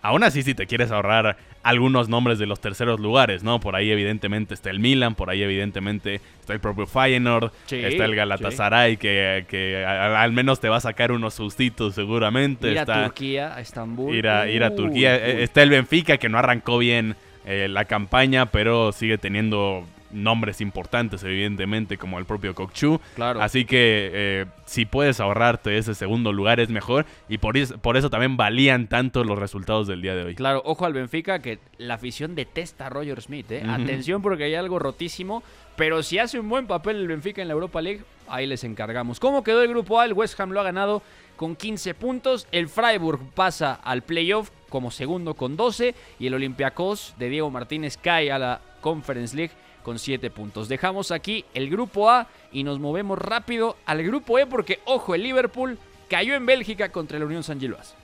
aún 0.02 0.24
así 0.24 0.44
si 0.44 0.54
te 0.54 0.66
quieres 0.68 0.92
ahorrar 0.92 1.38
algunos 1.64 2.10
nombres 2.10 2.40
de 2.40 2.48
los 2.48 2.60
terceros 2.60 3.00
lugares, 3.00 3.44
¿no? 3.44 3.60
Por 3.60 3.76
ahí 3.76 3.92
evidentemente 3.92 4.56
está 4.56 4.72
el 4.72 4.80
Milan, 4.80 5.14
por 5.14 5.30
ahí 5.30 5.44
evidentemente 5.44 6.20
está 6.40 6.54
el 6.54 6.60
propio 6.60 6.88
Feyenoord, 6.88 7.52
Sí, 7.68 7.76
está 7.76 8.06
el 8.06 8.16
Galatasaray 8.16 8.98
que, 8.98 9.46
que 9.48 9.86
al 9.86 10.32
menos 10.32 10.60
te 10.60 10.70
va 10.70 10.78
a 10.78 10.82
sacar 10.82 11.12
unos 11.12 11.36
sustitos 11.36 11.94
seguramente. 11.94 12.72
Ir 12.72 12.80
a 12.80 12.82
está 12.82 13.04
Turquía, 13.06 13.56
a 13.56 13.62
Estambul. 13.62 14.16
ir 14.16 14.28
a, 14.28 14.50
ir 14.50 14.64
a 14.64 14.76
Turquía. 14.76 15.16
Está 15.16 15.62
el 15.62 15.70
Benfica 15.70 16.18
que 16.18 16.30
no 16.30 16.40
arrancó 16.40 16.80
bien 16.80 17.16
eh, 17.46 17.68
la 17.70 17.86
campaña, 17.86 18.48
pero 18.48 18.92
sigue 18.92 19.20
teniendo 19.20 19.86
nombres 20.14 20.62
importantes, 20.62 21.24
evidentemente, 21.24 21.98
como 21.98 22.20
el 22.20 22.26
propio 22.26 22.54
Kokchu. 22.56 23.00
Claro. 23.16 23.42
Así 23.42 23.66
que 23.66 24.10
eh, 24.14 24.46
si 24.66 24.86
puedes 24.86 25.20
ahorrarte 25.20 25.78
ese 25.78 25.96
segundo 25.96 26.32
lugar 26.34 26.60
es 26.60 26.70
mejor. 26.70 27.06
Y 27.30 27.38
por, 27.38 27.58
eso- 27.58 27.78
por 27.78 27.98
eso 27.98 28.10
también 28.10 28.38
valían 28.38 28.88
tanto 28.88 29.24
los 29.24 29.38
resultados 29.38 29.88
del 29.88 30.02
día 30.02 30.16
de 30.16 30.24
hoy. 30.24 30.36
Claro, 30.36 30.62
ojo 30.66 30.86
al 30.86 30.94
Benfica 30.94 31.40
que 31.40 31.60
la 31.78 31.96
afición 31.96 32.36
detesta 32.36 32.88
a 32.88 32.90
Roger 32.90 33.22
Smith, 33.22 33.52
¿eh? 33.52 33.64
Atención 33.68 34.22
porque 34.22 34.44
hay 34.46 34.56
algo 34.56 34.80
rotísimo, 34.80 35.44
pero 35.76 36.04
si 36.04 36.18
hace 36.20 36.40
un 36.40 36.50
buen 36.50 36.68
papel 36.68 36.98
el 36.98 37.08
Benfica 37.08 37.42
en 37.42 37.48
la 37.48 37.54
Europa 37.54 37.82
League, 37.82 38.02
ahí 38.28 38.46
les 38.48 38.64
encargamos. 38.64 39.20
¿Cómo 39.20 39.44
quedó 39.44 39.62
el 39.62 39.70
grupo 39.70 40.00
A? 40.00 40.06
El 40.06 40.14
West 40.14 40.40
Ham 40.40 40.52
lo 40.52 40.60
ha 40.60 40.64
ganado 40.64 41.02
con 41.36 41.56
15 41.56 41.96
puntos, 41.96 42.48
el 42.52 42.70
Freiburg 42.70 43.20
pasa 43.34 43.74
al 43.74 44.04
playoff 44.04 44.52
como 44.70 44.92
segundo 44.92 45.34
con 45.34 45.58
12 45.58 45.96
y 46.20 46.28
el 46.28 46.36
Olympiacos 46.36 47.16
de 47.18 47.30
Diego 47.30 47.50
Martínez 47.50 47.98
cae 47.98 48.32
a 48.32 48.38
la 48.38 48.62
Conference 48.80 49.36
League 49.36 49.52
con 49.82 50.00
7 50.00 50.30
puntos. 50.30 50.68
Dejamos 50.68 51.12
aquí 51.12 51.46
el 51.54 51.70
grupo 51.70 52.10
A 52.10 52.28
y 52.52 52.64
nos 52.64 52.80
movemos 52.80 53.18
rápido 53.18 53.78
al 53.86 54.04
grupo 54.04 54.40
E 54.40 54.46
porque, 54.46 54.80
ojo, 54.86 55.16
el 55.16 55.24
Liverpool 55.24 55.78
cayó 56.10 56.36
en 56.36 56.46
Bélgica 56.46 56.92
contra 56.92 57.20
la 57.20 57.26
Unión 57.26 57.44
San 57.44 57.60
Giloas. 57.60 57.96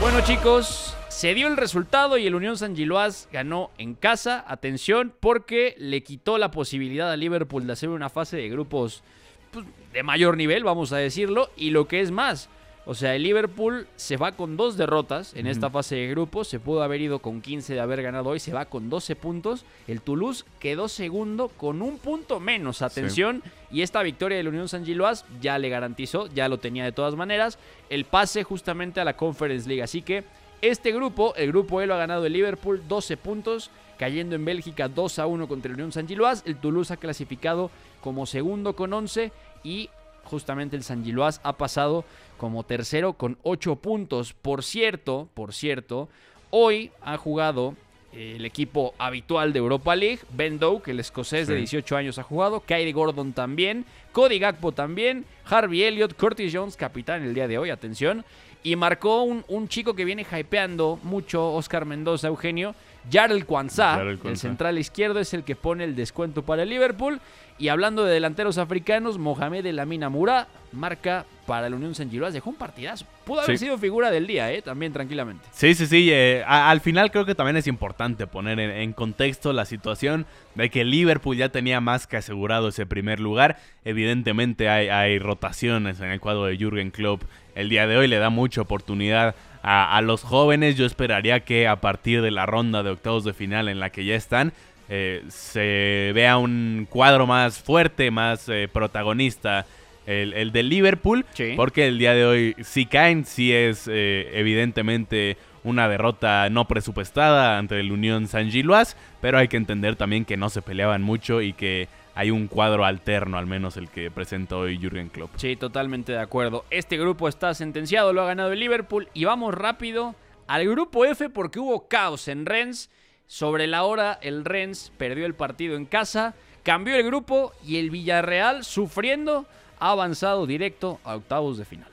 Bueno 0.00 0.20
chicos, 0.24 0.96
se 1.08 1.34
dio 1.34 1.48
el 1.48 1.56
resultado 1.56 2.18
y 2.18 2.26
el 2.26 2.34
Unión 2.36 2.56
San 2.56 2.76
Giloas 2.76 3.28
ganó 3.32 3.70
en 3.78 3.94
casa. 3.94 4.44
Atención 4.46 5.12
porque 5.18 5.74
le 5.78 6.02
quitó 6.02 6.38
la 6.38 6.52
posibilidad 6.52 7.10
a 7.10 7.16
Liverpool 7.16 7.66
de 7.66 7.72
hacer 7.72 7.88
una 7.88 8.08
fase 8.08 8.36
de 8.36 8.48
grupos 8.48 9.02
pues, 9.50 9.66
de 9.92 10.02
mayor 10.02 10.36
nivel, 10.36 10.62
vamos 10.62 10.92
a 10.92 10.98
decirlo. 10.98 11.50
Y 11.56 11.70
lo 11.70 11.88
que 11.88 12.00
es 12.00 12.10
más, 12.10 12.48
O 12.90 12.94
sea, 12.94 13.14
el 13.14 13.22
Liverpool 13.22 13.86
se 13.96 14.16
va 14.16 14.32
con 14.32 14.56
dos 14.56 14.78
derrotas 14.78 15.34
en 15.34 15.46
esta 15.46 15.68
fase 15.68 15.96
de 15.96 16.08
grupos. 16.08 16.48
Se 16.48 16.58
pudo 16.58 16.82
haber 16.82 17.02
ido 17.02 17.18
con 17.18 17.42
15 17.42 17.74
de 17.74 17.80
haber 17.80 18.00
ganado 18.00 18.30
hoy. 18.30 18.40
Se 18.40 18.54
va 18.54 18.64
con 18.64 18.88
12 18.88 19.14
puntos. 19.14 19.66
El 19.86 20.00
Toulouse 20.00 20.46
quedó 20.58 20.88
segundo 20.88 21.48
con 21.48 21.82
un 21.82 21.98
punto 21.98 22.40
menos. 22.40 22.80
Atención. 22.80 23.42
Y 23.70 23.82
esta 23.82 24.02
victoria 24.02 24.38
de 24.38 24.44
la 24.44 24.48
Unión 24.48 24.70
San 24.70 24.86
Giloas 24.86 25.26
ya 25.38 25.58
le 25.58 25.68
garantizó, 25.68 26.28
ya 26.28 26.48
lo 26.48 26.56
tenía 26.60 26.82
de 26.82 26.92
todas 26.92 27.14
maneras, 27.14 27.58
el 27.90 28.06
pase 28.06 28.42
justamente 28.42 29.02
a 29.02 29.04
la 29.04 29.18
Conference 29.18 29.68
League. 29.68 29.82
Así 29.82 30.00
que 30.00 30.24
este 30.62 30.90
grupo, 30.90 31.34
el 31.36 31.48
grupo 31.48 31.82
E 31.82 31.86
lo 31.86 31.92
ha 31.92 31.98
ganado 31.98 32.24
el 32.24 32.32
Liverpool 32.32 32.82
12 32.88 33.18
puntos, 33.18 33.70
cayendo 33.98 34.34
en 34.34 34.46
Bélgica 34.46 34.88
2 34.88 35.18
a 35.18 35.26
1 35.26 35.46
contra 35.46 35.68
la 35.68 35.74
Unión 35.74 35.92
San 35.92 36.08
Giloas. 36.08 36.42
El 36.46 36.56
Toulouse 36.56 36.94
ha 36.94 36.96
clasificado 36.96 37.70
como 38.00 38.24
segundo 38.24 38.74
con 38.74 38.94
11 38.94 39.30
y 39.62 39.90
justamente 40.28 40.76
el 40.76 40.84
San 40.84 41.04
Giloas 41.04 41.40
ha 41.42 41.54
pasado 41.54 42.04
como 42.36 42.64
tercero 42.64 43.14
con 43.14 43.38
8 43.42 43.76
puntos. 43.76 44.32
Por 44.32 44.62
cierto, 44.62 45.28
por 45.34 45.52
cierto, 45.52 46.08
hoy 46.50 46.90
ha 47.02 47.16
jugado 47.16 47.74
eh, 48.12 48.34
el 48.36 48.44
equipo 48.44 48.94
habitual 48.98 49.52
de 49.52 49.58
Europa 49.58 49.94
League, 49.94 50.20
Ben 50.30 50.58
Doak, 50.58 50.88
el 50.88 51.00
escocés 51.00 51.46
de 51.46 51.56
18 51.56 51.96
años 51.96 52.18
ha 52.18 52.22
jugado, 52.22 52.60
Kyrie 52.60 52.92
Gordon 52.92 53.32
también, 53.32 53.84
Cody 54.12 54.38
Gakpo 54.38 54.72
también, 54.72 55.24
Harvey 55.44 55.82
Elliott, 55.82 56.14
Curtis 56.14 56.52
Jones, 56.54 56.76
capitán 56.76 57.22
el 57.22 57.34
día 57.34 57.48
de 57.48 57.58
hoy, 57.58 57.70
atención, 57.70 58.24
y 58.62 58.76
marcó 58.76 59.22
un, 59.22 59.44
un 59.48 59.68
chico 59.68 59.94
que 59.94 60.04
viene 60.04 60.26
hypeando 60.30 60.98
mucho, 61.02 61.52
Oscar 61.52 61.84
Mendoza, 61.84 62.28
Eugenio, 62.28 62.74
Jarel 63.10 63.46
Kwanzaa, 63.46 64.00
el 64.02 64.36
central 64.36 64.78
izquierdo, 64.78 65.20
es 65.20 65.34
el 65.34 65.44
que 65.44 65.56
pone 65.56 65.84
el 65.84 65.94
descuento 65.94 66.42
para 66.42 66.62
el 66.62 66.68
Liverpool. 66.68 67.20
Y 67.58 67.68
hablando 67.68 68.04
de 68.04 68.14
delanteros 68.14 68.58
africanos, 68.58 69.18
Mohamed 69.18 69.66
El 69.66 69.78
Amin 69.78 70.06
Mura 70.08 70.46
marca 70.70 71.24
para 71.46 71.68
la 71.68 71.76
Unión 71.76 71.94
San 71.94 72.10
Giloas. 72.10 72.32
Dejó 72.32 72.50
un 72.50 72.56
partidazo. 72.56 73.06
Pudo 73.24 73.40
haber 73.40 73.58
sido 73.58 73.78
figura 73.78 74.10
del 74.10 74.26
día, 74.26 74.52
¿eh? 74.52 74.62
También 74.62 74.92
tranquilamente. 74.92 75.44
Sí, 75.50 75.74
sí, 75.74 75.86
sí. 75.86 76.08
Eh, 76.12 76.44
al 76.46 76.80
final 76.80 77.10
creo 77.10 77.24
que 77.24 77.34
también 77.34 77.56
es 77.56 77.66
importante 77.66 78.26
poner 78.26 78.60
en, 78.60 78.92
contexto 78.92 79.52
la 79.52 79.64
situación 79.64 80.26
de 80.54 80.70
que 80.70 80.84
Liverpool 80.84 81.36
ya 81.36 81.48
tenía 81.48 81.80
más 81.80 82.06
que 82.06 82.18
asegurado 82.18 82.68
ese 82.68 82.86
primer 82.86 83.18
lugar. 83.18 83.58
Evidentemente 83.84 84.68
hay, 84.68 84.88
hay 84.88 85.18
rotaciones 85.18 86.00
en 86.00 86.10
el 86.10 86.20
cuadro 86.20 86.44
de 86.44 86.56
Jürgen 86.56 86.90
Klopp. 86.90 87.22
El 87.54 87.70
día 87.70 87.86
de 87.86 87.96
hoy 87.96 88.06
le 88.06 88.18
da 88.18 88.30
mucha 88.30 88.60
oportunidad 88.60 89.34
a, 89.62 90.00
los 90.02 90.22
jóvenes. 90.22 90.76
Yo 90.76 90.86
esperaría 90.86 91.40
que 91.40 91.66
a 91.66 91.80
partir 91.80 92.22
de 92.22 92.30
la 92.30 92.46
ronda 92.46 92.82
de 92.82 92.90
octavos 92.90 93.24
de 93.24 93.32
final 93.32 93.68
en 93.68 93.80
la 93.80 93.90
que 93.90 94.04
ya 94.04 94.14
están, 94.14 94.52
eh, 94.88 95.24
se 95.28 96.12
vea 96.14 96.38
un 96.38 96.86
cuadro 96.88 97.26
más 97.26 97.58
fuerte, 97.58 98.10
más 98.10 98.48
eh, 98.48 98.68
protagonista. 98.72 99.66
El, 100.06 100.32
el 100.32 100.52
de 100.52 100.62
Liverpool, 100.62 101.26
porque 101.54 101.86
el 101.86 101.98
día 101.98 102.14
de 102.14 102.24
hoy 102.24 102.56
si 102.62 102.86
caen, 102.86 103.26
sí 103.26 103.52
es 103.52 103.86
eh, 103.92 104.30
evidentemente 104.32 105.36
una 105.64 105.86
derrota 105.86 106.48
no 106.48 106.66
presupuestada 106.66 107.58
ante 107.58 107.78
el 107.78 107.92
Unión 107.92 108.26
San 108.26 108.50
Giloas, 108.50 108.96
pero 109.20 109.36
hay 109.36 109.48
que 109.48 109.58
entender 109.58 109.96
también 109.96 110.24
que 110.24 110.38
no 110.38 110.48
se 110.48 110.62
peleaban 110.62 111.02
mucho 111.02 111.42
y 111.42 111.52
que 111.52 111.88
hay 112.14 112.30
un 112.30 112.48
cuadro 112.48 112.84
alterno, 112.84 113.38
al 113.38 113.46
menos 113.46 113.76
el 113.76 113.88
que 113.90 114.10
presenta 114.10 114.56
hoy 114.56 114.78
Jürgen 114.78 115.08
Klopp. 115.08 115.36
Sí, 115.36 115.56
totalmente 115.56 116.12
de 116.12 116.20
acuerdo. 116.20 116.64
Este 116.70 116.96
grupo 116.96 117.28
está 117.28 117.54
sentenciado, 117.54 118.12
lo 118.12 118.22
ha 118.22 118.26
ganado 118.26 118.52
el 118.52 118.60
Liverpool 118.60 119.08
y 119.14 119.24
vamos 119.24 119.54
rápido 119.54 120.16
al 120.46 120.68
grupo 120.68 121.04
F 121.04 121.28
porque 121.30 121.60
hubo 121.60 121.86
caos 121.86 122.28
en 122.28 122.46
Rennes. 122.46 122.90
Sobre 123.28 123.66
la 123.66 123.84
hora, 123.84 124.18
el 124.22 124.42
Rennes 124.42 124.90
perdió 124.96 125.26
el 125.26 125.34
partido 125.34 125.76
en 125.76 125.84
casa, 125.84 126.34
cambió 126.62 126.96
el 126.96 127.04
grupo 127.04 127.52
y 127.62 127.76
el 127.76 127.90
Villarreal, 127.90 128.64
sufriendo, 128.64 129.44
ha 129.78 129.90
avanzado 129.90 130.46
directo 130.46 130.98
a 131.04 131.14
octavos 131.16 131.58
de 131.58 131.66
final. 131.66 131.90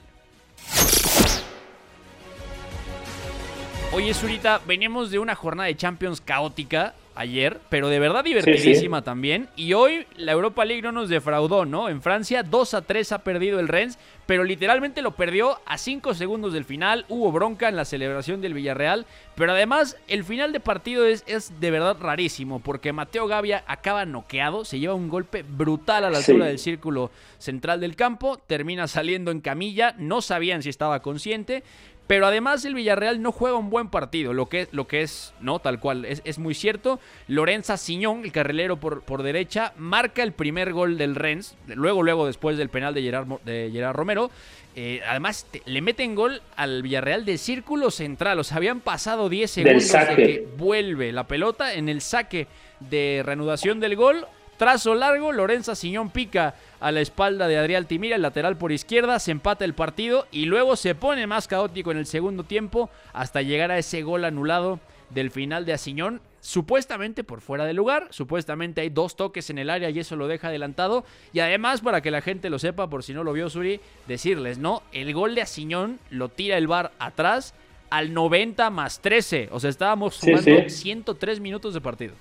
Oye, 3.91 4.13
Zurita, 4.13 4.61
veníamos 4.65 5.11
de 5.11 5.19
una 5.19 5.35
jornada 5.35 5.67
de 5.67 5.75
Champions 5.75 6.21
caótica 6.21 6.95
ayer, 7.15 7.59
pero 7.69 7.89
de 7.89 7.99
verdad 7.99 8.23
divertidísima 8.23 9.03
también. 9.03 9.47
Y 9.55 9.73
hoy 9.73 10.05
la 10.17 10.33
Europa 10.33 10.65
League 10.65 10.81
no 10.81 10.91
nos 10.91 11.09
defraudó, 11.09 11.65
¿no? 11.65 11.89
En 11.89 12.01
Francia 12.01 12.43
2 12.43 12.73
a 12.73 12.81
3 12.81 13.11
ha 13.13 13.19
perdido 13.19 13.59
el 13.59 13.67
Rennes, 13.67 13.97
pero 14.25 14.43
literalmente 14.43 15.01
lo 15.01 15.11
perdió 15.11 15.59
a 15.65 15.77
5 15.77 16.13
segundos 16.13 16.53
del 16.53 16.65
final. 16.65 17.05
Hubo 17.09 17.31
bronca 17.31 17.69
en 17.69 17.75
la 17.75 17.85
celebración 17.85 18.41
del 18.41 18.53
Villarreal, 18.53 19.05
pero 19.35 19.51
además 19.51 19.97
el 20.07 20.23
final 20.23 20.51
de 20.51 20.59
partido 20.59 21.05
es, 21.05 21.23
es 21.27 21.59
de 21.59 21.71
verdad 21.71 21.97
rarísimo, 21.99 22.59
porque 22.59 22.93
Mateo 22.93 23.27
Gavia 23.27 23.63
acaba 23.67 24.05
noqueado, 24.05 24.65
se 24.65 24.79
lleva 24.79 24.93
un 24.93 25.09
golpe 25.09 25.43
brutal 25.43 26.05
a 26.05 26.09
la 26.09 26.17
altura 26.17 26.45
del 26.45 26.59
círculo 26.59 27.11
central 27.37 27.79
del 27.79 27.95
campo, 27.95 28.39
termina 28.47 28.87
saliendo 28.87 29.31
en 29.31 29.41
camilla, 29.41 29.95
no 29.97 30.21
sabían 30.21 30.63
si 30.63 30.69
estaba 30.69 31.01
consciente. 31.01 31.63
Pero 32.07 32.27
además 32.27 32.63
el 32.65 32.75
Villarreal 32.75 33.21
no 33.21 33.31
juega 33.31 33.57
un 33.57 33.69
buen 33.69 33.89
partido, 33.89 34.33
lo 34.33 34.47
que, 34.47 34.67
lo 34.71 34.87
que 34.87 35.01
es, 35.01 35.33
¿no? 35.41 35.59
Tal 35.59 35.79
cual, 35.79 36.05
es, 36.05 36.37
muy 36.37 36.53
cierto. 36.53 36.99
Lorenza 37.27 37.77
Siñón, 37.77 38.23
el 38.23 38.31
carrilero 38.31 38.77
por, 38.77 39.01
por, 39.01 39.23
derecha, 39.23 39.73
marca 39.77 40.21
el 40.21 40.31
primer 40.31 40.71
gol 40.71 40.97
del 40.97 41.15
Rennes, 41.15 41.55
luego, 41.67 42.03
luego 42.03 42.27
después 42.27 42.57
del 42.57 42.69
penal 42.69 42.93
de 42.93 43.01
Gerard, 43.01 43.27
de 43.43 43.69
Gerard 43.73 43.95
Romero. 43.95 44.29
Eh, 44.75 45.01
además, 45.07 45.47
le 45.65 45.81
meten 45.81 46.15
gol 46.15 46.41
al 46.57 46.83
Villarreal 46.83 47.25
de 47.25 47.37
círculo 47.37 47.89
central, 47.89 48.39
o 48.39 48.43
sea, 48.43 48.57
habían 48.57 48.81
pasado 48.81 49.29
10 49.29 49.49
segundos 49.49 49.91
de 49.91 50.15
que 50.15 50.47
vuelve 50.57 51.11
la 51.11 51.25
pelota 51.27 51.73
en 51.73 51.87
el 51.87 52.01
saque 52.01 52.47
de 52.81 53.23
reanudación 53.25 53.79
del 53.79 53.95
gol. 53.95 54.27
Trazo 54.57 54.95
largo, 54.95 55.33
Lorenza 55.33 55.75
Siñón 55.75 56.09
pica 56.09 56.55
a 56.79 56.91
la 56.91 57.01
espalda 57.01 57.47
de 57.47 57.57
Adrián 57.57 57.87
Timira, 57.87 58.15
el 58.15 58.21
lateral 58.21 58.57
por 58.57 58.71
izquierda, 58.71 59.19
se 59.19 59.31
empata 59.31 59.65
el 59.65 59.73
partido 59.73 60.27
y 60.31 60.45
luego 60.45 60.77
se 60.77 60.95
pone 60.95 61.27
más 61.27 61.49
caótico 61.49 61.91
en 61.91 61.97
el 61.97 62.05
segundo 62.05 62.43
tiempo 62.43 62.89
hasta 63.11 63.41
llegar 63.41 63.71
a 63.71 63.77
ese 63.77 64.01
gol 64.01 64.23
anulado 64.23 64.79
del 65.09 65.29
final 65.29 65.65
de 65.65 65.73
Asiñón, 65.73 66.21
supuestamente 66.39 67.25
por 67.25 67.41
fuera 67.41 67.65
de 67.65 67.73
lugar, 67.73 68.07
supuestamente 68.11 68.79
hay 68.79 68.89
dos 68.89 69.17
toques 69.17 69.49
en 69.49 69.57
el 69.57 69.69
área 69.69 69.89
y 69.89 69.99
eso 69.99 70.15
lo 70.15 70.27
deja 70.27 70.47
adelantado 70.47 71.03
y 71.33 71.39
además 71.39 71.81
para 71.81 72.01
que 72.01 72.11
la 72.11 72.21
gente 72.21 72.49
lo 72.49 72.57
sepa 72.57 72.89
por 72.89 73.03
si 73.03 73.13
no 73.13 73.25
lo 73.25 73.33
vio 73.33 73.49
Suri, 73.49 73.81
decirles, 74.07 74.57
¿no? 74.57 74.83
El 74.93 75.13
gol 75.13 75.35
de 75.35 75.41
Asiñón 75.41 75.99
lo 76.09 76.29
tira 76.29 76.57
el 76.57 76.67
bar 76.67 76.93
atrás 76.97 77.53
al 77.89 78.13
90 78.13 78.69
más 78.69 79.01
13, 79.01 79.49
o 79.51 79.59
sea, 79.59 79.69
estábamos 79.69 80.17
jugando 80.17 80.69
103 80.69 81.39
minutos 81.41 81.73
de 81.73 81.81
partido. 81.81 82.13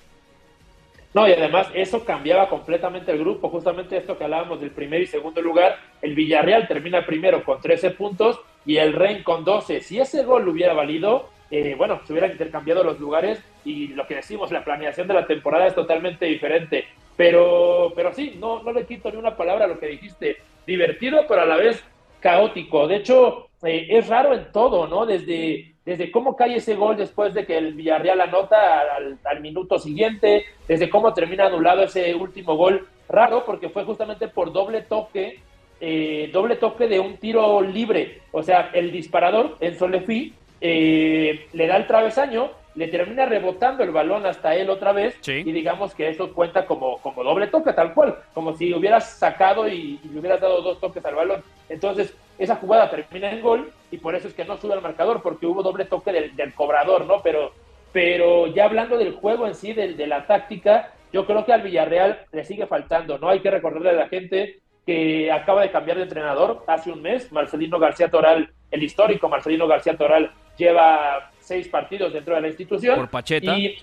No, 1.14 1.28
y 1.28 1.32
además 1.32 1.68
eso 1.74 2.04
cambiaba 2.04 2.48
completamente 2.48 3.12
el 3.12 3.20
grupo, 3.20 3.48
justamente 3.48 3.96
esto 3.96 4.18
que 4.18 4.24
hablábamos 4.24 4.60
del 4.60 4.72
primer 4.72 5.00
y 5.00 5.06
segundo 5.06 5.40
lugar, 5.40 5.76
el 6.02 6.16
Villarreal 6.16 6.66
termina 6.66 7.06
primero 7.06 7.44
con 7.44 7.60
13 7.60 7.92
puntos 7.92 8.40
y 8.66 8.78
el 8.78 8.92
Rein 8.92 9.22
con 9.22 9.44
12. 9.44 9.80
Si 9.80 10.00
ese 10.00 10.24
gol 10.24 10.48
hubiera 10.48 10.72
valido, 10.72 11.30
eh, 11.52 11.76
bueno, 11.78 12.00
se 12.04 12.12
hubieran 12.12 12.32
intercambiado 12.32 12.82
los 12.82 12.98
lugares 12.98 13.40
y 13.64 13.88
lo 13.88 14.08
que 14.08 14.16
decimos, 14.16 14.50
la 14.50 14.64
planeación 14.64 15.06
de 15.06 15.14
la 15.14 15.26
temporada 15.26 15.68
es 15.68 15.74
totalmente 15.76 16.26
diferente. 16.26 16.84
Pero, 17.16 17.92
pero 17.94 18.12
sí, 18.12 18.36
no, 18.40 18.64
no 18.64 18.72
le 18.72 18.84
quito 18.84 19.08
ni 19.08 19.16
una 19.16 19.36
palabra 19.36 19.66
a 19.66 19.68
lo 19.68 19.78
que 19.78 19.86
dijiste. 19.86 20.38
Divertido, 20.66 21.26
pero 21.28 21.42
a 21.42 21.46
la 21.46 21.56
vez 21.56 21.84
caótico. 22.18 22.88
De 22.88 22.96
hecho, 22.96 23.50
eh, 23.62 23.86
es 23.88 24.08
raro 24.08 24.34
en 24.34 24.50
todo, 24.50 24.88
¿no? 24.88 25.06
Desde 25.06 25.73
desde 25.84 26.10
cómo 26.10 26.36
cae 26.36 26.56
ese 26.56 26.74
gol 26.74 26.96
después 26.96 27.34
de 27.34 27.44
que 27.44 27.58
el 27.58 27.74
Villarreal 27.74 28.20
anota 28.20 28.82
al, 29.24 29.40
minuto 29.40 29.78
siguiente, 29.78 30.44
desde 30.66 30.88
cómo 30.88 31.12
termina 31.12 31.46
anulado 31.46 31.82
ese 31.82 32.14
último 32.14 32.56
gol, 32.56 32.88
raro 33.08 33.44
porque 33.44 33.68
fue 33.68 33.84
justamente 33.84 34.28
por 34.28 34.52
doble 34.52 34.82
toque, 34.82 35.40
eh, 35.80 36.30
doble 36.32 36.56
toque 36.56 36.88
de 36.88 37.00
un 37.00 37.18
tiro 37.18 37.60
libre, 37.60 38.22
o 38.32 38.42
sea, 38.42 38.70
el 38.72 38.90
disparador, 38.90 39.56
en 39.60 39.78
Solefi, 39.78 40.32
eh, 40.60 41.46
le 41.52 41.66
da 41.66 41.76
el 41.76 41.86
travesaño, 41.86 42.50
le 42.74 42.88
termina 42.88 43.26
rebotando 43.26 43.84
el 43.84 43.90
balón 43.90 44.26
hasta 44.26 44.56
él 44.56 44.68
otra 44.70 44.92
vez 44.92 45.16
y 45.28 45.52
digamos 45.52 45.94
que 45.94 46.08
eso 46.08 46.32
cuenta 46.32 46.66
como, 46.66 46.98
como 46.98 47.22
doble 47.22 47.46
toque, 47.48 47.72
tal 47.72 47.92
cual, 47.92 48.16
como 48.32 48.56
si 48.56 48.72
hubieras 48.72 49.18
sacado 49.18 49.68
y, 49.68 50.00
y 50.02 50.08
le 50.08 50.18
hubieras 50.18 50.40
dado 50.40 50.62
dos 50.62 50.80
toques 50.80 51.04
al 51.04 51.14
balón. 51.14 51.42
Entonces, 51.68 52.14
esa 52.38 52.56
jugada 52.56 52.90
termina 52.90 53.30
en 53.30 53.40
gol 53.40 53.72
y 53.90 53.98
por 53.98 54.14
eso 54.14 54.28
es 54.28 54.34
que 54.34 54.44
no 54.44 54.56
sube 54.56 54.74
al 54.74 54.82
marcador, 54.82 55.22
porque 55.22 55.46
hubo 55.46 55.62
doble 55.62 55.84
toque 55.84 56.12
del, 56.12 56.54
cobrador, 56.54 57.06
¿no? 57.06 57.22
Pero, 57.22 57.52
pero 57.92 58.48
ya 58.48 58.64
hablando 58.64 58.98
del 58.98 59.12
juego 59.12 59.46
en 59.46 59.54
sí, 59.54 59.72
de 59.72 60.06
la 60.06 60.26
táctica, 60.26 60.92
yo 61.14 61.26
creo 61.26 61.44
que 61.44 61.52
al 61.52 61.62
Villarreal 61.62 62.26
le 62.32 62.44
sigue 62.44 62.66
faltando, 62.66 63.18
¿no? 63.18 63.28
Hay 63.28 63.38
que 63.38 63.50
recordarle 63.50 63.90
a 63.90 63.92
la 63.92 64.08
gente 64.08 64.58
que 64.84 65.30
acaba 65.30 65.62
de 65.62 65.70
cambiar 65.70 65.96
de 65.96 66.02
entrenador 66.02 66.64
hace 66.66 66.90
un 66.90 67.02
mes, 67.02 67.30
Marcelino 67.30 67.78
García 67.78 68.10
Toral, 68.10 68.50
el 68.72 68.82
histórico 68.82 69.28
Marcelino 69.28 69.68
García 69.68 69.96
Toral, 69.96 70.32
lleva 70.56 71.30
seis 71.38 71.68
partidos 71.68 72.12
dentro 72.12 72.34
de 72.34 72.40
la 72.40 72.48
institución. 72.48 72.96
Por 72.96 73.08
Pacheta. 73.10 73.56
Y, 73.56 73.78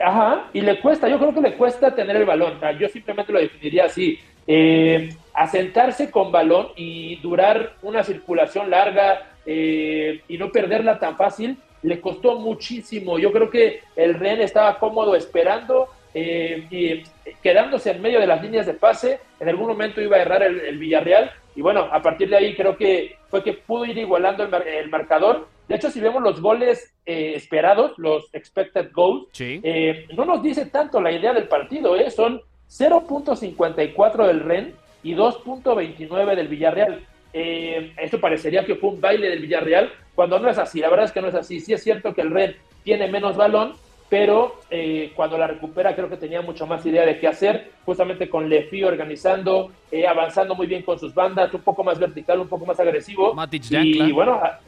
ajá, 0.00 0.48
y 0.52 0.60
le 0.60 0.80
cuesta, 0.80 1.08
yo 1.08 1.20
creo 1.20 1.32
que 1.32 1.40
le 1.40 1.54
cuesta 1.54 1.94
tener 1.94 2.16
el 2.16 2.24
balón. 2.24 2.58
Yo 2.80 2.88
simplemente 2.88 3.32
lo 3.32 3.38
definiría 3.38 3.84
así. 3.84 4.18
Eh, 4.46 5.10
asentarse 5.34 6.10
con 6.10 6.32
balón 6.32 6.68
y 6.76 7.16
durar 7.16 7.74
una 7.82 8.04
circulación 8.04 8.70
larga 8.70 9.26
eh, 9.44 10.22
y 10.28 10.38
no 10.38 10.50
perderla 10.50 10.98
tan 10.98 11.16
fácil, 11.16 11.58
le 11.82 12.00
costó 12.00 12.38
muchísimo. 12.38 13.18
Yo 13.18 13.32
creo 13.32 13.50
que 13.50 13.80
el 13.96 14.14
Ren 14.14 14.40
estaba 14.40 14.78
cómodo 14.78 15.14
esperando 15.14 15.88
eh, 16.14 16.66
y 16.70 17.02
quedándose 17.42 17.90
en 17.90 18.00
medio 18.00 18.20
de 18.20 18.26
las 18.26 18.40
líneas 18.40 18.66
de 18.66 18.74
pase. 18.74 19.20
En 19.40 19.48
algún 19.48 19.68
momento 19.68 20.00
iba 20.00 20.16
a 20.16 20.22
errar 20.22 20.42
el, 20.42 20.78
Villarreal 20.78 21.30
y 21.54 21.60
bueno, 21.60 21.88
a 21.92 22.00
partir 22.00 22.30
de 22.30 22.36
ahí 22.36 22.54
creo 22.54 22.76
que 22.76 23.16
fue 23.28 23.42
que 23.42 23.52
pudo 23.52 23.84
ir 23.84 23.98
igualando 23.98 24.44
el, 24.44 24.54
el 24.54 24.88
marcador. 24.88 25.48
De 25.68 25.76
hecho, 25.76 25.90
si 25.90 26.00
vemos 26.00 26.22
los 26.22 26.40
goles 26.40 26.94
eh, 27.06 27.32
esperados, 27.36 27.92
los 27.98 28.28
expected 28.32 28.90
goals, 28.92 29.28
eh, 29.38 30.06
no 30.14 30.24
nos 30.24 30.42
dice 30.42 30.66
tanto 30.66 31.00
la 31.00 31.12
idea 31.12 31.32
del 31.32 31.48
partido, 31.48 31.96
¿eh? 31.96 32.10
son 32.10 32.40
0.54 32.70 34.26
del 34.26 34.40
REN 34.40 34.74
y 35.04 35.14
2.29 35.14 36.34
del 36.34 36.48
Villarreal. 36.48 37.00
Eh, 37.32 37.92
esto 37.98 38.20
parecería 38.20 38.64
que 38.64 38.74
fue 38.74 38.90
un 38.90 39.00
baile 39.00 39.28
del 39.28 39.40
Villarreal, 39.40 39.92
cuando 40.14 40.38
no 40.38 40.48
es 40.48 40.58
así, 40.58 40.80
la 40.80 40.88
verdad 40.88 41.06
es 41.06 41.12
que 41.12 41.20
no 41.20 41.28
es 41.28 41.34
así. 41.34 41.60
Sí 41.60 41.72
es 41.72 41.82
cierto 41.82 42.14
que 42.14 42.22
el 42.22 42.30
REN 42.30 42.56
tiene 42.82 43.08
menos 43.08 43.36
balón, 43.36 43.74
pero 44.08 44.60
eh, 44.70 45.12
cuando 45.14 45.36
la 45.36 45.46
recupera 45.46 45.94
creo 45.94 46.08
que 46.08 46.16
tenía 46.16 46.40
mucho 46.40 46.66
más 46.66 46.84
idea 46.86 47.04
de 47.04 47.18
qué 47.18 47.26
hacer, 47.26 47.72
justamente 47.84 48.28
con 48.28 48.48
Lefi 48.48 48.84
organizando, 48.84 49.72
eh, 49.90 50.06
avanzando 50.06 50.54
muy 50.54 50.66
bien 50.66 50.82
con 50.82 50.98
sus 50.98 51.12
bandas, 51.14 51.52
un 51.52 51.62
poco 51.62 51.82
más 51.84 51.98
vertical, 51.98 52.40
un 52.40 52.48
poco 52.48 52.64
más 52.64 52.78
agresivo. 52.80 53.34
y 53.52 54.12
bueno, 54.12 54.40
ah, 54.42 54.60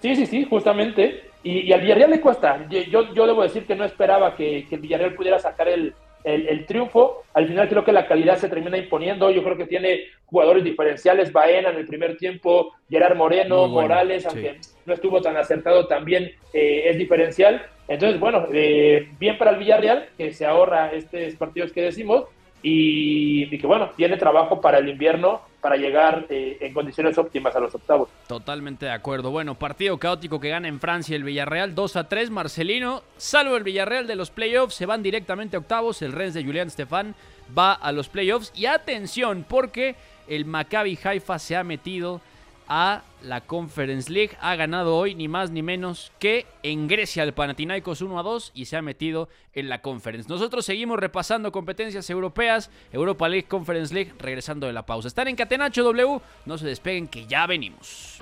sí, 0.00 0.16
sí, 0.16 0.26
sí, 0.26 0.46
justamente. 0.48 1.24
Y, 1.42 1.72
al 1.72 1.82
Villarreal 1.82 2.10
le 2.10 2.20
cuesta. 2.20 2.66
Yo, 2.68 3.14
yo 3.14 3.26
debo 3.26 3.42
decir 3.42 3.64
que 3.64 3.76
no 3.76 3.84
esperaba 3.84 4.34
que, 4.34 4.66
que 4.68 4.74
el 4.74 4.80
Villarreal 4.80 5.14
pudiera 5.14 5.38
sacar 5.38 5.68
el, 5.68 5.94
el, 6.24 6.66
triunfo. 6.66 7.22
Al 7.34 7.46
final 7.46 7.68
creo 7.68 7.84
que 7.84 7.92
la 7.92 8.06
calidad 8.06 8.36
se 8.36 8.48
termina 8.48 8.76
imponiendo. 8.76 9.30
Yo 9.30 9.42
creo 9.42 9.56
que 9.56 9.66
tiene 9.66 10.04
jugadores 10.26 10.64
diferenciales. 10.64 11.32
Baena 11.32 11.70
en 11.70 11.76
el 11.76 11.86
primer 11.86 12.16
tiempo, 12.16 12.74
Gerard 12.88 13.16
Moreno, 13.16 13.68
Morales, 13.68 14.26
aunque 14.26 14.58
no 14.86 14.94
estuvo 14.94 15.20
tan 15.20 15.36
acertado, 15.36 15.86
también 15.86 16.32
eh, 16.52 16.82
es 16.86 16.98
diferencial. 16.98 17.62
Entonces, 17.86 18.20
bueno, 18.20 18.46
eh, 18.52 19.08
bien 19.18 19.38
para 19.38 19.52
el 19.52 19.58
Villarreal, 19.58 20.08
que 20.16 20.32
se 20.32 20.44
ahorra 20.44 20.92
estos 20.92 21.34
partidos 21.36 21.72
que 21.72 21.82
decimos, 21.82 22.24
y, 22.62 23.48
que 23.58 23.66
bueno, 23.66 23.90
tiene 23.96 24.16
trabajo 24.16 24.60
para 24.60 24.78
el 24.78 24.88
invierno 24.88 25.42
para 25.60 25.76
llegar 25.76 26.26
eh, 26.28 26.56
en 26.60 26.72
condiciones 26.72 27.18
óptimas 27.18 27.54
a 27.56 27.60
los 27.60 27.74
octavos. 27.74 28.08
Totalmente 28.26 28.86
de 28.86 28.92
acuerdo. 28.92 29.30
Bueno, 29.30 29.56
partido 29.56 29.98
caótico 29.98 30.38
que 30.38 30.50
gana 30.50 30.68
en 30.68 30.80
Francia 30.80 31.16
el 31.16 31.24
Villarreal 31.24 31.74
2 31.74 31.96
a 31.96 32.08
3. 32.08 32.30
Marcelino, 32.30 33.02
salvo 33.16 33.56
el 33.56 33.64
Villarreal 33.64 34.06
de 34.06 34.16
los 34.16 34.30
playoffs, 34.30 34.74
se 34.74 34.86
van 34.86 35.02
directamente 35.02 35.56
a 35.56 35.60
octavos. 35.60 36.00
El 36.02 36.12
Rennes 36.12 36.34
de 36.34 36.44
Julián 36.44 36.70
Stefan 36.70 37.14
va 37.56 37.72
a 37.72 37.90
los 37.92 38.08
playoffs. 38.08 38.52
Y 38.54 38.66
atención, 38.66 39.44
porque 39.48 39.96
el 40.28 40.44
Maccabi 40.44 40.98
Haifa 41.02 41.38
se 41.38 41.56
ha 41.56 41.64
metido 41.64 42.20
a 42.68 43.02
la 43.22 43.40
Conference 43.40 44.12
League. 44.12 44.36
Ha 44.40 44.54
ganado 44.54 44.96
hoy 44.96 45.14
ni 45.14 45.26
más 45.26 45.50
ni 45.50 45.62
menos 45.62 46.12
que 46.18 46.46
en 46.62 46.86
Grecia 46.86 47.22
el 47.22 47.32
Panathinaikos 47.32 48.02
1 48.02 48.18
a 48.18 48.22
2 48.22 48.52
y 48.54 48.66
se 48.66 48.76
ha 48.76 48.82
metido 48.82 49.28
en 49.54 49.68
la 49.68 49.80
Conference. 49.80 50.28
Nosotros 50.28 50.64
seguimos 50.64 50.98
repasando 50.98 51.50
competencias 51.50 52.08
europeas, 52.10 52.70
Europa 52.92 53.28
League, 53.28 53.48
Conference 53.48 53.92
League, 53.92 54.12
regresando 54.18 54.66
de 54.66 54.72
la 54.72 54.86
pausa. 54.86 55.08
Están 55.08 55.28
en 55.28 55.36
Catenacho 55.36 55.82
W, 55.82 56.20
no 56.46 56.58
se 56.58 56.66
despeguen 56.66 57.08
que 57.08 57.26
ya 57.26 57.46
venimos. 57.46 58.18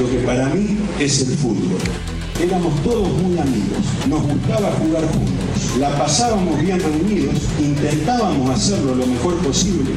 Lo 0.00 0.10
que 0.10 0.18
para 0.26 0.48
mí 0.50 0.78
es 1.00 1.26
el 1.26 1.36
fútbol. 1.38 1.80
Éramos 2.38 2.82
todos 2.82 3.08
muy 3.08 3.38
amigos, 3.38 3.78
nos 4.06 4.22
gustaba 4.22 4.70
jugar 4.72 5.06
juntos, 5.06 5.76
la 5.78 5.96
pasábamos 5.96 6.60
bien 6.60 6.78
reunidos, 6.78 7.34
intentábamos 7.58 8.50
hacerlo 8.50 8.94
lo 8.94 9.06
mejor 9.06 9.38
posible 9.38 9.92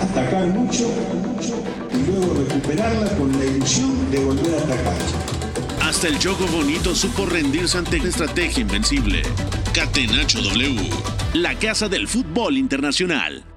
atacar 0.00 0.46
mucho, 0.48 0.88
mucho 1.24 1.62
y 1.92 2.10
luego 2.10 2.34
recuperarla 2.34 3.08
con 3.16 3.32
la 3.38 3.44
ilusión 3.44 4.10
de 4.10 4.24
volver 4.24 4.54
a 4.54 4.58
atacar. 4.58 4.96
Hasta 5.82 6.08
el 6.08 6.18
juego 6.18 6.46
bonito 6.48 6.94
supo 6.94 7.26
rendirse 7.26 7.78
ante 7.78 7.98
una 7.98 8.08
estrategia 8.08 8.60
invencible. 8.60 9.22
Catenacho 9.72 10.40
W, 10.42 10.90
la 11.34 11.58
casa 11.58 11.88
del 11.88 12.06
fútbol 12.08 12.58
internacional. 12.58 13.47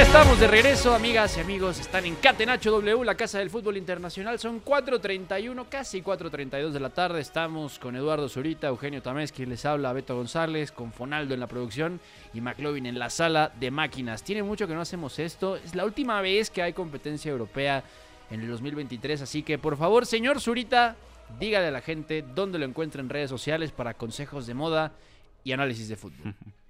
Estamos 0.00 0.38
de 0.38 0.46
regreso, 0.46 0.94
amigas 0.94 1.38
y 1.38 1.40
amigos. 1.40 1.80
Están 1.80 2.04
en 2.04 2.16
Catenacho 2.16 2.70
W, 2.70 3.02
la 3.02 3.14
casa 3.14 3.38
del 3.38 3.48
fútbol 3.48 3.78
internacional. 3.78 4.38
Son 4.38 4.62
4.31, 4.62 5.66
casi 5.70 6.02
4.32 6.02 6.70
de 6.70 6.80
la 6.80 6.90
tarde. 6.90 7.20
Estamos 7.20 7.78
con 7.78 7.96
Eduardo 7.96 8.28
Zurita, 8.28 8.66
Eugenio 8.66 9.00
Tamés, 9.00 9.32
quien 9.32 9.48
les 9.48 9.64
habla, 9.64 9.94
Beto 9.94 10.14
González, 10.14 10.70
con 10.70 10.92
Fonaldo 10.92 11.32
en 11.32 11.40
la 11.40 11.46
producción 11.46 11.98
y 12.34 12.42
McLovin 12.42 12.84
en 12.84 12.98
la 12.98 13.08
sala 13.08 13.50
de 13.58 13.70
máquinas. 13.70 14.22
Tiene 14.22 14.42
mucho 14.42 14.68
que 14.68 14.74
no 14.74 14.82
hacemos 14.82 15.18
esto. 15.18 15.56
Es 15.56 15.74
la 15.74 15.86
última 15.86 16.20
vez 16.20 16.50
que 16.50 16.62
hay 16.62 16.74
competencia 16.74 17.30
europea 17.30 17.82
en 18.30 18.40
el 18.42 18.50
2023. 18.50 19.22
Así 19.22 19.42
que, 19.42 19.56
por 19.56 19.78
favor, 19.78 20.04
señor 20.04 20.42
Zurita, 20.42 20.96
dígale 21.40 21.68
a 21.68 21.70
la 21.70 21.80
gente 21.80 22.22
dónde 22.34 22.58
lo 22.58 22.66
encuentra 22.66 23.00
en 23.00 23.08
redes 23.08 23.30
sociales 23.30 23.72
para 23.72 23.94
consejos 23.94 24.46
de 24.46 24.52
moda 24.52 24.92
y 25.42 25.52
análisis 25.52 25.88
de 25.88 25.96
fútbol. 25.96 26.34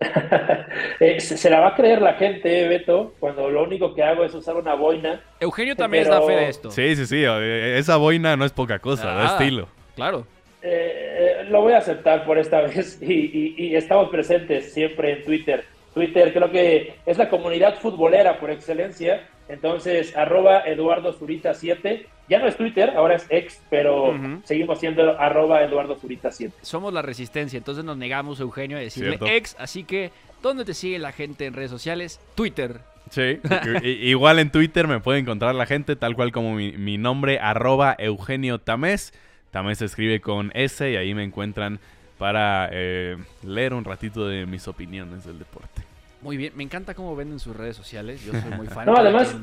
Eh, 0.98 1.20
se, 1.20 1.50
la 1.50 1.60
va 1.60 1.68
a 1.68 1.74
creer 1.74 2.00
la 2.00 2.14
gente, 2.14 2.68
Beto, 2.68 3.14
cuando 3.18 3.50
lo 3.50 3.64
único 3.64 3.94
que 3.94 4.02
hago 4.02 4.24
es 4.24 4.34
usar 4.34 4.56
una 4.56 4.74
boina. 4.74 5.20
Eugenio 5.40 5.76
también 5.76 6.04
está 6.04 6.22
fe 6.22 6.32
de 6.32 6.48
esto. 6.48 6.70
Sí, 6.70 6.96
sí, 6.96 7.06
sí. 7.06 7.22
Eh, 7.22 7.76
esa 7.78 7.96
boina 7.98 8.34
no 8.34 8.46
es 8.46 8.52
poca 8.52 8.78
cosa, 8.78 9.06
da 9.06 9.22
ah, 9.22 9.32
estilo. 9.32 9.68
Claro. 9.94 10.26
Eh, 10.62 11.46
lo 11.50 11.60
voy 11.60 11.74
a 11.74 11.78
aceptar 11.78 12.24
por 12.24 12.38
esta 12.38 12.60
vez 12.62 12.98
y, 13.02 13.74
estamos 13.74 14.08
presentes 14.08 14.72
siempre 14.72 15.12
en 15.12 15.24
Twitter. 15.24 15.64
Twitter 15.92 16.32
creo 16.32 16.50
que 16.50 16.94
es 17.04 17.18
la 17.18 17.28
comunidad 17.28 17.78
futbolera 17.78 18.38
por 18.38 18.50
excelencia. 18.50 19.28
Entonces, 19.48 20.16
arroba 20.16 20.60
Eduardo 20.66 21.12
Zurita 21.12 21.52
7 21.52 22.06
ya 22.28 22.38
no 22.38 22.46
es 22.46 22.56
Twitter, 22.56 22.90
ahora 22.96 23.16
es 23.16 23.26
ex, 23.30 23.60
pero 23.70 24.14
seguimos 24.44 24.80
siendo 24.80 25.18
arroba 25.18 25.62
Eduardo 25.62 25.96
Zurita 25.96 26.30
7. 26.30 26.54
Somos 26.62 26.92
la 26.92 27.02
resistencia, 27.02 27.56
entonces 27.56 27.84
nos 27.84 27.96
negamos, 27.96 28.40
Eugenio, 28.40 28.76
a 28.76 28.80
decirle 28.80 29.18
ex, 29.26 29.56
así 29.58 29.84
que 29.84 30.10
¿dónde 30.42 30.64
te 30.64 30.74
sigue 30.74 30.98
la 30.98 31.12
gente 31.12 31.46
en 31.46 31.54
redes 31.54 31.70
sociales? 31.70 32.20
Twitter. 32.34 32.80
Sí, 33.10 33.38
igual 33.84 34.40
en 34.40 34.50
Twitter 34.50 34.88
me 34.88 34.98
puede 34.98 35.20
encontrar 35.20 35.54
la 35.54 35.66
gente 35.66 35.94
tal 35.94 36.16
cual 36.16 36.32
como 36.32 36.54
mi, 36.54 36.98
nombre, 36.98 37.38
arroba 37.38 37.94
Eugenio 37.98 38.58
Tamés. 38.58 39.14
Tamés 39.52 39.78
se 39.78 39.84
escribe 39.84 40.20
con 40.20 40.50
S 40.54 40.90
y 40.90 40.96
ahí 40.96 41.14
me 41.14 41.22
encuentran 41.22 41.78
para 42.18 42.68
eh, 42.72 43.16
leer 43.44 43.74
un 43.74 43.84
ratito 43.84 44.26
de 44.26 44.46
mis 44.46 44.66
opiniones 44.66 45.24
del 45.24 45.38
deporte. 45.38 45.82
Muy 46.20 46.36
bien, 46.36 46.52
me 46.56 46.64
encanta 46.64 46.94
cómo 46.94 47.14
venden 47.14 47.38
sus 47.38 47.54
redes 47.54 47.76
sociales, 47.76 48.24
yo 48.24 48.32
soy 48.32 48.50
muy 48.56 48.66
fan. 48.66 48.86
no, 48.86 48.96
además... 48.96 49.36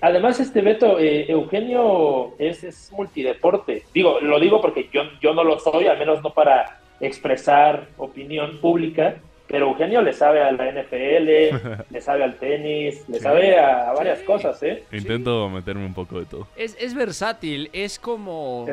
Además, 0.00 0.38
este 0.40 0.60
Beto, 0.60 0.98
eh, 0.98 1.30
Eugenio 1.30 2.34
es, 2.38 2.90
multideporte. 2.92 3.84
Digo, 3.94 4.20
lo 4.20 4.38
digo 4.38 4.60
porque 4.60 4.88
yo, 4.92 5.02
yo 5.20 5.34
no 5.34 5.44
lo 5.44 5.58
soy, 5.58 5.86
al 5.86 5.98
menos 5.98 6.22
no 6.22 6.30
para 6.30 6.80
expresar 7.00 7.88
opinión 7.96 8.58
pública, 8.58 9.16
pero 9.46 9.68
Eugenio 9.68 10.02
le 10.02 10.12
sabe 10.12 10.42
a 10.42 10.52
la 10.52 10.70
NFL, 10.70 11.84
le 11.90 12.00
sabe 12.00 12.24
al 12.24 12.38
tenis, 12.38 13.08
le 13.08 13.18
sabe 13.18 13.58
a, 13.58 13.92
varias 13.92 14.20
cosas, 14.20 14.62
¿eh? 14.62 14.84
Intento 14.92 15.48
meterme 15.48 15.84
un 15.84 15.94
poco 15.94 16.18
de 16.18 16.26
todo. 16.26 16.46
Es, 16.56 16.76
es 16.78 16.94
versátil, 16.94 17.68
es 17.72 17.98
como, 17.98 18.66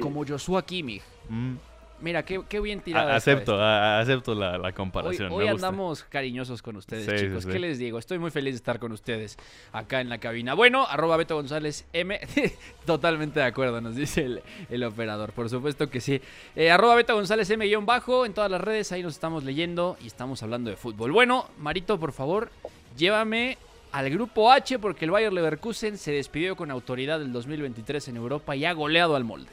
como 0.00 0.26
Joshua 0.26 0.64
Kimmich. 0.64 1.02
Mm. 1.28 1.56
Mira, 2.00 2.24
qué, 2.24 2.60
bien 2.60 2.80
tirado. 2.80 3.10
acepto, 3.10 3.60
acepto 3.60 4.34
la, 4.34 4.72
comparación. 4.72 5.32
Hoy, 5.32 5.48
andamos 5.48 6.04
cariñosos 6.04 6.62
con 6.62 6.76
ustedes, 6.76 7.20
chicos. 7.20 7.46
¿Qué 7.46 7.58
les 7.58 7.78
digo? 7.78 7.98
Estoy 7.98 8.18
muy 8.18 8.30
feliz 8.30 8.54
de 8.54 8.56
estar 8.56 8.78
con 8.78 8.92
ustedes 8.92 9.36
acá 9.72 10.00
en 10.00 10.08
la 10.08 10.18
cabina. 10.18 10.54
Bueno, 10.54 10.86
arroba 10.88 11.16
Beto 11.16 11.34
González 11.34 11.86
M. 11.92 12.20
Totalmente 12.86 13.40
de 13.40 13.46
acuerdo, 13.46 13.80
nos 13.80 13.96
dice 13.96 14.40
el, 14.70 14.84
operador. 14.84 15.32
Por 15.32 15.48
supuesto 15.48 15.90
que 15.90 16.00
sí. 16.00 16.20
Eh, 16.54 16.70
arroba 16.70 16.94
Beto 16.94 17.14
González 17.14 17.50
M 17.50 17.66
guion 17.66 17.84
bajo 17.84 18.24
en 18.24 18.32
todas 18.32 18.50
las 18.50 18.60
redes. 18.60 18.92
Ahí 18.92 19.02
nos 19.02 19.14
estamos 19.14 19.42
leyendo 19.44 19.96
y 20.00 20.06
estamos 20.06 20.42
hablando 20.42 20.70
de 20.70 20.76
fútbol. 20.76 21.10
Bueno, 21.10 21.48
Marito, 21.58 21.98
por 21.98 22.12
favor, 22.12 22.50
llévame 22.96 23.58
al 23.90 24.08
grupo 24.10 24.52
H 24.52 24.78
porque 24.78 25.04
el 25.04 25.10
Bayer 25.10 25.32
Leverkusen 25.32 25.98
se 25.98 26.12
despidió 26.12 26.56
con 26.56 26.70
autoridad 26.70 27.18
del 27.18 27.32
2023 27.32 28.08
en 28.08 28.16
Europa 28.16 28.54
y 28.54 28.64
ha 28.64 28.72
goleado 28.72 29.16
al 29.16 29.24
molde. 29.24 29.50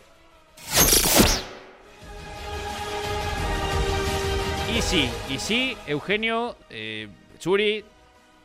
Y 4.75 4.81
sí, 4.81 5.09
y 5.29 5.39
sí, 5.39 5.77
Eugenio, 5.88 6.57
eh, 6.69 7.07
Zuri, 7.39 7.85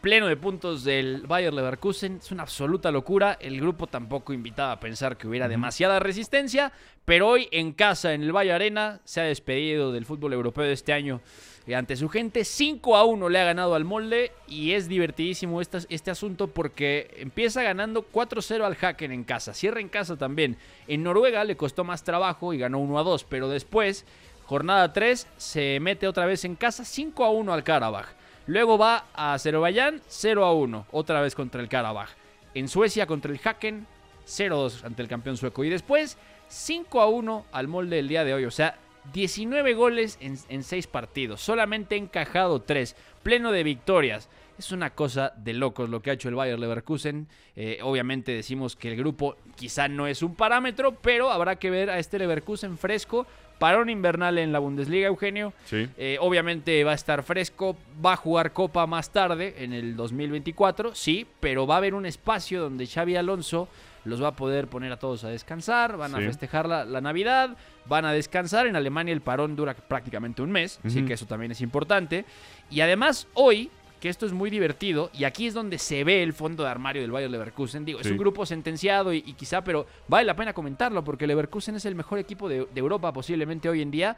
pleno 0.00 0.28
de 0.28 0.36
puntos 0.36 0.84
del 0.84 1.22
Bayer 1.26 1.52
Leverkusen. 1.52 2.18
Es 2.22 2.30
una 2.30 2.44
absoluta 2.44 2.92
locura. 2.92 3.36
El 3.40 3.60
grupo 3.60 3.88
tampoco 3.88 4.32
invitaba 4.32 4.70
a 4.70 4.78
pensar 4.78 5.16
que 5.16 5.26
hubiera 5.26 5.48
demasiada 5.48 5.98
resistencia. 5.98 6.70
Pero 7.04 7.26
hoy 7.26 7.48
en 7.50 7.72
casa, 7.72 8.14
en 8.14 8.22
el 8.22 8.30
Valle 8.30 8.52
Arena, 8.52 9.00
se 9.02 9.20
ha 9.20 9.24
despedido 9.24 9.90
del 9.90 10.06
fútbol 10.06 10.32
europeo 10.32 10.64
de 10.64 10.72
este 10.72 10.92
año. 10.92 11.20
Eh, 11.66 11.74
ante 11.74 11.96
su 11.96 12.08
gente, 12.08 12.44
5 12.44 12.96
a 12.96 13.04
1 13.04 13.28
le 13.28 13.40
ha 13.40 13.44
ganado 13.44 13.74
al 13.74 13.84
molde. 13.84 14.30
Y 14.46 14.74
es 14.74 14.88
divertidísimo 14.88 15.60
este, 15.60 15.78
este 15.88 16.12
asunto 16.12 16.46
porque 16.46 17.10
empieza 17.16 17.64
ganando 17.64 18.06
4-0 18.08 18.62
al 18.62 18.76
Haken 18.80 19.10
en 19.10 19.24
casa. 19.24 19.52
Cierra 19.52 19.80
en 19.80 19.88
casa 19.88 20.16
también. 20.16 20.58
En 20.86 21.02
Noruega 21.02 21.42
le 21.42 21.56
costó 21.56 21.82
más 21.82 22.04
trabajo 22.04 22.54
y 22.54 22.58
ganó 22.58 22.78
1 22.78 23.00
a 23.00 23.02
2. 23.02 23.24
Pero 23.24 23.48
después 23.48 24.06
Jornada 24.50 24.92
3 24.92 25.28
se 25.36 25.78
mete 25.78 26.08
otra 26.08 26.26
vez 26.26 26.44
en 26.44 26.56
casa 26.56 26.84
5 26.84 27.24
a 27.24 27.30
1 27.30 27.52
al 27.52 27.62
Karabaj. 27.62 28.08
Luego 28.48 28.76
va 28.76 29.04
a 29.14 29.34
Azerbaiyán 29.34 30.02
0 30.08 30.44
a 30.44 30.52
1, 30.52 30.86
otra 30.90 31.20
vez 31.20 31.36
contra 31.36 31.60
el 31.60 31.68
Karabaj. 31.68 32.08
En 32.54 32.66
Suecia 32.66 33.06
contra 33.06 33.30
el 33.30 33.38
Haken, 33.38 33.86
0-2 34.26 34.82
ante 34.82 35.02
el 35.02 35.08
campeón 35.08 35.36
sueco. 35.36 35.62
Y 35.62 35.70
después 35.70 36.18
5-1 36.50 37.44
al 37.52 37.68
molde 37.68 37.94
del 37.94 38.08
día 38.08 38.24
de 38.24 38.34
hoy. 38.34 38.44
O 38.44 38.50
sea, 38.50 38.76
19 39.12 39.72
goles 39.74 40.18
en, 40.20 40.36
en 40.48 40.64
6 40.64 40.88
partidos. 40.88 41.40
Solamente 41.40 41.94
encajado 41.94 42.60
3. 42.60 42.96
Pleno 43.22 43.52
de 43.52 43.62
victorias. 43.62 44.28
Es 44.58 44.72
una 44.72 44.90
cosa 44.90 45.32
de 45.36 45.54
locos 45.54 45.88
lo 45.88 46.02
que 46.02 46.10
ha 46.10 46.14
hecho 46.14 46.28
el 46.28 46.34
Bayer 46.34 46.58
Leverkusen. 46.58 47.28
Eh, 47.54 47.78
obviamente 47.82 48.32
decimos 48.32 48.74
que 48.74 48.90
el 48.90 48.96
grupo 48.96 49.36
quizá 49.54 49.86
no 49.86 50.08
es 50.08 50.24
un 50.24 50.34
parámetro, 50.34 50.96
pero 51.00 51.30
habrá 51.30 51.54
que 51.54 51.70
ver 51.70 51.88
a 51.88 52.00
este 52.00 52.18
Leverkusen 52.18 52.76
fresco. 52.76 53.28
Parón 53.60 53.90
invernal 53.90 54.38
en 54.38 54.52
la 54.52 54.58
Bundesliga, 54.58 55.08
Eugenio. 55.08 55.52
Sí. 55.66 55.86
Eh, 55.98 56.16
obviamente 56.18 56.82
va 56.82 56.92
a 56.92 56.94
estar 56.94 57.22
fresco, 57.22 57.76
va 58.04 58.14
a 58.14 58.16
jugar 58.16 58.54
Copa 58.54 58.86
más 58.86 59.10
tarde, 59.10 59.54
en 59.58 59.74
el 59.74 59.96
2024, 59.96 60.94
sí, 60.94 61.26
pero 61.40 61.66
va 61.66 61.74
a 61.74 61.76
haber 61.76 61.92
un 61.92 62.06
espacio 62.06 62.62
donde 62.62 62.86
Xavi 62.86 63.16
Alonso 63.16 63.68
los 64.06 64.22
va 64.22 64.28
a 64.28 64.32
poder 64.36 64.66
poner 64.66 64.90
a 64.92 64.98
todos 64.98 65.24
a 65.24 65.28
descansar, 65.28 65.98
van 65.98 66.14
a 66.14 66.18
festejar 66.20 66.66
la, 66.66 66.86
la 66.86 67.02
Navidad, 67.02 67.54
van 67.84 68.06
a 68.06 68.12
descansar. 68.12 68.66
En 68.66 68.76
Alemania 68.76 69.12
el 69.12 69.20
parón 69.20 69.56
dura 69.56 69.74
prácticamente 69.74 70.40
un 70.40 70.50
mes, 70.50 70.80
así 70.82 71.04
que 71.04 71.12
eso 71.12 71.26
también 71.26 71.52
es 71.52 71.60
importante. 71.60 72.24
Y 72.70 72.80
además 72.80 73.28
hoy, 73.34 73.70
que 74.00 74.08
esto 74.08 74.26
es 74.26 74.32
muy 74.32 74.50
divertido, 74.50 75.10
y 75.12 75.24
aquí 75.24 75.46
es 75.46 75.54
donde 75.54 75.78
se 75.78 76.02
ve 76.04 76.22
el 76.22 76.32
fondo 76.32 76.64
de 76.64 76.70
armario 76.70 77.02
del 77.02 77.10
Bayer 77.10 77.30
Leverkusen, 77.30 77.84
digo, 77.84 78.00
es 78.00 78.06
un 78.06 78.16
grupo 78.16 78.46
sentenciado 78.46 79.12
y, 79.12 79.18
y 79.26 79.34
quizá, 79.34 79.62
pero 79.62 79.86
vale 80.08 80.24
la 80.24 80.34
pena 80.34 80.52
comentarlo 80.52 81.04
porque 81.04 81.26
Leverkusen 81.26 81.76
es 81.76 81.84
el 81.84 81.94
mejor 81.94 82.18
equipo 82.18 82.48
de, 82.48 82.66
de 82.72 82.80
Europa 82.80 83.12
posiblemente 83.12 83.68
hoy 83.68 83.82
en 83.82 83.90
día. 83.90 84.16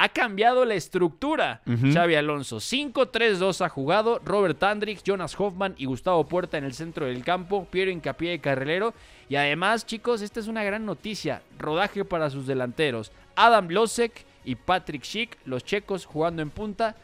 Ha 0.00 0.10
cambiado 0.10 0.64
la 0.64 0.74
estructura. 0.74 1.60
Ujú. 1.66 1.92
Xavi 1.92 2.14
Alonso. 2.14 2.58
5-3-2 2.58 3.64
ha 3.64 3.68
jugado. 3.68 4.20
Robert 4.24 4.62
Andrich, 4.62 5.02
Jonas 5.02 5.34
Hoffman 5.38 5.74
y 5.76 5.86
Gustavo 5.86 6.24
Puerta 6.28 6.56
en 6.56 6.62
el 6.62 6.72
centro 6.72 7.06
del 7.06 7.24
campo. 7.24 7.64
Piero 7.64 7.90
Incapié 7.90 8.34
y 8.34 8.38
Carrilero. 8.38 8.94
Y 9.28 9.34
además, 9.34 9.84
chicos, 9.84 10.22
esta 10.22 10.38
es 10.38 10.46
una 10.46 10.62
gran 10.62 10.86
noticia. 10.86 11.42
Rodaje 11.58 12.04
para 12.04 12.30
sus 12.30 12.46
delanteros. 12.46 13.10
Adam 13.34 13.68
Losek 13.70 14.24
y 14.44 14.54
Patrick 14.54 15.02
Schick, 15.02 15.36
los 15.44 15.64
checos 15.64 16.06
jugando 16.06 16.42
en 16.42 16.50
punta. 16.50 16.94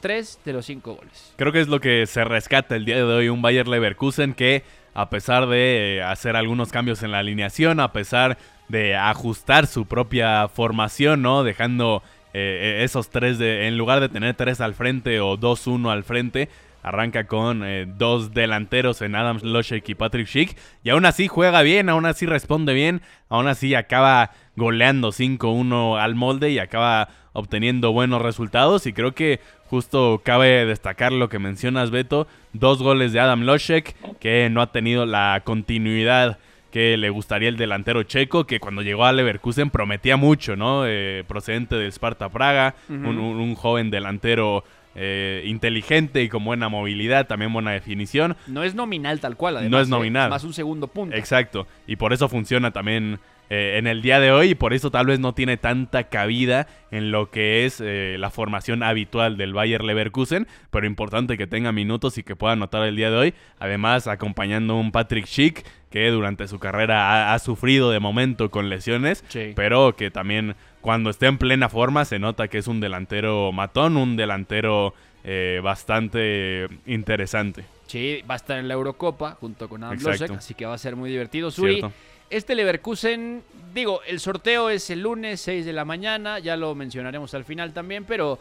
Tres 0.00 0.40
de 0.44 0.52
los 0.52 0.66
cinco 0.66 0.94
goles. 0.94 1.34
Creo 1.36 1.52
que 1.52 1.60
es 1.60 1.68
lo 1.68 1.80
que 1.80 2.06
se 2.06 2.24
rescata 2.24 2.76
el 2.76 2.84
día 2.84 2.96
de 2.96 3.02
hoy 3.04 3.28
un 3.28 3.42
Bayer 3.42 3.68
Leverkusen 3.68 4.34
que 4.34 4.64
a 4.94 5.10
pesar 5.10 5.46
de 5.46 5.98
eh, 5.98 6.02
hacer 6.02 6.36
algunos 6.36 6.72
cambios 6.72 7.02
en 7.02 7.12
la 7.12 7.18
alineación, 7.18 7.80
a 7.80 7.92
pesar 7.92 8.38
de 8.68 8.96
ajustar 8.96 9.66
su 9.66 9.86
propia 9.86 10.48
formación, 10.48 11.22
¿no? 11.22 11.44
Dejando 11.44 12.02
eh, 12.32 12.78
eh, 12.80 12.84
esos 12.84 13.10
tres 13.10 13.38
de 13.38 13.66
en 13.66 13.76
lugar 13.76 14.00
de 14.00 14.08
tener 14.08 14.34
tres 14.34 14.60
al 14.60 14.74
frente 14.74 15.20
o 15.20 15.36
dos 15.36 15.66
uno 15.66 15.90
al 15.90 16.04
frente, 16.04 16.48
arranca 16.82 17.26
con 17.26 17.62
eh, 17.64 17.86
dos 17.86 18.32
delanteros 18.32 19.02
en 19.02 19.16
Adam 19.16 19.38
Loshek 19.42 19.88
y 19.88 19.94
Patrick 19.94 20.26
Schick 20.26 20.56
y 20.84 20.90
aún 20.90 21.04
así 21.06 21.26
juega 21.26 21.62
bien, 21.62 21.88
aún 21.88 22.06
así 22.06 22.26
responde 22.26 22.72
bien, 22.72 23.02
aún 23.28 23.48
así 23.48 23.74
acaba 23.74 24.30
goleando 24.56 25.08
5-1 25.08 26.00
al 26.00 26.14
molde 26.14 26.50
y 26.50 26.58
acaba 26.58 27.08
obteniendo 27.32 27.92
buenos 27.92 28.22
resultados. 28.22 28.86
Y 28.86 28.92
creo 28.92 29.12
que 29.12 29.40
justo 29.66 30.20
cabe 30.24 30.66
destacar 30.66 31.12
lo 31.12 31.28
que 31.28 31.38
mencionas 31.38 31.90
Beto, 31.90 32.26
dos 32.52 32.82
goles 32.82 33.12
de 33.12 33.20
Adam 33.20 33.42
Loshek 33.42 33.94
que 34.18 34.48
no 34.50 34.60
ha 34.62 34.72
tenido 34.72 35.06
la 35.06 35.42
continuidad 35.44 36.38
que 36.72 36.96
le 36.96 37.10
gustaría 37.10 37.48
el 37.48 37.56
delantero 37.56 38.04
checo, 38.04 38.44
que 38.46 38.60
cuando 38.60 38.82
llegó 38.82 39.04
a 39.04 39.12
Leverkusen 39.12 39.70
prometía 39.70 40.16
mucho, 40.16 40.54
¿no? 40.54 40.84
Eh, 40.86 41.24
procedente 41.26 41.74
del 41.74 41.90
Sparta 41.92 42.28
Praga, 42.28 42.76
un, 42.88 43.06
un- 43.18 43.40
un 43.40 43.54
joven 43.56 43.90
delantero 43.90 44.62
eh, 44.94 45.42
inteligente 45.46 46.22
y 46.22 46.28
con 46.28 46.44
buena 46.44 46.68
movilidad, 46.68 47.26
también 47.26 47.52
buena 47.52 47.70
definición. 47.72 48.36
No 48.46 48.62
es 48.64 48.74
nominal 48.74 49.20
tal 49.20 49.36
cual, 49.36 49.56
además. 49.58 49.70
No 49.70 49.80
es 49.80 49.88
¿eh? 49.88 49.90
nominal. 49.90 50.30
Más 50.30 50.44
un 50.44 50.52
segundo 50.52 50.88
punto. 50.88 51.16
Exacto, 51.16 51.66
y 51.86 51.96
por 51.96 52.12
eso 52.12 52.28
funciona 52.28 52.70
también 52.72 53.18
eh, 53.50 53.78
en 53.78 53.86
el 53.88 54.00
día 54.00 54.20
de 54.20 54.30
hoy 54.30 54.50
y 54.50 54.54
por 54.54 54.72
eso 54.72 54.90
tal 54.92 55.06
vez 55.06 55.18
no 55.18 55.34
tiene 55.34 55.56
tanta 55.56 56.04
cabida 56.04 56.68
en 56.92 57.10
lo 57.10 57.30
que 57.30 57.66
es 57.66 57.80
eh, 57.84 58.16
la 58.18 58.30
formación 58.30 58.82
habitual 58.84 59.36
del 59.36 59.52
Bayer 59.54 59.82
Leverkusen, 59.82 60.46
pero 60.70 60.86
importante 60.86 61.36
que 61.36 61.48
tenga 61.48 61.72
minutos 61.72 62.16
y 62.18 62.22
que 62.22 62.36
pueda 62.36 62.52
anotar 62.52 62.84
el 62.84 62.94
día 62.94 63.10
de 63.10 63.16
hoy, 63.16 63.34
además 63.58 64.06
acompañando 64.06 64.76
un 64.76 64.92
Patrick 64.92 65.26
Schick 65.26 65.66
que 65.90 66.08
durante 66.10 66.46
su 66.46 66.60
carrera 66.60 67.32
ha, 67.32 67.34
ha 67.34 67.38
sufrido 67.40 67.90
de 67.90 67.98
momento 67.98 68.52
con 68.52 68.68
lesiones, 68.70 69.24
Sí. 69.28 69.52
pero 69.56 69.96
que 69.96 70.12
también 70.12 70.54
cuando 70.80 71.10
esté 71.10 71.26
en 71.26 71.38
plena 71.38 71.68
forma 71.68 72.04
se 72.04 72.18
nota 72.18 72.48
que 72.48 72.58
es 72.58 72.66
un 72.66 72.80
delantero 72.80 73.52
matón, 73.52 73.96
un 73.96 74.16
delantero 74.16 74.94
eh, 75.24 75.60
bastante 75.62 76.68
interesante. 76.86 77.64
Sí, 77.86 78.22
va 78.28 78.34
a 78.34 78.36
estar 78.36 78.58
en 78.58 78.68
la 78.68 78.74
Eurocopa 78.74 79.32
junto 79.40 79.68
con 79.68 79.84
Adam. 79.84 79.98
Losek, 80.00 80.30
así 80.30 80.54
que 80.54 80.64
va 80.64 80.74
a 80.74 80.78
ser 80.78 80.96
muy 80.96 81.10
divertido. 81.10 81.50
Suri, 81.50 81.76
Cierto. 81.76 81.92
este 82.30 82.54
Leverkusen, 82.54 83.42
digo, 83.74 84.00
el 84.06 84.20
sorteo 84.20 84.70
es 84.70 84.88
el 84.90 85.00
lunes 85.00 85.40
6 85.40 85.66
de 85.66 85.72
la 85.72 85.84
mañana, 85.84 86.38
ya 86.38 86.56
lo 86.56 86.74
mencionaremos 86.74 87.34
al 87.34 87.44
final 87.44 87.72
también, 87.72 88.04
pero 88.04 88.38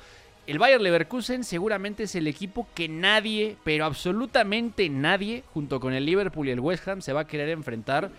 el 0.48 0.58
Bayer 0.58 0.82
Leverkusen 0.82 1.44
seguramente 1.44 2.04
es 2.04 2.16
el 2.16 2.28
equipo 2.28 2.68
que 2.74 2.88
nadie, 2.88 3.58
pero 3.64 3.86
absolutamente 3.86 4.90
nadie, 4.90 5.44
junto 5.54 5.80
con 5.80 5.94
el 5.94 6.06
Liverpool 6.06 6.48
y 6.48 6.52
el 6.52 6.60
West 6.60 6.88
Ham, 6.88 7.02
se 7.02 7.14
va 7.14 7.22
a 7.22 7.28
querer 7.28 7.50
enfrentar. 7.50 8.10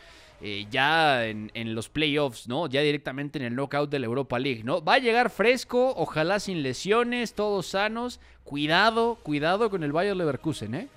Eh, 0.42 0.66
ya 0.70 1.26
en, 1.26 1.50
los 1.74 1.88
playoffs, 1.88 2.48
¿no? 2.48 2.66
Ya 2.66 2.80
directamente 2.80 3.38
en 3.38 3.44
el 3.44 3.54
knockout 3.54 3.90
de 3.90 3.98
la 3.98 4.06
Europa 4.06 4.38
League, 4.38 4.62
¿no? 4.64 4.82
Va 4.82 4.94
a 4.94 4.98
llegar 4.98 5.30
fresco, 5.30 5.92
ojalá 5.96 6.40
sin 6.40 6.62
lesiones, 6.62 7.34
todos 7.34 7.66
sanos. 7.66 8.20
Cuidado, 8.44 9.18
cuidado 9.22 9.70
con 9.70 9.84
el 9.84 9.92
Bayer 9.92 10.16
Leverkusen, 10.16 10.74
¿eh? 10.74 10.88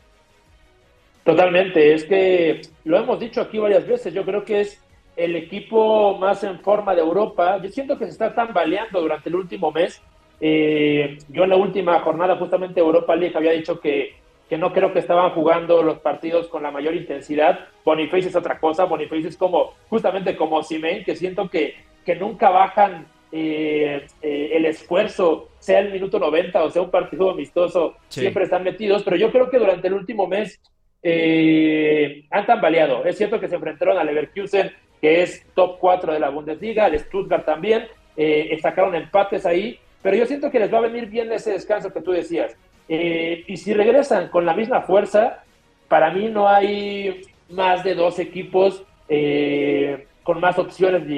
Totalmente, 1.23 1.93
es 1.93 2.03
que 2.05 2.61
lo 2.83 2.97
hemos 2.97 3.19
dicho 3.19 3.41
aquí 3.41 3.57
varias 3.57 3.87
veces, 3.87 4.13
yo 4.13 4.25
creo 4.25 4.43
que 4.43 4.61
es 4.61 4.81
el 5.15 5.35
equipo 5.35 6.17
más 6.17 6.43
en 6.43 6.59
forma 6.59 6.95
de 6.95 7.01
Europa. 7.01 7.61
Yo 7.61 7.69
siento 7.69 7.97
que 7.97 8.05
se 8.05 8.11
está 8.11 8.33
tambaleando 8.33 8.99
durante 8.99 9.29
el 9.29 9.35
último 9.35 9.71
mes. 9.71 10.01
Eh, 10.41 11.17
yo 11.29 11.43
en 11.43 11.49
la 11.51 11.55
última 11.55 11.99
jornada 11.99 12.35
justamente 12.35 12.79
Europa 12.79 13.15
League 13.15 13.37
había 13.37 13.51
dicho 13.51 13.79
que, 13.79 14.15
que 14.53 14.57
no 14.59 14.71
creo 14.71 14.93
que 14.93 14.99
estaban 14.99 15.31
jugando 15.31 15.81
los 15.81 15.97
partidos 15.97 16.47
con 16.47 16.61
la 16.61 16.69
mayor 16.69 16.93
intensidad. 16.93 17.61
Boniface 17.83 18.27
es 18.27 18.35
otra 18.35 18.59
cosa, 18.59 18.83
Boniface 18.83 19.29
es 19.29 19.35
como 19.35 19.73
justamente 19.89 20.35
como 20.35 20.61
Simen, 20.61 21.03
que 21.03 21.15
siento 21.15 21.49
que, 21.49 21.73
que 22.05 22.15
nunca 22.15 22.51
bajan 22.51 23.07
eh, 23.31 24.05
eh, 24.21 24.49
el 24.53 24.65
esfuerzo, 24.67 25.49
sea 25.57 25.79
el 25.79 25.91
minuto 25.91 26.19
90 26.19 26.63
o 26.65 26.69
sea 26.69 26.83
un 26.83 26.91
partido 26.91 27.31
amistoso, 27.31 27.95
Sí. 28.09 28.19
siempre 28.19 28.43
están 28.43 28.63
metidos, 28.63 29.01
pero 29.01 29.15
yo 29.15 29.31
creo 29.31 29.49
que 29.49 29.57
durante 29.57 29.87
el 29.87 29.95
último 29.95 30.27
mes 30.27 30.61
eh, 31.01 32.25
han 32.29 32.45
tambaleado. 32.45 33.05
Es 33.05 33.17
cierto 33.17 33.39
que 33.39 33.47
se 33.47 33.55
enfrentaron 33.55 33.97
al 33.97 34.05
Leverkusen, 34.05 34.71
que 35.01 35.23
es 35.23 35.47
top 35.55 35.79
4 35.79 36.13
de 36.13 36.19
la 36.19 36.29
Bundesliga, 36.29 36.85
al 36.85 36.99
Stuttgart 36.99 37.43
también, 37.43 37.87
eh, 38.15 38.55
sacaron 38.61 38.93
empates 38.93 39.47
ahí, 39.47 39.79
pero 40.03 40.15
yo 40.15 40.27
siento 40.27 40.51
que 40.51 40.59
les 40.59 40.71
va 40.71 40.77
a 40.77 40.81
venir 40.81 41.07
bien 41.07 41.31
ese 41.31 41.53
descanso 41.53 41.91
que 41.91 42.01
tú 42.01 42.11
decías. 42.11 42.55
Eh, 42.95 43.43
y 43.47 43.57
si 43.57 43.73
regresan 43.73 44.27
con 44.27 44.45
la 44.45 44.53
misma 44.53 44.81
fuerza, 44.81 45.43
para 45.87 46.11
mí 46.11 46.27
no 46.29 46.47
hay 46.47 47.23
más 47.49 47.83
de 47.83 47.95
dos 47.95 48.19
equipos 48.19 48.83
eh, 49.09 50.05
con 50.21 50.39
más 50.39 50.59
opciones 50.59 51.07
de 51.07 51.15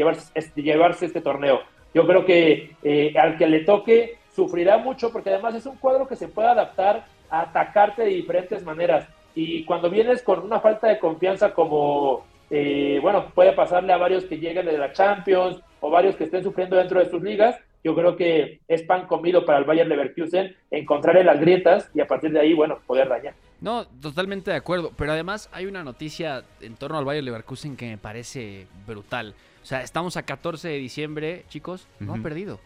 llevarse, 0.63 1.05
este 1.05 1.19
torneo. 1.19 1.59
Yo 1.93 2.07
creo 2.07 2.25
que 2.25 2.75
eh, 2.81 3.13
al 3.17 3.38
que 3.38 3.47
le 3.47 3.65
toque 3.65 4.19
sufrirá 4.33 4.77
mucho 4.77 5.11
porque 5.11 5.31
además 5.31 5.55
es 5.55 5.65
un 5.65 5.75
cuadro 5.75 6.07
que 6.07 6.15
se 6.15 6.29
puede 6.29 6.47
adaptar 6.47 7.07
a 7.29 7.41
atacarte 7.41 8.03
de 8.03 8.09
diferentes 8.11 8.63
maneras. 8.63 9.05
Y 9.35 9.65
cuando 9.65 9.89
vienes 9.89 10.21
con 10.21 10.45
una 10.45 10.61
falta 10.61 10.88
de 10.88 10.97
confianza 10.97 11.53
como, 11.53 12.23
eh, 12.49 12.99
bueno, 13.01 13.33
puede 13.35 13.51
pasarle 13.51 13.91
a 13.91 13.97
varios 13.97 14.23
que 14.23 14.38
lleguen 14.38 14.65
de 14.67 14.77
la 14.77 14.93
Champions 14.93 15.59
o 15.81 15.89
varios 15.89 16.15
que 16.15 16.23
estén 16.23 16.41
sufriendo 16.41 16.77
dentro 16.77 17.01
de 17.01 17.09
sus 17.09 17.21
ligas, 17.21 17.59
yo 17.85 17.93
creo 17.93 18.15
que 18.17 18.61
es 18.67 18.81
pan 18.81 19.05
comido 19.05 19.45
para 19.45 19.59
el 19.59 19.63
Bayern 19.63 19.87
Leverkusen 19.87 20.55
encontrarle 20.71 21.23
las 21.23 21.39
grietas 21.39 21.91
y 21.93 22.01
a 22.01 22.07
partir 22.07 22.31
de 22.31 22.39
ahí, 22.39 22.51
bueno, 22.55 22.79
poder 22.87 23.07
dañar. 23.07 23.35
No, 23.61 23.85
totalmente 23.85 24.49
de 24.49 24.57
acuerdo. 24.57 24.91
Pero 24.97 25.11
además 25.11 25.49
hay 25.53 25.67
una 25.67 25.83
noticia 25.83 26.43
en 26.61 26.77
torno 26.77 26.97
al 26.97 27.05
Bayer 27.05 27.23
Leverkusen 27.23 27.77
que 27.77 27.85
me 27.87 27.99
parece 27.99 28.65
brutal. 28.87 29.35
O 29.61 29.65
sea, 29.67 29.83
estamos 29.83 30.17
a 30.17 30.23
14 30.23 30.67
de 30.67 30.77
diciembre, 30.79 31.45
chicos. 31.47 31.87
No 31.99 32.13
ha 32.13 32.15
Ujú. 32.15 32.23
perdido. 32.23 32.59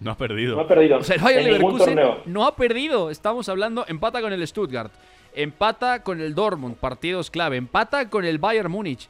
No 0.00 0.10
ha 0.10 0.16
perdido. 0.18 0.56
No 0.56 0.62
ha 0.62 0.68
perdido 0.68 0.98
O 0.98 1.02
sea, 1.04 1.16
el 1.16 1.22
Bayer 1.22 1.40
en 1.46 1.52
ningún 1.58 1.78
Leverkusen 1.78 2.22
no 2.30 2.46
ha 2.46 2.54
perdido. 2.54 3.08
Estamos 3.10 3.48
hablando, 3.48 3.86
empata 3.88 4.20
con 4.20 4.30
el 4.34 4.46
Stuttgart, 4.46 4.92
empata 5.34 6.02
con 6.02 6.20
el 6.20 6.34
Dortmund, 6.34 6.76
partidos 6.76 7.30
clave, 7.30 7.56
empata 7.56 8.10
con 8.10 8.26
el 8.26 8.36
Bayern 8.36 8.70
Múnich. 8.70 9.08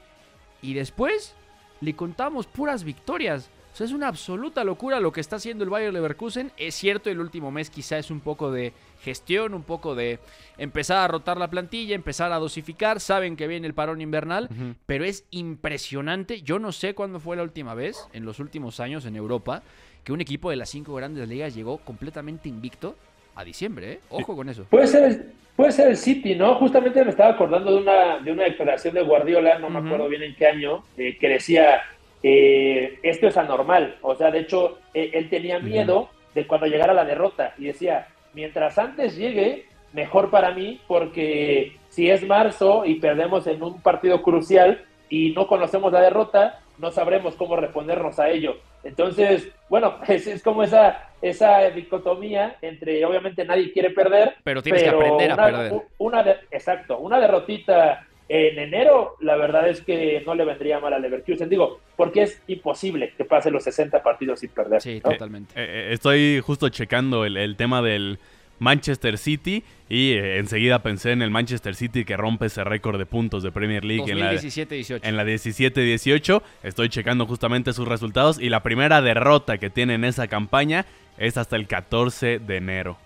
Y 0.62 0.74
después 0.74 1.34
le 1.80 1.96
contamos 1.96 2.46
puras 2.46 2.84
victorias. 2.84 3.50
O 3.74 3.76
sea, 3.76 3.86
es 3.86 3.92
una 3.92 4.06
absoluta 4.06 4.62
locura 4.62 5.00
lo 5.00 5.10
que 5.10 5.20
está 5.20 5.34
haciendo 5.34 5.64
el 5.64 5.70
Bayer 5.70 5.92
Leverkusen. 5.92 6.52
Es 6.56 6.76
cierto, 6.76 7.10
el 7.10 7.18
último 7.18 7.50
mes 7.50 7.70
quizá 7.70 7.98
es 7.98 8.12
un 8.12 8.20
poco 8.20 8.52
de 8.52 8.72
gestión, 9.02 9.52
un 9.52 9.64
poco 9.64 9.96
de 9.96 10.20
empezar 10.58 10.98
a 10.98 11.08
rotar 11.08 11.38
la 11.38 11.50
plantilla, 11.50 11.96
empezar 11.96 12.30
a 12.30 12.38
dosificar. 12.38 13.00
Saben 13.00 13.34
que 13.34 13.48
viene 13.48 13.66
el 13.66 13.74
parón 13.74 14.00
invernal, 14.00 14.48
pero 14.86 15.04
es 15.04 15.24
impresionante. 15.32 16.42
Yo 16.42 16.60
no 16.60 16.70
sé 16.70 16.94
cuándo 16.94 17.18
fue 17.18 17.34
la 17.34 17.42
última 17.42 17.74
vez, 17.74 18.06
en 18.12 18.24
los 18.24 18.38
últimos 18.38 18.78
años 18.78 19.06
en 19.06 19.16
Europa, 19.16 19.64
que 20.04 20.12
un 20.12 20.20
equipo 20.20 20.50
de 20.50 20.56
las 20.56 20.68
cinco 20.68 20.94
grandes 20.94 21.28
ligas 21.28 21.52
llegó 21.52 21.78
completamente 21.78 22.48
invicto 22.48 22.94
a 23.34 23.42
diciembre, 23.42 23.94
¿eh? 23.94 24.00
Ojo 24.08 24.36
con 24.36 24.48
eso. 24.48 24.66
Puede 24.70 24.86
ser, 24.86 25.02
el, 25.02 25.32
puede 25.56 25.72
ser 25.72 25.88
el 25.88 25.96
City, 25.96 26.36
¿no? 26.36 26.54
Justamente 26.60 27.02
me 27.02 27.10
estaba 27.10 27.30
acordando 27.30 27.72
de 27.72 27.78
una, 27.78 28.18
de 28.20 28.30
una 28.30 28.44
declaración 28.44 28.94
de 28.94 29.02
Guardiola, 29.02 29.58
no 29.58 29.68
me 29.68 29.80
acuerdo 29.80 30.08
bien 30.08 30.22
en 30.22 30.36
qué 30.36 30.46
año, 30.46 30.84
eh, 30.96 31.16
que 31.18 31.28
decía, 31.28 31.82
eh, 32.26 32.98
esto 33.02 33.26
es 33.28 33.36
anormal. 33.36 33.96
O 34.00 34.14
sea, 34.14 34.30
de 34.30 34.40
hecho, 34.40 34.78
eh, 34.94 35.10
él 35.12 35.28
tenía 35.28 35.58
miedo 35.58 36.08
de 36.34 36.46
cuando 36.46 36.66
llegara 36.66 36.94
la 36.94 37.04
derrota 37.04 37.52
y 37.58 37.66
decía, 37.66 38.08
mientras 38.32 38.78
antes 38.78 39.14
llegue, 39.14 39.66
mejor 39.92 40.30
para 40.30 40.52
mí, 40.52 40.80
porque 40.88 41.76
si 41.90 42.10
es 42.10 42.26
marzo 42.26 42.86
y 42.86 42.94
perdemos 42.94 43.46
en 43.46 43.62
un 43.62 43.82
partido 43.82 44.22
crucial 44.22 44.86
y 45.10 45.32
no 45.32 45.46
conocemos 45.46 45.92
la 45.92 46.00
derrota, 46.00 46.60
no 46.78 46.90
sabremos 46.90 47.34
cómo 47.34 47.56
respondernos 47.56 48.18
a 48.18 48.30
ello. 48.30 48.56
Entonces, 48.84 49.52
bueno, 49.68 49.96
es, 50.08 50.26
es 50.26 50.42
como 50.42 50.62
esa, 50.62 51.10
esa 51.20 51.68
dicotomía 51.72 52.56
entre, 52.62 53.04
obviamente 53.04 53.44
nadie 53.44 53.70
quiere 53.70 53.90
perder, 53.90 54.36
Pero 54.42 54.62
tienes 54.62 54.82
que 54.82 54.88
aprender 54.88 55.30
a 55.30 55.34
una, 55.34 55.44
perder. 55.44 55.72
Una 55.98 56.24
exacto, 56.50 56.96
una 57.00 57.20
derrotita 57.20 58.06
en 58.28 58.58
enero, 58.58 59.16
la 59.20 59.36
verdad 59.36 59.68
es 59.68 59.82
que 59.82 60.22
no 60.24 60.34
le 60.34 60.44
vendría 60.44 60.80
mal 60.80 60.94
a 60.94 60.98
Leverkusen, 60.98 61.48
digo, 61.48 61.80
porque 61.96 62.22
es 62.22 62.40
imposible 62.46 63.12
que 63.16 63.24
pase 63.24 63.50
los 63.50 63.64
60 63.64 64.02
partidos 64.02 64.40
sin 64.40 64.50
perder. 64.50 64.80
Sí, 64.80 65.00
¿no? 65.04 65.10
totalmente. 65.10 65.52
Eh, 65.54 65.64
eh, 65.64 65.92
estoy 65.92 66.40
justo 66.40 66.68
checando 66.70 67.24
el, 67.26 67.36
el 67.36 67.56
tema 67.56 67.82
del 67.82 68.18
Manchester 68.58 69.18
City 69.18 69.62
y 69.88 70.12
eh, 70.12 70.38
enseguida 70.38 70.78
pensé 70.82 71.12
en 71.12 71.22
el 71.22 71.30
Manchester 71.30 71.74
City 71.74 72.04
que 72.04 72.16
rompe 72.16 72.46
ese 72.46 72.64
récord 72.64 72.98
de 72.98 73.06
puntos 73.06 73.42
de 73.42 73.52
Premier 73.52 73.84
League 73.84 74.10
en 74.10 74.18
la, 74.20 74.32
2017-18. 74.32 75.00
en 75.02 75.16
la 75.16 75.24
17-18. 75.24 76.42
Estoy 76.62 76.88
checando 76.88 77.26
justamente 77.26 77.72
sus 77.72 77.86
resultados 77.86 78.40
y 78.40 78.48
la 78.48 78.62
primera 78.62 79.02
derrota 79.02 79.58
que 79.58 79.70
tiene 79.70 79.94
en 79.94 80.04
esa 80.04 80.28
campaña 80.28 80.86
es 81.18 81.36
hasta 81.36 81.56
el 81.56 81.66
14 81.66 82.38
de 82.38 82.56
enero. 82.56 82.96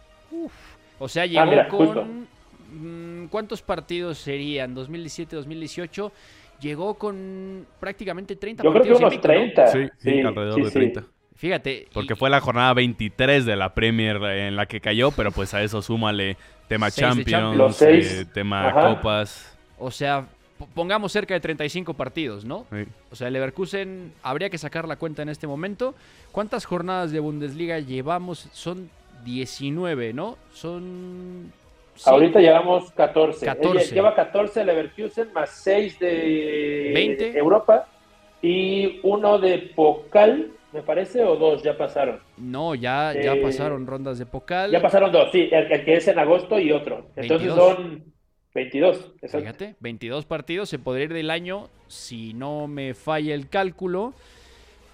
O 0.99 1.09
sea, 1.09 1.27
llegó 1.27 1.41
Ah, 1.41 1.47
mira, 1.47 1.69
con... 1.69 1.87
justo. 1.87 2.07
Mm, 2.71 3.27
¿Cuántos 3.27 3.62
partidos 3.62 4.19
serían? 4.19 4.75
2017-2018. 4.75 6.11
Llegó 6.61 6.95
con 6.95 7.66
prácticamente 7.79 8.35
30 8.35 8.64
Yo 8.64 8.71
creo 8.73 8.83
que 8.83 8.89
partidos 8.91 9.01
unos 9.01 9.12
invicto, 9.14 9.29
¿no? 9.29 9.35
30. 9.35 9.66
Sí, 9.69 9.89
sí, 9.99 10.21
alrededor 10.21 10.55
sí, 10.55 10.61
de 10.62 10.69
sí. 10.69 10.75
30. 10.75 11.05
Fíjate. 11.37 11.89
Porque 11.95 12.14
y- 12.14 12.16
fue 12.16 12.31
la 12.31 12.41
jornada 12.41 12.75
23 12.75 13.45
de 13.47 13.55
la 13.57 13.75
Premier 13.75 14.16
en 14.16 14.57
la 14.57 14.66
que 14.66 14.81
cayó, 14.81 15.12
pero 15.12 15.31
pues 15.31 15.55
a 15.55 15.62
eso 15.62 15.81
súmale 15.83 16.37
tema 16.66 16.91
Champions, 16.91 17.77
seis. 17.77 18.12
eh, 18.12 18.25
tema 18.25 18.69
Ajá. 18.71 18.97
Copas. 18.97 19.57
O 19.79 19.93
sea, 19.93 20.27
pongamos 20.75 21.12
cerca 21.12 21.35
de 21.35 21.39
35 21.41 21.95
partidos, 21.95 22.45
¿no? 22.45 22.66
Sí. 22.73 22.79
O 23.12 23.14
sea, 23.14 23.29
el 23.29 23.35
Leverkusen 23.35 24.12
habría 24.25 24.51
que 24.51 24.59
sacar 24.59 24.89
la 24.89 24.97
cuenta 24.97 25.23
en 25.23 25.29
este 25.29 25.47
momento. 25.47 25.95
¿Cuántas 26.33 26.64
jornadas 26.64 27.12
de 27.12 27.21
Bundesliga 27.21 27.79
llevamos? 27.79 28.49
Son 28.53 28.91
19, 29.25 30.12
¿no? 30.12 30.37
Son... 30.53 31.53
sí, 31.99 32.09
Ahorita 32.11 32.41
llevamos 32.41 32.91
14. 32.93 33.45
14. 33.45 33.79
Ella 33.85 33.95
lleva 33.95 34.15
14 34.15 34.65
Leverkusen 34.65 35.33
más 35.33 35.51
6 35.63 35.99
de 35.99 36.91
20. 36.95 37.39
Europa 37.39 37.87
y 38.43 39.01
uno 39.03 39.39
de 39.39 39.59
Pocal, 39.75 40.53
me 40.73 40.83
parece, 40.83 41.23
o 41.25 41.37
dos 41.37 41.63
ya 41.63 41.77
pasaron. 41.77 42.21
No, 42.37 42.75
ya, 42.75 43.13
ya 43.15 43.35
Eh, 43.35 43.43
pasaron 43.43 43.87
rondas 43.87 44.19
de 44.19 44.27
Pokal. 44.27 44.71
Ya 44.71 44.81
pasaron 44.81 45.11
dos, 45.13 45.31
sí, 45.33 45.49
el, 45.51 45.71
el 45.73 45.85
que 45.85 45.95
es 45.95 46.09
en 46.09 46.19
agosto 46.19 46.59
y 46.59 46.73
otro. 46.73 47.07
Entonces 47.17 47.49
22. 47.55 47.57
son 47.77 48.05
22. 48.55 49.13
exacto. 49.23 49.39
Fíjate, 49.41 49.77
22 49.81 50.25
partidos, 50.27 50.69
se 50.69 50.79
podría 50.79 51.05
ir 51.05 51.13
del 51.15 51.31
año, 51.31 51.69
si 51.89 52.33
no 52.35 52.67
me 52.69 52.95
falla 52.95 53.35
el 53.35 53.49
cálculo, 53.49 54.15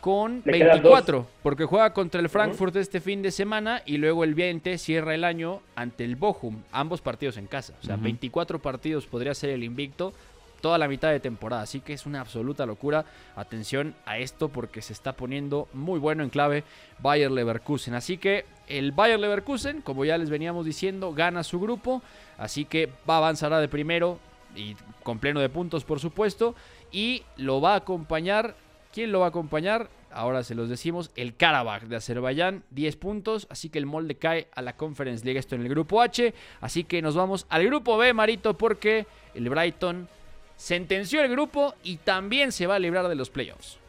con 0.05 0.43
Le 0.45 0.59
quedan 0.59 0.83
24, 0.83 1.27
porque 1.43 1.65
juega 1.65 1.95
contra 1.95 2.21
el 2.21 2.29
Frankfurt 2.29 2.77
este 2.77 3.01
fin 3.01 3.23
de 3.23 3.31
semana 3.31 3.81
y 3.87 3.97
luego 3.97 4.23
el 4.23 4.35
20 4.35 4.77
cierra 4.77 5.15
el 5.15 5.25
año 5.25 5.63
ante 5.77 6.05
el 6.05 6.17
Bochum, 6.17 6.61
ambos 6.73 7.01
partidos 7.01 7.39
en 7.39 7.47
casa. 7.47 7.73
O 7.81 7.87
sea, 7.87 7.97
24 7.97 8.59
partidos 8.59 9.07
podría 9.07 9.33
ser 9.33 9.49
el 9.49 9.65
invicto 9.65 10.13
toda 10.61 10.77
la 10.77 10.89
mitad 10.89 11.11
de 11.11 11.21
temporada, 11.21 11.63
así 11.63 11.81
que 11.81 11.95
es 11.95 12.05
una 12.05 12.21
absoluta 12.21 12.67
locura. 12.67 13.07
Atención 13.35 13.95
a 14.05 14.19
esto 14.19 14.51
porque 14.51 14.83
se 14.83 14.93
está 14.93 15.15
poniendo 15.15 15.69
muy 15.73 15.99
bueno 15.99 16.23
en 16.23 16.29
clave 16.29 16.65
Bayer 16.99 17.31
Leverkusen. 17.31 17.95
Así 17.95 18.19
que 18.19 18.45
el 18.69 18.93
Bayer 18.93 19.19
Leverkusen, 19.19 19.81
como 19.81 20.05
ya 20.05 20.19
les 20.19 20.29
veníamos 20.29 20.67
diciendo, 20.67 21.15
gana 21.15 21.43
su 21.45 21.59
grupo, 21.61 22.03
así 22.37 22.67
que 22.67 22.91
va 23.09 23.15
a 23.15 23.19
avanzar 23.19 23.59
de 23.59 23.69
primero 23.69 24.19
y 24.55 24.77
con 25.03 25.19
pleno 25.19 25.41
de 25.41 25.49
puntos, 25.49 25.83
por 25.83 25.99
supuesto, 25.99 26.55
y 26.93 27.23
lo 27.39 27.63
va 27.63 27.73
a 27.73 27.77
acompañar. 27.77 28.55
¿Quién 28.95 29.11
lo 29.11 29.19
va 29.19 29.27
a 29.27 29.29
acompañar? 29.31 29.91
Ahora 30.13 30.45
se 30.45 30.55
los 30.55 30.69
decimos, 30.69 31.11
el 31.17 31.35
Karabakh 31.35 31.89
de 31.89 31.97
Azerbaiyán, 31.97 32.63
10 32.71 32.95
puntos, 32.95 33.49
así 33.51 33.69
que 33.69 33.81
el 33.81 33.87
molde 33.87 34.15
cae 34.15 34.47
a 34.55 34.63
la 34.63 34.77
Conference 34.77 35.25
League, 35.25 35.41
esto 35.41 35.57
en 35.57 35.63
el 35.63 35.69
grupo 35.69 36.01
H, 36.01 36.33
así 36.61 36.85
que 36.85 37.03
nos 37.03 37.17
vamos 37.17 37.45
al 37.49 37.67
grupo 37.67 37.97
B, 37.97 38.15
Marito, 38.15 38.57
porque 38.57 39.09
el 39.35 39.51
Brighton 39.51 40.09
sentenció 40.55 41.23
el 41.23 41.29
grupo 41.29 41.75
y 41.83 41.97
también 41.97 42.53
se 42.53 42.69
va 42.69 42.77
a 42.77 42.79
librar 42.79 43.09
de 43.09 43.17
los 43.17 43.31
playoffs. 43.31 43.81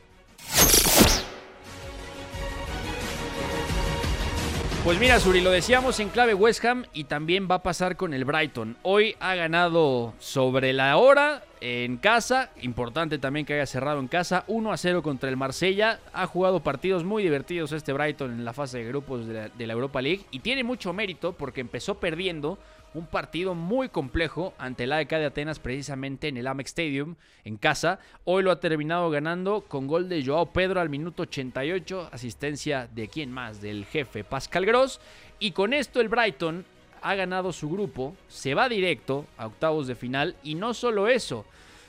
Pues 4.86 4.99
mira, 4.99 5.19
Suri, 5.19 5.41
lo 5.41 5.49
decíamos 5.49 5.99
en 5.99 6.09
clave 6.09 6.36
West 6.36 6.63
Ham 6.63 6.86
y 6.93 7.05
también 7.05 7.47
va 7.49 7.55
a 7.55 7.63
pasar 7.63 7.97
con 7.97 8.13
el 8.13 8.23
Brighton. 8.23 8.77
Hoy 8.83 9.15
ha 9.19 9.33
ganado 9.33 10.13
sobre 10.19 10.73
la 10.73 10.95
hora 10.97 11.43
en 11.59 11.97
casa, 11.97 12.51
importante 12.61 13.17
también 13.17 13.47
que 13.47 13.55
haya 13.55 13.65
cerrado 13.65 13.99
en 13.99 14.07
casa, 14.07 14.43
1 14.45 14.71
a 14.71 14.77
0 14.77 15.01
contra 15.01 15.27
el 15.27 15.38
Marsella. 15.38 15.99
Ha 16.13 16.27
jugado 16.27 16.59
partidos 16.59 17.03
muy 17.03 17.23
divertidos 17.23 17.71
este 17.71 17.93
Brighton 17.93 18.31
en 18.31 18.45
la 18.45 18.53
fase 18.53 18.77
de 18.77 18.88
grupos 18.88 19.25
de 19.25 19.33
la, 19.33 19.49
de 19.49 19.65
la 19.65 19.73
Europa 19.73 20.03
League 20.03 20.27
y 20.29 20.41
tiene 20.41 20.63
mucho 20.63 20.93
mérito 20.93 21.33
porque 21.33 21.61
empezó 21.61 21.95
perdiendo 21.95 22.59
un 22.95 23.05
partido 23.05 23.55
muy 23.55 23.89
complejo 23.89 24.53
ante 24.57 24.85
el 24.85 24.93
AEK 24.93 25.09
de 25.09 25.25
Atenas 25.25 25.59
precisamente 25.59 26.29
en 26.29 26.37
el 26.37 26.47
Amex 26.47 26.69
Stadium 26.69 27.15
en 27.43 27.57
casa. 27.57 27.99
Hoy 28.23 28.41
lo 28.41 28.51
ha 28.51 28.61
terminado 28.61 29.09
ganando 29.09 29.61
con 29.61 29.85
gol 29.85 30.07
de 30.07 30.25
Joao 30.25 30.47
Pedro 30.47 30.79
al 30.79 30.89
minuto 30.89 31.23
88, 31.23 32.09
asistencia 32.11 32.87
de 32.87 33.09
quién 33.09 33.31
más, 33.31 33.61
del 33.61 33.85
jefe 33.85 34.23
Pascal 34.23 34.65
Gross. 34.65 35.01
Y 35.39 35.51
con 35.51 35.73
esto 35.73 35.99
el 35.99 36.07
Brighton 36.07 36.65
ha 37.01 37.15
ganado 37.15 37.51
su 37.51 37.69
grupo, 37.69 38.15
se 38.29 38.53
va 38.53 38.69
directo 38.69 39.25
a 39.37 39.47
octavos 39.47 39.87
de 39.87 39.95
final 39.95 40.37
y 40.41 40.55
no 40.55 40.73
solo 40.73 41.09
eso. 41.09 41.45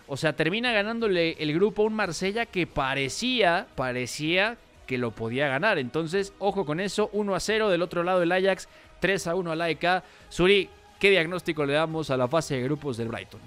O 0.09 0.16
sea, 0.16 0.34
termina 0.34 0.72
ganándole 0.72 1.36
el 1.38 1.54
grupo 1.54 1.82
a 1.82 1.86
un 1.86 1.94
Marsella 1.94 2.46
que 2.46 2.66
parecía, 2.66 3.68
parecía 3.76 4.57
que 4.86 4.98
lo 4.98 5.12
podía 5.12 5.46
ganar. 5.48 5.78
Entonces, 5.78 6.32
ojo 6.38 6.66
con 6.66 6.80
eso, 6.80 7.11
1 7.12 7.34
a 7.34 7.40
0 7.40 7.70
del 7.70 7.82
otro 7.82 8.02
lado 8.02 8.22
el 8.22 8.32
Ajax, 8.32 8.68
3 9.00 9.26
a 9.28 9.34
1 9.34 9.52
al 9.52 9.61
AEK. 9.61 10.02
Suri, 10.28 10.68
¿qué 11.07 11.11
diagnóstico 11.12 11.64
le 11.64 11.74
damos 11.74 12.11
a 12.11 12.16
la 12.16 12.26
fase 12.26 12.57
de 12.57 12.64
grupos 12.64 12.96
del 12.96 13.07
Brighton? 13.07 13.40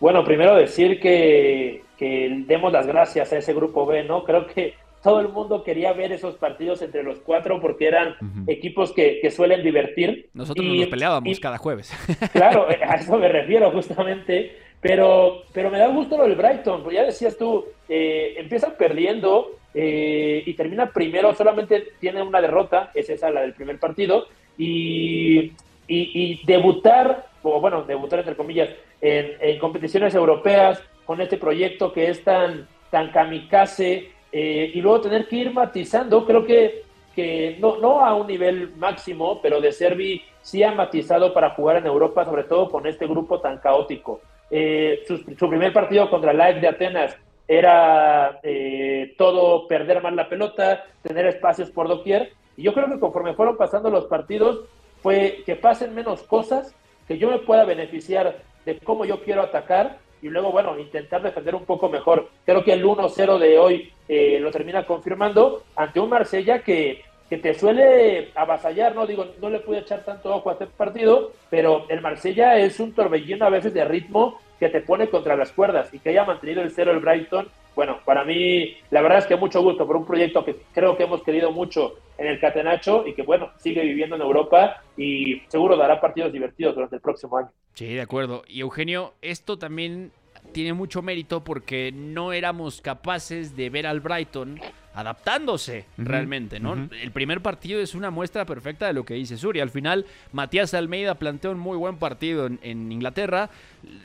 Bueno, 0.00 0.22
primero 0.22 0.54
decir 0.54 1.00
que, 1.00 1.82
que 1.96 2.42
demos 2.46 2.70
las 2.72 2.86
gracias 2.86 3.32
a 3.32 3.38
ese 3.38 3.54
grupo 3.54 3.86
B, 3.86 4.04
¿no? 4.04 4.22
Creo 4.24 4.46
que 4.46 4.74
todo 5.02 5.20
el 5.20 5.28
mundo 5.28 5.64
quería 5.64 5.94
ver 5.94 6.12
esos 6.12 6.34
partidos 6.34 6.82
entre 6.82 7.02
los 7.04 7.20
cuatro 7.20 7.58
porque 7.58 7.86
eran 7.86 8.16
equipos 8.46 8.92
que, 8.92 9.18
que 9.22 9.30
suelen 9.30 9.62
divertir. 9.62 10.28
Nosotros 10.34 10.66
Y- 10.66 10.80
nos 10.80 10.88
peleábamos 10.88 11.38
y- 11.38 11.40
cada 11.40 11.56
jueves. 11.56 11.90
Claro, 12.32 12.66
a 12.68 12.94
eso 12.96 13.16
me 13.16 13.28
refiero 13.28 13.70
justamente. 13.70 14.58
Pero, 14.82 15.44
pero 15.54 15.70
me 15.70 15.78
da 15.78 15.86
gusto 15.86 16.18
lo 16.18 16.24
del 16.24 16.34
Brighton, 16.34 16.82
porque 16.82 16.96
ya 16.96 17.04
decías 17.04 17.38
tú, 17.38 17.64
eh, 17.88 18.34
empiezan 18.36 18.74
perdiendo 18.76 19.52
eh, 19.72 20.42
y 20.44 20.52
termina 20.54 20.90
primero, 20.90 21.32
solamente 21.34 21.84
tiene 22.00 22.20
una 22.20 22.40
derrota, 22.42 22.90
es 22.92 23.08
esa 23.08 23.30
la 23.30 23.42
del 23.42 23.52
primer 23.54 23.78
partido, 23.78 24.26
y, 24.58 25.52
y- 25.94 26.10
y 26.14 26.40
debutar, 26.46 27.26
o 27.42 27.60
bueno, 27.60 27.82
debutar 27.82 28.20
entre 28.20 28.36
comillas, 28.36 28.68
en, 29.00 29.32
en 29.40 29.58
competiciones 29.58 30.14
europeas 30.14 30.82
con 31.04 31.20
este 31.20 31.36
proyecto 31.36 31.92
que 31.92 32.08
es 32.08 32.22
tan, 32.24 32.66
tan 32.90 33.10
kamikaze, 33.10 34.10
eh, 34.32 34.70
y 34.74 34.80
luego 34.80 35.00
tener 35.02 35.26
que 35.28 35.36
ir 35.36 35.52
matizando, 35.52 36.24
creo 36.26 36.44
que 36.44 36.82
que 37.14 37.58
no, 37.60 37.76
no 37.76 38.00
a 38.02 38.14
un 38.14 38.26
nivel 38.26 38.70
máximo, 38.76 39.38
pero 39.42 39.60
de 39.60 39.70
Servi 39.70 40.22
sí 40.40 40.62
ha 40.62 40.72
matizado 40.72 41.34
para 41.34 41.50
jugar 41.50 41.76
en 41.76 41.84
Europa, 41.84 42.24
sobre 42.24 42.44
todo 42.44 42.70
con 42.70 42.86
este 42.86 43.06
grupo 43.06 43.38
tan 43.38 43.58
caótico. 43.58 44.22
Eh, 44.50 45.02
su, 45.06 45.18
su 45.18 45.46
primer 45.50 45.74
partido 45.74 46.08
contra 46.08 46.30
AEK 46.32 46.60
de 46.62 46.68
Atenas 46.68 47.14
era 47.46 48.40
eh, 48.42 49.14
todo 49.18 49.68
perder 49.68 50.02
más 50.02 50.14
la 50.14 50.26
pelota, 50.26 50.84
tener 51.02 51.26
espacios 51.26 51.70
por 51.70 51.86
doquier, 51.86 52.32
y 52.56 52.62
yo 52.62 52.72
creo 52.72 52.88
que 52.88 52.98
conforme 52.98 53.34
fueron 53.34 53.58
pasando 53.58 53.90
los 53.90 54.06
partidos, 54.06 54.60
fue 55.02 55.42
que 55.44 55.56
pasen 55.56 55.94
menos 55.94 56.22
cosas, 56.22 56.74
que 57.08 57.18
yo 57.18 57.30
me 57.30 57.38
pueda 57.38 57.64
beneficiar 57.64 58.38
de 58.64 58.78
cómo 58.78 59.04
yo 59.04 59.22
quiero 59.22 59.42
atacar, 59.42 59.98
y 60.22 60.28
luego, 60.28 60.52
bueno, 60.52 60.78
intentar 60.78 61.20
defender 61.20 61.56
un 61.56 61.64
poco 61.64 61.88
mejor. 61.88 62.28
Creo 62.46 62.62
que 62.62 62.72
el 62.72 62.84
1-0 62.84 63.38
de 63.38 63.58
hoy 63.58 63.92
eh, 64.08 64.38
lo 64.40 64.52
termina 64.52 64.86
confirmando 64.86 65.64
ante 65.74 65.98
un 65.98 66.10
Marsella 66.10 66.62
que, 66.62 67.02
que 67.28 67.38
te 67.38 67.54
suele 67.54 68.30
avasallar, 68.36 68.94
¿no? 68.94 69.04
Digo, 69.04 69.26
no 69.40 69.50
le 69.50 69.58
pude 69.58 69.78
echar 69.78 70.04
tanto 70.04 70.32
ojo 70.32 70.50
a 70.50 70.52
este 70.52 70.66
partido, 70.66 71.32
pero 71.50 71.86
el 71.88 72.00
Marsella 72.00 72.56
es 72.56 72.78
un 72.78 72.94
torbellino 72.94 73.44
a 73.44 73.50
veces 73.50 73.74
de 73.74 73.84
ritmo 73.84 74.38
que 74.60 74.68
te 74.68 74.80
pone 74.80 75.08
contra 75.08 75.34
las 75.34 75.50
cuerdas 75.50 75.92
y 75.92 75.98
que 75.98 76.10
haya 76.10 76.24
mantenido 76.24 76.62
el 76.62 76.70
cero 76.70 76.92
el 76.92 77.00
Brighton 77.00 77.48
bueno, 77.74 77.98
para 78.04 78.24
mí 78.24 78.76
la 78.90 79.02
verdad 79.02 79.18
es 79.18 79.26
que 79.26 79.36
mucho 79.36 79.62
gusto 79.62 79.86
por 79.86 79.96
un 79.96 80.06
proyecto 80.06 80.44
que 80.44 80.56
creo 80.72 80.96
que 80.96 81.04
hemos 81.04 81.22
querido 81.22 81.52
mucho 81.52 81.94
en 82.18 82.26
el 82.26 82.40
Catenacho 82.40 83.06
y 83.06 83.14
que 83.14 83.22
bueno, 83.22 83.50
sigue 83.58 83.82
viviendo 83.82 84.16
en 84.16 84.22
Europa 84.22 84.82
y 84.96 85.40
seguro 85.48 85.76
dará 85.76 86.00
partidos 86.00 86.32
divertidos 86.32 86.74
durante 86.74 86.96
el 86.96 87.02
próximo 87.02 87.38
año. 87.38 87.50
Sí, 87.74 87.94
de 87.94 88.00
acuerdo. 88.00 88.42
Y 88.46 88.60
Eugenio, 88.60 89.14
esto 89.22 89.58
también 89.58 90.12
tiene 90.52 90.72
mucho 90.72 91.02
mérito 91.02 91.42
porque 91.42 91.92
no 91.92 92.32
éramos 92.32 92.80
capaces 92.80 93.56
de 93.56 93.70
ver 93.70 93.86
al 93.86 94.00
Brighton 94.00 94.60
adaptándose 94.94 95.86
realmente, 95.96 96.60
¿no? 96.60 96.74
El 96.74 97.10
primer 97.12 97.40
partido 97.40 97.80
es 97.80 97.94
una 97.94 98.10
muestra 98.10 98.44
perfecta 98.44 98.86
de 98.86 98.92
lo 98.92 99.04
que 99.04 99.14
dice 99.14 99.38
Suri. 99.38 99.60
Al 99.60 99.70
final, 99.70 100.06
Matías 100.32 100.74
Almeida 100.74 101.14
planteó 101.14 101.50
un 101.52 101.58
muy 101.58 101.76
buen 101.76 101.96
partido 101.96 102.46
en, 102.46 102.92
Inglaterra, 102.92 103.50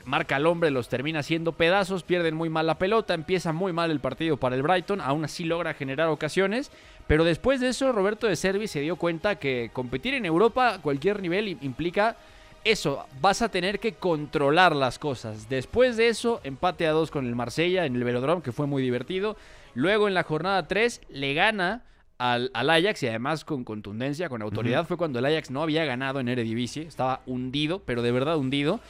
marca 0.04 0.36
al 0.36 0.46
hombre, 0.46 0.70
los 0.70 0.88
termina 0.88 1.20
haciendo 1.20 1.52
pedazos, 1.52 2.02
pierden 2.02 2.34
muy 2.34 2.48
mal 2.48 2.66
la 2.66 2.78
pelota, 2.78 3.14
empieza 3.14 3.52
muy 3.52 3.72
mal 3.72 3.90
el 3.90 4.00
partido 4.00 4.36
para 4.36 4.56
el 4.56 4.62
Brighton, 4.62 5.00
aún 5.00 5.24
así 5.24 5.44
logra 5.44 5.74
generar 5.74 6.08
ocasiones, 6.08 6.70
pero 7.06 7.24
después 7.24 7.60
de 7.60 7.68
eso 7.68 7.92
Roberto 7.92 8.26
de 8.26 8.36
Servi 8.36 8.66
se 8.66 8.80
dio 8.80 8.96
cuenta 8.96 9.36
que 9.36 9.70
competir 9.72 10.14
en 10.14 10.24
Europa 10.24 10.74
a 10.74 10.78
cualquier 10.80 11.20
nivel 11.20 11.48
implica 11.60 12.16
eso, 12.64 13.06
vas 13.20 13.40
a 13.42 13.50
tener 13.50 13.78
que 13.78 13.92
controlar 13.92 14.74
las 14.74 14.98
cosas. 14.98 15.48
Después 15.48 15.96
de 15.96 16.08
eso, 16.08 16.40
empate 16.44 16.86
a 16.86 16.92
dos 16.92 17.10
con 17.10 17.26
el 17.26 17.34
Marsella 17.34 17.86
en 17.86 17.94
el 17.94 18.04
Velodrome, 18.04 18.42
que 18.42 18.52
fue 18.52 18.66
muy 18.66 18.82
divertido. 18.82 19.36
Luego 19.74 20.08
en 20.08 20.14
la 20.14 20.22
jornada 20.22 20.66
3 20.66 21.02
le 21.10 21.34
gana 21.34 21.84
al, 22.18 22.50
Ajax 22.52 23.02
y 23.02 23.08
además 23.08 23.44
con 23.44 23.64
contundencia, 23.64 24.28
con 24.28 24.42
autoridad. 24.42 24.86
Fue 24.86 24.96
cuando 24.96 25.18
el 25.18 25.26
Ajax 25.26 25.50
no 25.50 25.62
había 25.62 25.84
ganado 25.84 26.20
en 26.20 26.28
Eredivisie, 26.28 26.82
estaba 26.82 27.22
hundido, 27.26 27.80
pero 27.80 28.02
de 28.02 28.12
verdad 28.12 28.36
hundido. 28.36 28.80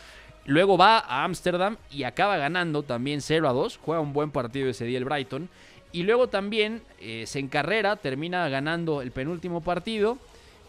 Luego 0.46 0.78
va 0.78 0.98
a 0.98 1.24
Ámsterdam 1.24 1.76
y 1.90 2.04
acaba 2.04 2.38
ganando 2.38 2.82
también 2.82 3.20
0 3.20 3.48
a 3.48 3.52
2. 3.52 3.78
Juega 3.82 4.00
un 4.00 4.14
buen 4.14 4.30
partido 4.30 4.70
ese 4.70 4.86
día 4.86 4.96
el 4.96 5.04
Brighton. 5.04 5.50
Y 5.92 6.04
luego 6.04 6.28
también 6.28 6.82
eh, 7.00 7.24
se 7.26 7.38
encarrera, 7.38 7.96
termina 7.96 8.48
ganando 8.48 9.02
el 9.02 9.10
penúltimo 9.10 9.60
partido. 9.60 10.18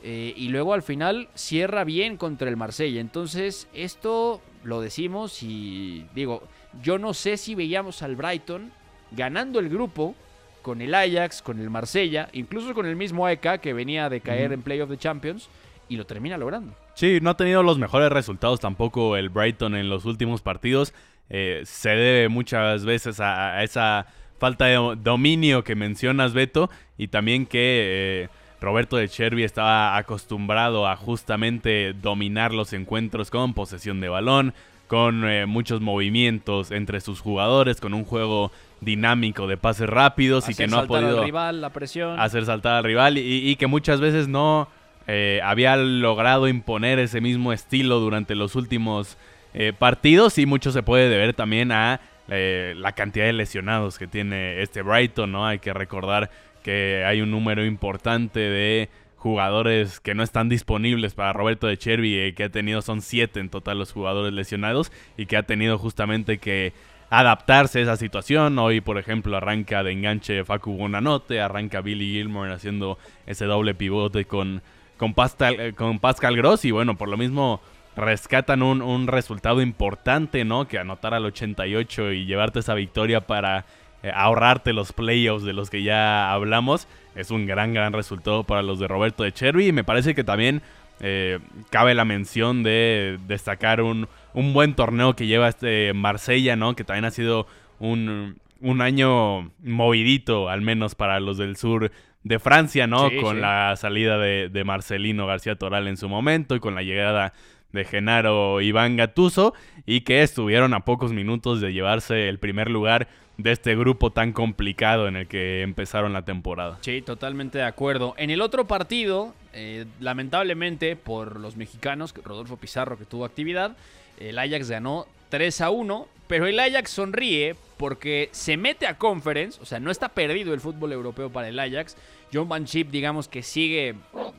Eh, 0.03 0.34
y 0.36 0.49
luego 0.49 0.74
al 0.74 0.84
final 0.84 1.30
cierra 1.34 1.86
bien 1.86 2.18
contra 2.18 2.49
el 2.49 2.57
Marsella. 2.57 2.99
Entonces, 2.99 3.70
esto 3.74 4.41
lo 4.64 4.82
decimos 4.82 5.43
y 5.43 6.05
digo, 6.14 6.43
yo 6.84 6.99
no 6.99 7.14
sé 7.14 7.38
si 7.38 7.55
veíamos 7.55 8.01
al 8.01 8.18
Brighton 8.18 8.72
ganando 9.12 9.60
el 9.60 9.70
grupo 9.70 10.16
con 10.62 10.82
el 10.82 10.93
Ajax, 10.93 11.41
con 11.41 11.60
el 11.60 11.70
Marsella, 11.70 12.30
incluso 12.34 12.74
con 12.74 12.86
el 12.86 12.95
mismo 12.95 13.26
AEK 13.26 13.60
que 13.62 13.74
venía 13.74 14.10
de 14.10 14.22
caer 14.22 14.51
en 14.51 14.62
Play 14.62 14.82
of 14.82 14.89
the 14.89 14.97
Champions 14.97 15.49
y 15.88 15.97
lo 15.97 16.05
termina 16.05 16.38
logrando. 16.38 16.74
Sí, 16.93 17.20
no 17.22 17.32
ha 17.32 17.38
tenido 17.38 17.64
los 17.64 17.78
mejores 17.78 18.12
resultados 18.12 18.60
tampoco 18.60 19.16
el 19.16 19.30
Brighton 19.30 19.76
en 19.76 19.89
los 19.89 20.05
últimos 20.05 20.41
partidos. 20.41 20.93
Eh, 21.30 21.62
se 21.66 21.89
debe 21.89 22.30
muchas 22.30 22.86
veces 22.86 23.20
a, 23.20 23.64
esa 23.64 24.07
falta 24.38 24.66
de 24.66 24.95
dominio 25.01 25.64
que 25.64 25.76
mencionas, 25.76 26.34
Beto, 26.34 26.70
y 26.97 27.07
también 27.07 27.45
que 27.45 28.24
eh, 28.24 28.30
Roberto 28.62 28.97
de 28.97 29.07
Chervi 29.07 29.43
estaba 29.43 29.97
acostumbrado 29.97 30.88
a 30.88 30.95
justamente 30.95 31.93
dominar 31.93 32.53
los 32.53 32.74
encuentros 32.74 33.32
con 33.32 33.53
posesión 33.53 34.01
de 34.01 34.10
balón, 34.10 34.53
con 34.88 35.28
eh, 35.30 35.45
muchos 35.45 35.82
movimientos 35.82 36.72
entre 36.72 36.99
sus 36.99 37.22
jugadores, 37.22 37.80
con 37.80 37.93
un 37.93 38.03
juego 38.03 38.51
dinámico 38.82 39.47
de 39.47 39.57
pases 39.57 39.89
rápidos 39.89 40.49
y 40.49 40.55
que 40.55 40.67
no 40.67 40.80
ha 40.80 40.88
podido 40.88 41.19
al 41.19 41.25
rival, 41.25 41.61
la 41.61 41.69
presión. 41.71 42.19
hacer 42.19 42.45
saltar 42.45 42.75
al 42.75 42.84
rival 42.84 43.17
y, 43.17 43.55
que 43.57 43.67
muchas 43.67 43.99
veces 43.99 44.27
no 44.27 44.67
eh, 45.07 45.41
había 45.43 45.75
logrado 45.75 46.47
imponer 46.47 46.99
ese 46.99 47.21
mismo 47.21 47.53
estilo 47.53 47.99
durante 47.99 48.36
los 48.36 48.55
últimos 48.55 49.17
eh, 49.53 49.73
partidos 49.77 50.38
y 50.38 50.45
mucho 50.45 50.71
se 50.71 50.84
puede 50.84 51.09
deber 51.09 51.34
también 51.34 51.71
a 51.71 52.01
la 52.27 52.91
cantidad 52.91 53.25
de 53.25 53.34
lesionados 53.34 53.97
que 53.97 54.05
tiene 54.05 54.61
este 54.61 54.84
Brighton, 54.84 55.32
¿no? 55.32 55.47
Hay 55.47 55.57
que 55.57 55.73
recordar 55.73 56.30
que 56.61 57.03
hay 57.03 57.21
un 57.21 57.32
número 57.32 57.65
importante 57.65 58.39
de 58.39 58.89
jugadores 59.19 59.99
que 59.99 60.15
no 60.15 60.23
están 60.23 60.49
disponibles 60.49 61.13
para 61.13 61.34
Roberto 61.34 61.67
de 61.67 61.77
Chervi, 61.77 62.15
eh, 62.15 62.34
que 62.34 62.45
ha 62.45 62.49
tenido, 62.49 62.82
son 62.82 63.01
siete 63.01 63.39
en 63.41 63.49
total 63.49 63.77
los 63.77 63.91
jugadores 63.91 64.34
lesionados 64.34 64.91
y 65.17 65.25
que 65.25 65.38
ha 65.38 65.43
tenido 65.43 65.77
justamente 65.77 66.38
que 66.38 66.73
adaptarse 67.10 67.80
a 67.80 67.84
esa 67.84 67.97
situación. 67.97 68.57
Hoy, 68.60 68.82
por 68.82 68.97
ejemplo, 68.97 69.36
arranca 69.38 69.84
de 69.84 69.91
enganche 69.91 70.43
Facu 70.45 70.76
Bonanote, 70.76 71.41
arranca 71.41 71.82
Billy 71.82 72.14
Gilmore 72.14 72.53
haciendo 72.53 72.97
ese 73.26 73.45
doble 73.45 73.74
pivote 73.76 74.26
con, 74.26 74.62
con, 74.97 75.14
Pascal, 75.14 75.60
eh, 75.60 75.74
con 75.74 75.99
Pascal 75.99 76.36
Gross 76.36 76.66
y 76.66 76.72
bueno, 76.72 76.97
por 76.97 77.10
lo 77.10 77.18
mismo 77.18 77.62
rescatan 77.95 78.62
un, 78.62 78.82
un 78.82 79.07
resultado 79.07 79.62
importante, 79.62 80.45
¿no? 80.45 80.68
Que 80.68 80.80
anotar 80.80 81.14
al 81.14 81.26
88 81.26 82.12
y 82.14 82.26
llevarte 82.26 82.60
esa 82.60 82.74
victoria 82.74 83.22
para 83.22 83.66
eh, 84.01 84.12
ahorrarte 84.14 84.72
los 84.72 84.93
playoffs 84.93 85.43
de 85.43 85.53
los 85.53 85.70
que 85.70 85.84
ya 85.84 86.32
hablamos. 86.32 86.88
Es 87.16 87.32
un 87.32 87.45
gran, 87.45 87.74
gran 87.74 87.91
resultado 87.91 88.45
para 88.45 88.62
los 88.62 88.80
de 88.80 88.88
Roberto 88.88 89.24
de 89.24 89.34
Chervi. 89.34 89.68
Y 89.68 89.72
me 89.74 89.84
parece 89.84 90.16
que 90.16 90.24
también 90.24 90.62
eh, 90.99 91.39
cabe 91.69 91.93
la 91.93 92.05
mención 92.05 92.63
de 92.63 93.19
destacar 93.27 93.81
un, 93.81 94.07
un, 94.33 94.53
buen 94.53 94.75
torneo 94.75 95.15
que 95.15 95.27
lleva 95.27 95.47
este 95.47 95.93
Marsella, 95.93 96.55
¿no? 96.55 96.75
Que 96.75 96.83
también 96.83 97.05
ha 97.05 97.11
sido 97.11 97.47
un, 97.79 98.39
un 98.61 98.81
año 98.81 99.51
movidito, 99.63 100.49
al 100.49 100.61
menos 100.61 100.95
para 100.95 101.19
los 101.19 101.37
del 101.37 101.55
sur 101.55 101.91
de 102.23 102.39
Francia, 102.39 102.85
¿no? 102.85 103.09
con 103.21 103.39
la 103.39 103.75
salida 103.77 104.17
de, 104.17 104.49
de, 104.49 104.63
Marcelino 104.65 105.25
García 105.25 105.55
Toral 105.55 105.87
en 105.87 105.95
su 105.95 106.09
momento 106.09 106.53
y 106.53 106.59
con 106.59 106.75
la 106.75 106.83
llegada 106.83 107.33
de 107.71 107.85
Genaro 107.85 108.61
Iván 108.61 108.97
Gatuso 108.97 109.53
y 109.85 110.01
que 110.01 110.21
estuvieron 110.21 110.73
a 110.73 110.81
pocos 110.85 111.13
minutos 111.13 111.61
de 111.61 111.71
llevarse 111.71 112.27
el 112.27 112.39
primer 112.39 112.69
lugar 112.69 113.07
de 113.37 113.51
este 113.51 113.75
grupo 113.75 114.11
tan 114.11 114.33
complicado 114.33 115.07
en 115.07 115.15
el 115.15 115.27
que 115.27 115.61
empezaron 115.61 116.11
la 116.11 116.25
temporada. 116.25 116.77
Sí, 116.81 117.01
totalmente 117.01 117.57
de 117.57 117.63
acuerdo. 117.63 118.13
En 118.17 118.31
el 118.31 118.41
otro 118.41 118.67
partido, 118.67 119.33
eh, 119.53 119.85
lamentablemente 119.99 120.95
por 120.95 121.39
los 121.39 121.55
mexicanos, 121.55 122.13
Rodolfo 122.23 122.57
Pizarro 122.57 122.97
que 122.97 123.05
tuvo 123.05 123.25
actividad, 123.25 123.75
el 124.19 124.37
Ajax 124.37 124.69
ganó 124.69 125.07
3 125.29 125.61
a 125.61 125.69
1, 125.69 126.07
pero 126.27 126.47
el 126.47 126.59
Ajax 126.59 126.91
sonríe 126.91 127.55
porque 127.77 128.29
se 128.31 128.57
mete 128.57 128.87
a 128.87 128.97
conference, 128.97 129.59
o 129.61 129.65
sea, 129.65 129.79
no 129.79 129.91
está 129.91 130.09
perdido 130.09 130.53
el 130.53 130.59
fútbol 130.59 130.91
europeo 130.91 131.31
para 131.31 131.47
el 131.47 131.59
Ajax. 131.59 131.95
John 132.31 132.49
Van 132.49 132.65
Chip, 132.65 132.91
digamos 132.91 133.27
que 133.27 133.41
sigue 133.41 133.95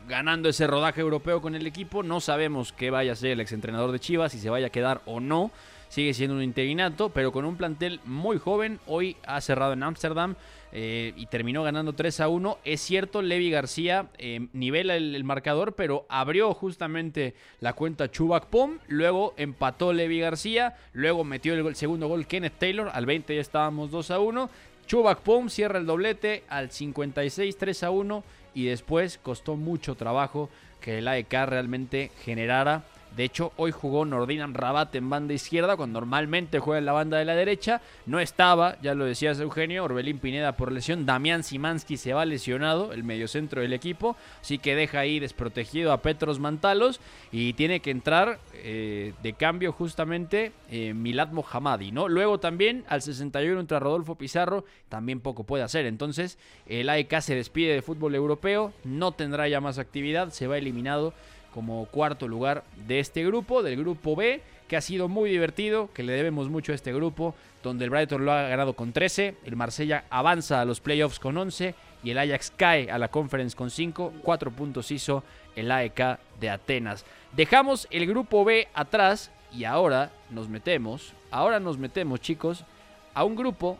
ganando 0.06 0.48
ese 0.48 0.66
rodaje 0.66 1.00
europeo 1.00 1.40
con 1.40 1.54
el 1.54 1.66
equipo. 1.66 2.02
No 2.02 2.20
sabemos 2.20 2.72
qué 2.72 2.90
vaya 2.90 3.12
a 3.12 3.16
ser 3.16 3.30
el 3.30 3.40
exentrenador 3.40 3.90
de 3.92 3.98
Chivas, 3.98 4.32
si 4.32 4.38
se 4.38 4.50
vaya 4.50 4.66
a 4.66 4.70
quedar 4.70 5.00
o 5.06 5.20
no 5.20 5.50
sigue 5.90 6.14
siendo 6.14 6.36
un 6.36 6.42
interinato, 6.42 7.10
pero 7.10 7.32
con 7.32 7.44
un 7.44 7.56
plantel 7.56 8.00
muy 8.04 8.38
joven. 8.38 8.80
Hoy 8.86 9.16
ha 9.26 9.40
cerrado 9.40 9.74
en 9.74 9.82
Ámsterdam 9.82 10.36
eh, 10.72 11.12
y 11.16 11.26
terminó 11.26 11.62
ganando 11.62 11.94
3 11.94 12.20
a 12.20 12.28
1. 12.28 12.58
Es 12.64 12.80
cierto, 12.80 13.22
Levi 13.22 13.50
García 13.50 14.08
eh, 14.18 14.48
nivela 14.52 14.96
el, 14.96 15.24
marcador, 15.24 15.74
pero 15.74 16.06
abrió 16.08 16.54
justamente 16.54 17.34
la 17.60 17.72
cuenta 17.72 18.10
Chubac 18.10 18.46
Pom. 18.46 18.78
Luego 18.88 19.34
empató 19.36 19.92
Levi 19.92 20.20
García. 20.20 20.76
Luego 20.92 21.24
metió 21.24 21.54
el, 21.54 21.74
segundo 21.74 22.08
gol 22.08 22.26
Kenneth 22.26 22.58
Taylor. 22.58 22.90
Al 22.92 23.06
20 23.06 23.34
ya 23.34 23.40
estábamos 23.40 23.90
2 23.90 24.10
a 24.10 24.20
1. 24.20 24.50
Chubac 24.86 25.20
Pom 25.20 25.48
cierra 25.48 25.78
el 25.78 25.86
doblete 25.86 26.44
al 26.48 26.70
56 26.70 27.56
3 27.56 27.82
a 27.82 27.90
1. 27.90 28.24
Y 28.54 28.64
después 28.66 29.18
costó 29.18 29.56
mucho 29.56 29.94
trabajo 29.94 30.50
que 30.80 30.98
el 30.98 31.08
AEK 31.08 31.32
realmente 31.46 32.10
generara 32.24 32.84
de 33.16 33.24
hecho, 33.24 33.52
hoy 33.56 33.72
jugó 33.72 34.04
Nordinan 34.04 34.54
Rabat 34.54 34.94
en 34.94 35.10
banda 35.10 35.34
izquierda, 35.34 35.76
cuando 35.76 36.00
normalmente 36.00 36.60
juega 36.60 36.78
en 36.78 36.86
la 36.86 36.92
banda 36.92 37.18
de 37.18 37.24
la 37.24 37.34
derecha. 37.34 37.80
No 38.06 38.20
estaba, 38.20 38.76
ya 38.82 38.94
lo 38.94 39.04
decías 39.04 39.40
Eugenio, 39.40 39.84
Orbelín 39.84 40.18
Pineda 40.18 40.56
por 40.56 40.70
lesión. 40.70 41.06
Damián 41.06 41.42
Simansky 41.42 41.96
se 41.96 42.12
va 42.12 42.24
lesionado, 42.24 42.92
el 42.92 43.02
mediocentro 43.02 43.62
del 43.62 43.72
equipo. 43.72 44.16
Así 44.40 44.58
que 44.58 44.76
deja 44.76 45.00
ahí 45.00 45.18
desprotegido 45.18 45.92
a 45.92 46.02
Petros 46.02 46.38
Mantalos. 46.38 47.00
Y 47.32 47.54
tiene 47.54 47.80
que 47.80 47.90
entrar 47.90 48.38
eh, 48.54 49.12
de 49.22 49.32
cambio 49.32 49.72
justamente 49.72 50.52
eh, 50.70 50.94
Milad 50.94 51.32
Mohammadi, 51.32 51.90
¿no? 51.90 52.08
Luego 52.08 52.38
también 52.38 52.84
al 52.88 53.02
61 53.02 53.58
entra 53.58 53.80
Rodolfo 53.80 54.14
Pizarro, 54.14 54.64
también 54.88 55.20
poco 55.20 55.44
puede 55.44 55.64
hacer. 55.64 55.84
Entonces, 55.86 56.38
el 56.66 56.88
AEK 56.88 57.20
se 57.20 57.34
despide 57.34 57.74
de 57.74 57.82
fútbol 57.82 58.14
europeo, 58.14 58.72
no 58.84 59.12
tendrá 59.12 59.48
ya 59.48 59.60
más 59.60 59.78
actividad, 59.78 60.30
se 60.30 60.46
va 60.46 60.58
eliminado 60.58 61.12
como 61.54 61.86
cuarto 61.86 62.28
lugar 62.28 62.64
de 62.86 63.00
este 63.00 63.24
grupo, 63.24 63.62
del 63.62 63.76
grupo 63.76 64.16
B, 64.16 64.42
que 64.68 64.76
ha 64.76 64.80
sido 64.80 65.08
muy 65.08 65.30
divertido, 65.30 65.90
que 65.92 66.02
le 66.02 66.12
debemos 66.12 66.48
mucho 66.48 66.72
a 66.72 66.74
este 66.76 66.92
grupo, 66.92 67.34
donde 67.62 67.84
el 67.84 67.90
Brighton 67.90 68.24
lo 68.24 68.32
ha 68.32 68.42
ganado 68.42 68.74
con 68.74 68.92
13, 68.92 69.34
el 69.44 69.56
Marsella 69.56 70.04
avanza 70.10 70.60
a 70.60 70.64
los 70.64 70.80
playoffs 70.80 71.18
con 71.18 71.36
11 71.36 71.74
y 72.02 72.10
el 72.10 72.18
Ajax 72.18 72.52
cae 72.56 72.90
a 72.90 72.98
la 72.98 73.08
conference 73.08 73.56
con 73.56 73.70
5, 73.70 74.12
4 74.22 74.50
puntos 74.52 74.90
hizo 74.90 75.24
el 75.56 75.70
AEK 75.70 76.18
de 76.40 76.50
Atenas. 76.50 77.04
Dejamos 77.32 77.88
el 77.90 78.06
grupo 78.06 78.44
B 78.44 78.68
atrás 78.72 79.30
y 79.52 79.64
ahora 79.64 80.12
nos 80.30 80.48
metemos, 80.48 81.14
ahora 81.30 81.60
nos 81.60 81.76
metemos 81.76 82.20
chicos, 82.20 82.64
a 83.12 83.24
un 83.24 83.34
grupo 83.34 83.76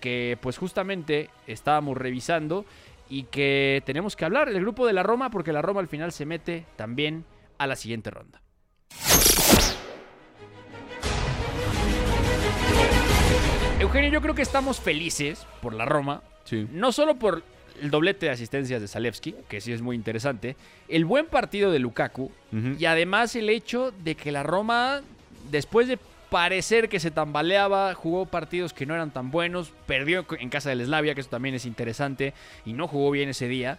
que 0.00 0.38
pues 0.40 0.58
justamente 0.58 1.30
estábamos 1.46 1.96
revisando 1.96 2.64
y 3.08 3.24
que 3.24 3.82
tenemos 3.86 4.16
que 4.16 4.24
hablar 4.24 4.52
del 4.52 4.62
grupo 4.62 4.86
de 4.86 4.92
la 4.92 5.02
Roma 5.02 5.30
porque 5.30 5.52
la 5.52 5.62
Roma 5.62 5.80
al 5.80 5.88
final 5.88 6.12
se 6.12 6.26
mete 6.26 6.66
también 6.76 7.24
a 7.58 7.66
la 7.66 7.76
siguiente 7.76 8.10
ronda. 8.10 8.42
Eugenio, 13.78 14.10
yo 14.10 14.20
creo 14.22 14.34
que 14.34 14.42
estamos 14.42 14.80
felices 14.80 15.46
por 15.60 15.74
la 15.74 15.84
Roma. 15.84 16.22
Sí. 16.44 16.66
No 16.72 16.92
solo 16.92 17.16
por 17.16 17.42
el 17.80 17.90
doblete 17.90 18.26
de 18.26 18.32
asistencias 18.32 18.80
de 18.80 18.88
Zalewski, 18.88 19.34
que 19.48 19.60
sí 19.60 19.72
es 19.72 19.82
muy 19.82 19.96
interesante, 19.96 20.56
el 20.88 21.04
buen 21.04 21.26
partido 21.26 21.70
de 21.70 21.78
Lukaku 21.78 22.32
y 22.78 22.86
además 22.86 23.36
el 23.36 23.50
hecho 23.50 23.92
de 24.02 24.14
que 24.14 24.32
la 24.32 24.42
Roma, 24.42 25.02
después 25.50 25.88
de 25.88 25.98
parecer 26.30 26.88
que 26.88 27.00
se 27.00 27.10
tambaleaba, 27.10 27.94
jugó 27.94 28.26
partidos 28.26 28.72
que 28.72 28.86
no 28.86 28.94
eran 28.94 29.10
tan 29.10 29.30
buenos, 29.30 29.72
perdió 29.86 30.26
en 30.38 30.48
casa 30.50 30.70
del 30.70 30.84
Slavia, 30.84 31.14
que 31.14 31.20
eso 31.20 31.30
también 31.30 31.54
es 31.54 31.66
interesante, 31.66 32.34
y 32.64 32.72
no 32.72 32.88
jugó 32.88 33.10
bien 33.10 33.28
ese 33.28 33.48
día. 33.48 33.78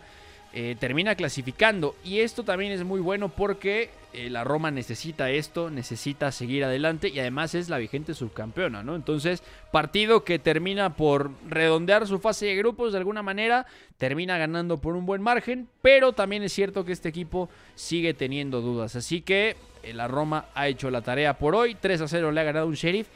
eh, 0.53 0.75
termina 0.79 1.15
clasificando 1.15 1.95
y 2.03 2.21
esto 2.21 2.43
también 2.43 2.71
es 2.71 2.83
muy 2.83 3.01
bueno 3.01 3.29
porque 3.29 3.89
eh, 4.13 4.29
la 4.29 4.43
Roma 4.43 4.71
necesita 4.71 5.29
esto, 5.29 5.69
necesita 5.69 6.31
seguir 6.31 6.63
adelante 6.63 7.09
y 7.09 7.19
además 7.19 7.53
es 7.53 7.69
la 7.69 7.77
vigente 7.77 8.13
subcampeona, 8.13 8.81
¿no? 8.81 8.95
Entonces, 8.95 9.43
partido 9.71 10.23
que 10.23 10.39
termina 10.39 10.95
por 10.95 11.31
redondear 11.47 12.07
su 12.07 12.19
fase 12.19 12.45
de 12.47 12.55
grupos 12.55 12.93
de 12.93 12.97
alguna 12.97 13.21
manera, 13.21 13.67
termina 13.97 14.37
ganando 14.37 14.77
por 14.77 14.95
un 14.95 15.05
buen 15.05 15.21
margen, 15.21 15.67
pero 15.81 16.13
también 16.13 16.43
es 16.43 16.53
cierto 16.53 16.85
que 16.85 16.93
este 16.93 17.09
equipo 17.09 17.49
sigue 17.75 18.13
teniendo 18.13 18.61
dudas, 18.61 18.95
así 18.95 19.21
que 19.21 19.57
la 19.93 20.07
Roma 20.07 20.45
ha 20.55 20.67
hecho 20.67 20.89
la 20.89 21.01
tarea 21.01 21.37
por 21.37 21.55
hoy, 21.55 21.75
3 21.75 22.01
a 22.01 22.07
0 22.07 22.31
le 22.31 22.41
ha 22.41 22.43
ganado 22.43 22.67
un 22.67 22.73
Sheriff 22.73 23.07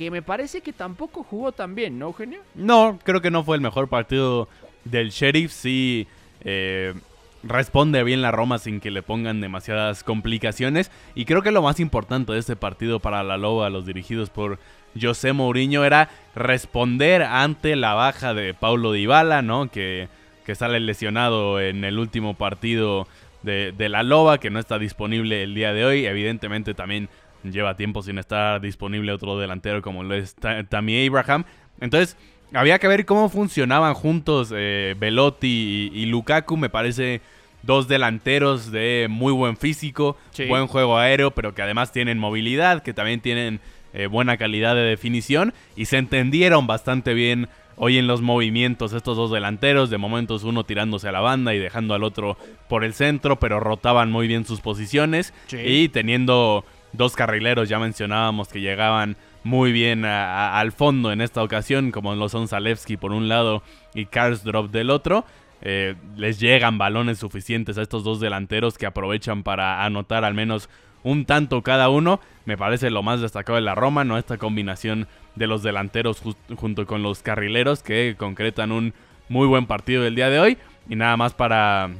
que 0.00 0.10
me 0.10 0.22
parece 0.22 0.62
que 0.62 0.72
tampoco 0.72 1.22
jugó 1.22 1.52
tan 1.52 1.74
bien, 1.74 1.98
¿no, 1.98 2.06
Eugenio? 2.06 2.40
No, 2.54 2.98
creo 3.02 3.20
que 3.20 3.30
no 3.30 3.44
fue 3.44 3.56
el 3.56 3.62
mejor 3.62 3.88
partido 3.88 4.48
del 4.84 5.10
Sheriff. 5.10 5.52
Sí, 5.52 6.06
eh, 6.42 6.94
responde 7.42 8.02
bien 8.02 8.22
la 8.22 8.30
Roma 8.30 8.58
sin 8.58 8.80
que 8.80 8.90
le 8.90 9.02
pongan 9.02 9.42
demasiadas 9.42 10.02
complicaciones. 10.02 10.90
Y 11.14 11.26
creo 11.26 11.42
que 11.42 11.50
lo 11.50 11.60
más 11.60 11.80
importante 11.80 12.32
de 12.32 12.38
este 12.38 12.56
partido 12.56 13.00
para 13.00 13.22
la 13.22 13.36
Loba, 13.36 13.68
los 13.68 13.84
dirigidos 13.84 14.30
por 14.30 14.58
José 14.98 15.32
Mourinho, 15.32 15.84
era 15.84 16.08
responder 16.34 17.22
ante 17.22 17.76
la 17.76 17.94
baja 17.94 18.32
de 18.32 18.54
Paulo 18.54 18.92
Dybala, 18.92 19.42
¿no? 19.42 19.70
Que, 19.70 20.08
que 20.46 20.54
sale 20.54 20.80
lesionado 20.80 21.60
en 21.60 21.84
el 21.84 21.98
último 21.98 22.34
partido 22.34 23.06
de, 23.42 23.72
de 23.76 23.88
la 23.88 24.02
Loba, 24.02 24.38
que 24.38 24.50
no 24.50 24.58
está 24.58 24.78
disponible 24.78 25.42
el 25.42 25.54
día 25.54 25.72
de 25.72 25.84
hoy. 25.84 26.06
Evidentemente 26.06 26.74
también 26.74 27.08
lleva 27.42 27.76
tiempo 27.76 28.02
sin 28.02 28.18
estar 28.18 28.60
disponible 28.60 29.12
otro 29.12 29.38
delantero 29.38 29.80
como 29.82 30.02
lo 30.04 30.14
es 30.14 30.34
Ta- 30.34 30.62
Tammy 30.64 31.06
Abraham. 31.06 31.44
Entonces, 31.80 32.16
había 32.52 32.78
que 32.78 32.88
ver 32.88 33.06
cómo 33.06 33.28
funcionaban 33.28 33.94
juntos 33.94 34.52
eh, 34.54 34.94
Velotti 34.98 35.90
y, 35.94 36.00
y 36.02 36.06
Lukaku. 36.06 36.56
Me 36.56 36.68
parece 36.68 37.20
dos 37.62 37.88
delanteros 37.88 38.70
de 38.72 39.06
muy 39.08 39.32
buen 39.32 39.56
físico, 39.56 40.16
Sí. 40.32 40.46
buen 40.46 40.66
juego 40.66 40.98
aéreo, 40.98 41.30
pero 41.30 41.54
que 41.54 41.62
además 41.62 41.92
tienen 41.92 42.18
movilidad, 42.18 42.82
que 42.82 42.92
también 42.94 43.20
tienen 43.20 43.60
eh, 43.92 44.06
buena 44.06 44.36
calidad 44.36 44.74
de 44.74 44.82
definición 44.82 45.52
y 45.76 45.86
se 45.86 45.98
entendieron 45.98 46.66
bastante 46.66 47.12
bien 47.14 47.48
hoy 47.82 47.96
en 47.96 48.06
los 48.06 48.20
movimientos 48.20 48.92
estos 48.92 49.16
dos 49.16 49.30
delanteros, 49.30 49.88
de 49.88 49.96
momentos 49.96 50.44
uno 50.44 50.64
tirándose 50.64 51.08
a 51.08 51.12
la 51.12 51.20
banda 51.20 51.54
y 51.54 51.58
dejando 51.58 51.94
al 51.94 52.04
otro 52.04 52.36
por 52.68 52.84
el 52.84 52.92
centro, 52.92 53.40
pero 53.40 53.58
rotaban 53.58 54.10
muy 54.10 54.28
bien 54.28 54.44
sus 54.44 54.60
posiciones 54.60 55.32
Sí. 55.46 55.56
y 55.64 55.88
teniendo 55.88 56.62
dos 56.92 57.16
carrileros, 57.16 57.70
ya 57.70 57.78
mencionábamos 57.78 58.48
que 58.48 58.60
llegaban 58.60 59.16
muy 59.44 59.72
bien 59.72 60.04
a- 60.04 60.26
a- 60.56 60.60
al 60.60 60.72
fondo 60.72 61.10
en 61.10 61.22
esta 61.22 61.42
ocasión, 61.42 61.90
como 61.90 62.14
lo 62.14 62.28
son 62.28 62.48
Zalewski 62.48 62.98
por 62.98 63.12
un 63.12 63.28
lado 63.30 63.62
y 63.94 64.04
Karsdorp 64.04 64.70
del 64.70 64.90
otro. 64.90 65.24
Eh, 65.62 65.94
les 66.16 66.38
llegan 66.38 66.76
balones 66.76 67.18
suficientes 67.18 67.78
a 67.78 67.82
estos 67.82 68.04
dos 68.04 68.20
delanteros 68.20 68.76
que 68.76 68.84
aprovechan 68.86 69.42
para 69.42 69.84
anotar 69.86 70.24
al 70.26 70.34
menos 70.34 70.68
un 71.02 71.24
tanto 71.24 71.62
cada 71.62 71.88
uno. 71.88 72.20
Me 72.44 72.58
parece 72.58 72.90
lo 72.90 73.02
más 73.02 73.22
destacado 73.22 73.56
de 73.56 73.62
la 73.62 73.74
Roma, 73.74 74.04
¿no? 74.04 74.18
Esta 74.18 74.36
combinación 74.36 75.06
de 75.36 75.46
los 75.46 75.62
delanteros 75.62 76.22
junto 76.56 76.86
con 76.86 77.02
los 77.02 77.22
carrileros 77.22 77.82
que 77.82 78.14
concretan 78.18 78.72
un 78.72 78.92
muy 79.28 79.46
buen 79.46 79.66
partido 79.66 80.02
del 80.02 80.14
día 80.14 80.30
de 80.30 80.40
hoy. 80.40 80.58
Y 80.88 80.96
nada 80.96 81.16
más 81.16 81.32
para 81.34 81.90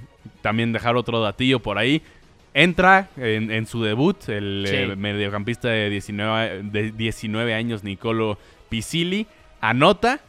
también 0.43 0.72
dejar 0.72 0.97
otro 0.97 1.20
datillo 1.20 1.61
por 1.61 1.78
ahí. 1.78 2.03
Entra 2.53 3.09
en, 3.16 3.51
en 3.53 3.66
su 3.66 3.83
debut 3.85 4.28
el 4.28 4.64
Sí. 4.68 4.74
eh, 4.76 4.97
mediocampista 4.97 5.68
de 5.68 5.89
19, 5.89 6.62
de 6.64 6.91
19 6.91 7.55
años, 7.55 7.85
Nicolo 7.85 8.39
Pisili. 8.68 9.26
Anota 9.61 10.20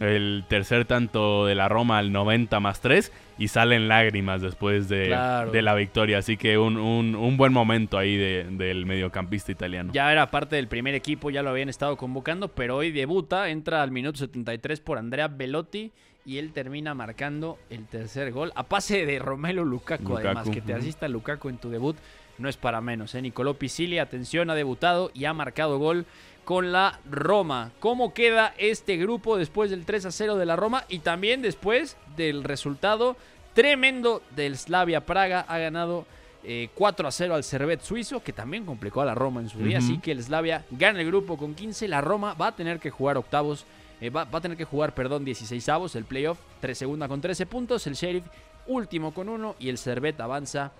el 0.00 0.44
tercer 0.48 0.84
tanto 0.84 1.46
de 1.46 1.54
la 1.54 1.68
Roma 1.68 1.98
al 1.98 2.12
90 2.12 2.58
más 2.60 2.80
3 2.80 3.12
y 3.38 3.48
salen 3.48 3.88
lágrimas 3.88 4.40
después 4.42 4.88
de, 4.88 5.06
Claro. 5.08 5.50
de 5.50 5.62
la 5.62 5.74
victoria. 5.74 6.18
Así 6.18 6.36
que 6.36 6.58
un, 6.58 6.76
un- 6.76 7.14
un 7.14 7.36
buen 7.36 7.52
momento 7.52 7.98
ahí 7.98 8.16
de- 8.16 8.44
del 8.50 8.86
mediocampista 8.86 9.52
italiano. 9.52 9.92
Ya 9.92 10.10
era 10.10 10.30
parte 10.30 10.56
del 10.56 10.68
primer 10.68 10.94
equipo, 10.94 11.30
ya 11.30 11.42
lo 11.42 11.50
habían 11.50 11.68
estado 11.68 11.96
convocando, 11.96 12.48
pero 12.48 12.76
hoy 12.76 12.90
debuta, 12.90 13.48
entra 13.50 13.82
al 13.82 13.90
minuto 13.90 14.18
73 14.18 14.80
por 14.80 14.98
Andrea 14.98 15.28
Belotti 15.28 15.92
y 16.24 16.38
él 16.38 16.52
termina 16.52 16.94
marcando 16.94 17.58
el 17.68 17.86
tercer 17.86 18.30
gol 18.32 18.52
a 18.54 18.62
pase 18.64 19.04
de 19.06 19.18
Romelu 19.18 19.64
Lukaku, 19.64 20.04
Lukaku, 20.04 20.26
además 20.26 20.48
que 20.50 20.60
te 20.60 20.72
asista 20.72 21.08
Lukaku 21.08 21.48
en 21.48 21.58
tu 21.58 21.68
debut 21.70 21.96
no 22.38 22.48
es 22.48 22.56
para 22.56 22.80
menos, 22.80 23.14
¿eh? 23.14 23.20
Nicolò 23.22 23.54
Pisili, 23.54 23.98
atención, 23.98 24.48
ha 24.50 24.54
debutado 24.54 25.10
y 25.14 25.26
ha 25.26 25.34
marcado 25.34 25.78
gol 25.78 26.06
con 26.44 26.72
la 26.72 26.98
Roma. 27.10 27.70
¿Cómo 27.80 28.12
queda 28.12 28.54
este 28.58 28.96
grupo 28.96 29.36
después 29.36 29.70
del 29.70 29.84
3 29.84 30.06
a 30.06 30.10
0 30.10 30.36
de 30.36 30.46
la 30.46 30.56
Roma 30.56 30.84
y 30.88 31.00
también 31.00 31.42
después 31.42 31.96
del 32.16 32.44
resultado 32.44 33.16
tremendo 33.54 34.22
del 34.34 34.56
Slavia 34.56 35.06
Praga? 35.06 35.44
Ha 35.48 35.58
ganado 35.58 36.06
eh, 36.44 36.68
4 36.74 37.06
a 37.06 37.12
0 37.12 37.34
al 37.34 37.44
Servet 37.44 37.82
suizo, 37.82 38.22
que 38.22 38.32
también 38.32 38.64
complicó 38.64 39.00
a 39.00 39.04
la 39.04 39.14
Roma 39.14 39.40
en 39.40 39.48
su 39.48 39.58
día. 39.58 39.78
Así 39.78 39.98
que 39.98 40.12
el 40.12 40.22
Slavia 40.22 40.64
gana 40.70 41.00
el 41.00 41.06
grupo 41.06 41.36
con 41.36 41.54
15. 41.54 41.86
La 41.88 42.00
Roma 42.00 42.34
va 42.34 42.48
a 42.48 42.56
tener 42.56 42.80
que 42.80 42.90
jugar 42.90 43.16
octavos, 43.16 43.64
eh, 44.00 44.10
va, 44.10 44.24
va 44.24 44.38
a 44.38 44.42
tener 44.42 44.56
que 44.56 44.64
jugar, 44.64 44.94
perdón, 44.94 45.24
16 45.24 45.68
avos, 45.68 45.94
el 45.94 46.04
playoff, 46.04 46.38
tres 46.60 46.78
segunda 46.78 47.06
con 47.06 47.20
13 47.20 47.46
puntos. 47.46 47.86
El 47.86 47.94
Sheriff 47.94 48.24
último 48.66 49.14
con 49.14 49.28
1 49.28 49.56
y 49.60 49.68
el 49.68 49.78
Servet 49.78 50.20
avanza 50.20 50.72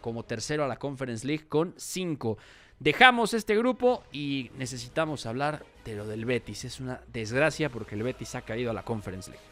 como 0.00 0.24
tercero 0.24 0.64
a 0.64 0.68
la 0.68 0.76
Conference 0.76 1.26
League 1.26 1.46
con 1.48 1.74
5. 1.76 2.38
Dejamos 2.82 3.32
este 3.32 3.56
grupo 3.56 4.02
y 4.10 4.50
necesitamos 4.58 5.24
hablar 5.26 5.64
de 5.84 5.94
lo 5.94 6.04
del 6.04 6.24
Betis. 6.24 6.64
Es 6.64 6.80
una 6.80 7.00
desgracia 7.12 7.68
porque 7.68 7.94
el 7.94 8.02
Betis 8.02 8.34
ha 8.34 8.40
caído 8.42 8.72
a 8.72 8.74
la 8.74 8.82
Conference 8.82 9.30
League. 9.30 9.46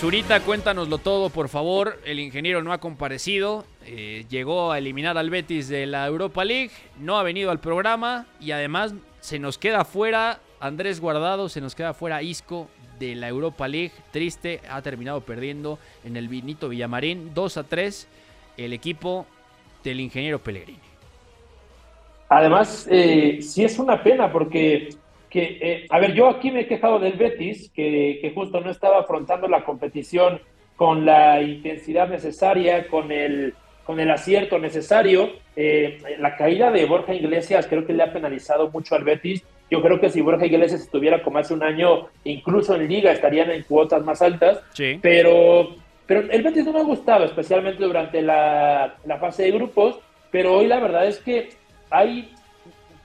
Zurita, 0.00 0.40
cuéntanoslo 0.40 0.96
todo, 0.96 1.28
por 1.28 1.50
favor. 1.50 2.00
El 2.06 2.20
ingeniero 2.20 2.62
no 2.62 2.72
ha 2.72 2.78
comparecido. 2.78 3.66
eh, 3.84 4.24
llegó 4.30 4.72
a 4.72 4.78
eliminar 4.78 5.18
al 5.18 5.28
Betis 5.28 5.68
de 5.68 5.84
la 5.84 6.06
Europa 6.06 6.42
League. 6.46 6.70
No 6.98 7.18
ha 7.18 7.22
venido 7.22 7.50
al 7.50 7.60
programa. 7.60 8.24
Y 8.40 8.52
además 8.52 8.94
se 9.20 9.38
nos 9.38 9.58
queda 9.58 9.84
fuera 9.84 10.40
Andrés 10.58 11.00
Guardado. 11.00 11.50
Se 11.50 11.60
nos 11.60 11.74
queda 11.74 11.92
fuera 11.92 12.22
Isco 12.22 12.70
de 12.98 13.14
la 13.14 13.28
Europa 13.28 13.68
League. 13.68 13.92
Triste, 14.10 14.62
ha 14.70 14.80
terminado 14.80 15.20
perdiendo 15.20 15.78
en 16.02 16.16
el 16.16 16.28
Vinito 16.28 16.70
Villamarín 16.70 17.34
2 17.34 17.56
a 17.58 17.64
3. 17.64 18.08
El 18.58 18.74
equipo 18.74 19.24
del 19.82 20.00
ingeniero 20.00 20.38
Pellegrini. 20.40 20.80
Además, 22.28 22.86
eh, 22.90 23.38
sí 23.40 23.64
es 23.64 23.78
una 23.78 24.02
pena 24.02 24.30
porque, 24.30 24.90
que, 25.30 25.58
eh, 25.62 25.86
a 25.88 25.98
ver, 25.98 26.12
yo 26.12 26.28
aquí 26.28 26.50
me 26.50 26.60
he 26.60 26.66
quejado 26.66 26.98
del 26.98 27.14
Betis, 27.14 27.70
que, 27.70 28.18
que 28.20 28.32
justo 28.32 28.60
no 28.60 28.70
estaba 28.70 28.98
afrontando 28.98 29.48
la 29.48 29.64
competición 29.64 30.40
con 30.76 31.06
la 31.06 31.40
intensidad 31.40 32.08
necesaria, 32.08 32.86
con 32.88 33.10
el, 33.10 33.54
con 33.84 33.98
el 34.00 34.10
acierto 34.10 34.58
necesario. 34.58 35.30
Eh, 35.56 35.98
la 36.18 36.36
caída 36.36 36.70
de 36.70 36.84
Borja 36.84 37.14
Iglesias 37.14 37.66
creo 37.66 37.86
que 37.86 37.94
le 37.94 38.02
ha 38.02 38.12
penalizado 38.12 38.70
mucho 38.70 38.94
al 38.94 39.04
Betis. 39.04 39.42
Yo 39.70 39.82
creo 39.82 39.98
que 39.98 40.10
si 40.10 40.20
Borja 40.20 40.46
Iglesias 40.46 40.82
estuviera 40.82 41.22
como 41.22 41.38
hace 41.38 41.54
un 41.54 41.62
año, 41.62 42.08
incluso 42.24 42.74
en 42.74 42.88
liga, 42.88 43.10
estarían 43.10 43.50
en 43.50 43.62
cuotas 43.62 44.04
más 44.04 44.20
altas. 44.20 44.60
Sí. 44.74 44.98
Pero, 45.00 45.74
pero 46.08 46.22
el 46.22 46.42
Betis 46.42 46.64
no 46.64 46.72
me 46.72 46.80
ha 46.80 46.84
gustado, 46.84 47.26
especialmente 47.26 47.84
durante 47.84 48.22
la, 48.22 48.96
la 49.04 49.18
fase 49.18 49.42
de 49.44 49.50
grupos. 49.52 50.00
Pero 50.30 50.54
hoy 50.54 50.66
la 50.66 50.80
verdad 50.80 51.06
es 51.06 51.18
que 51.18 51.50
hay 51.90 52.32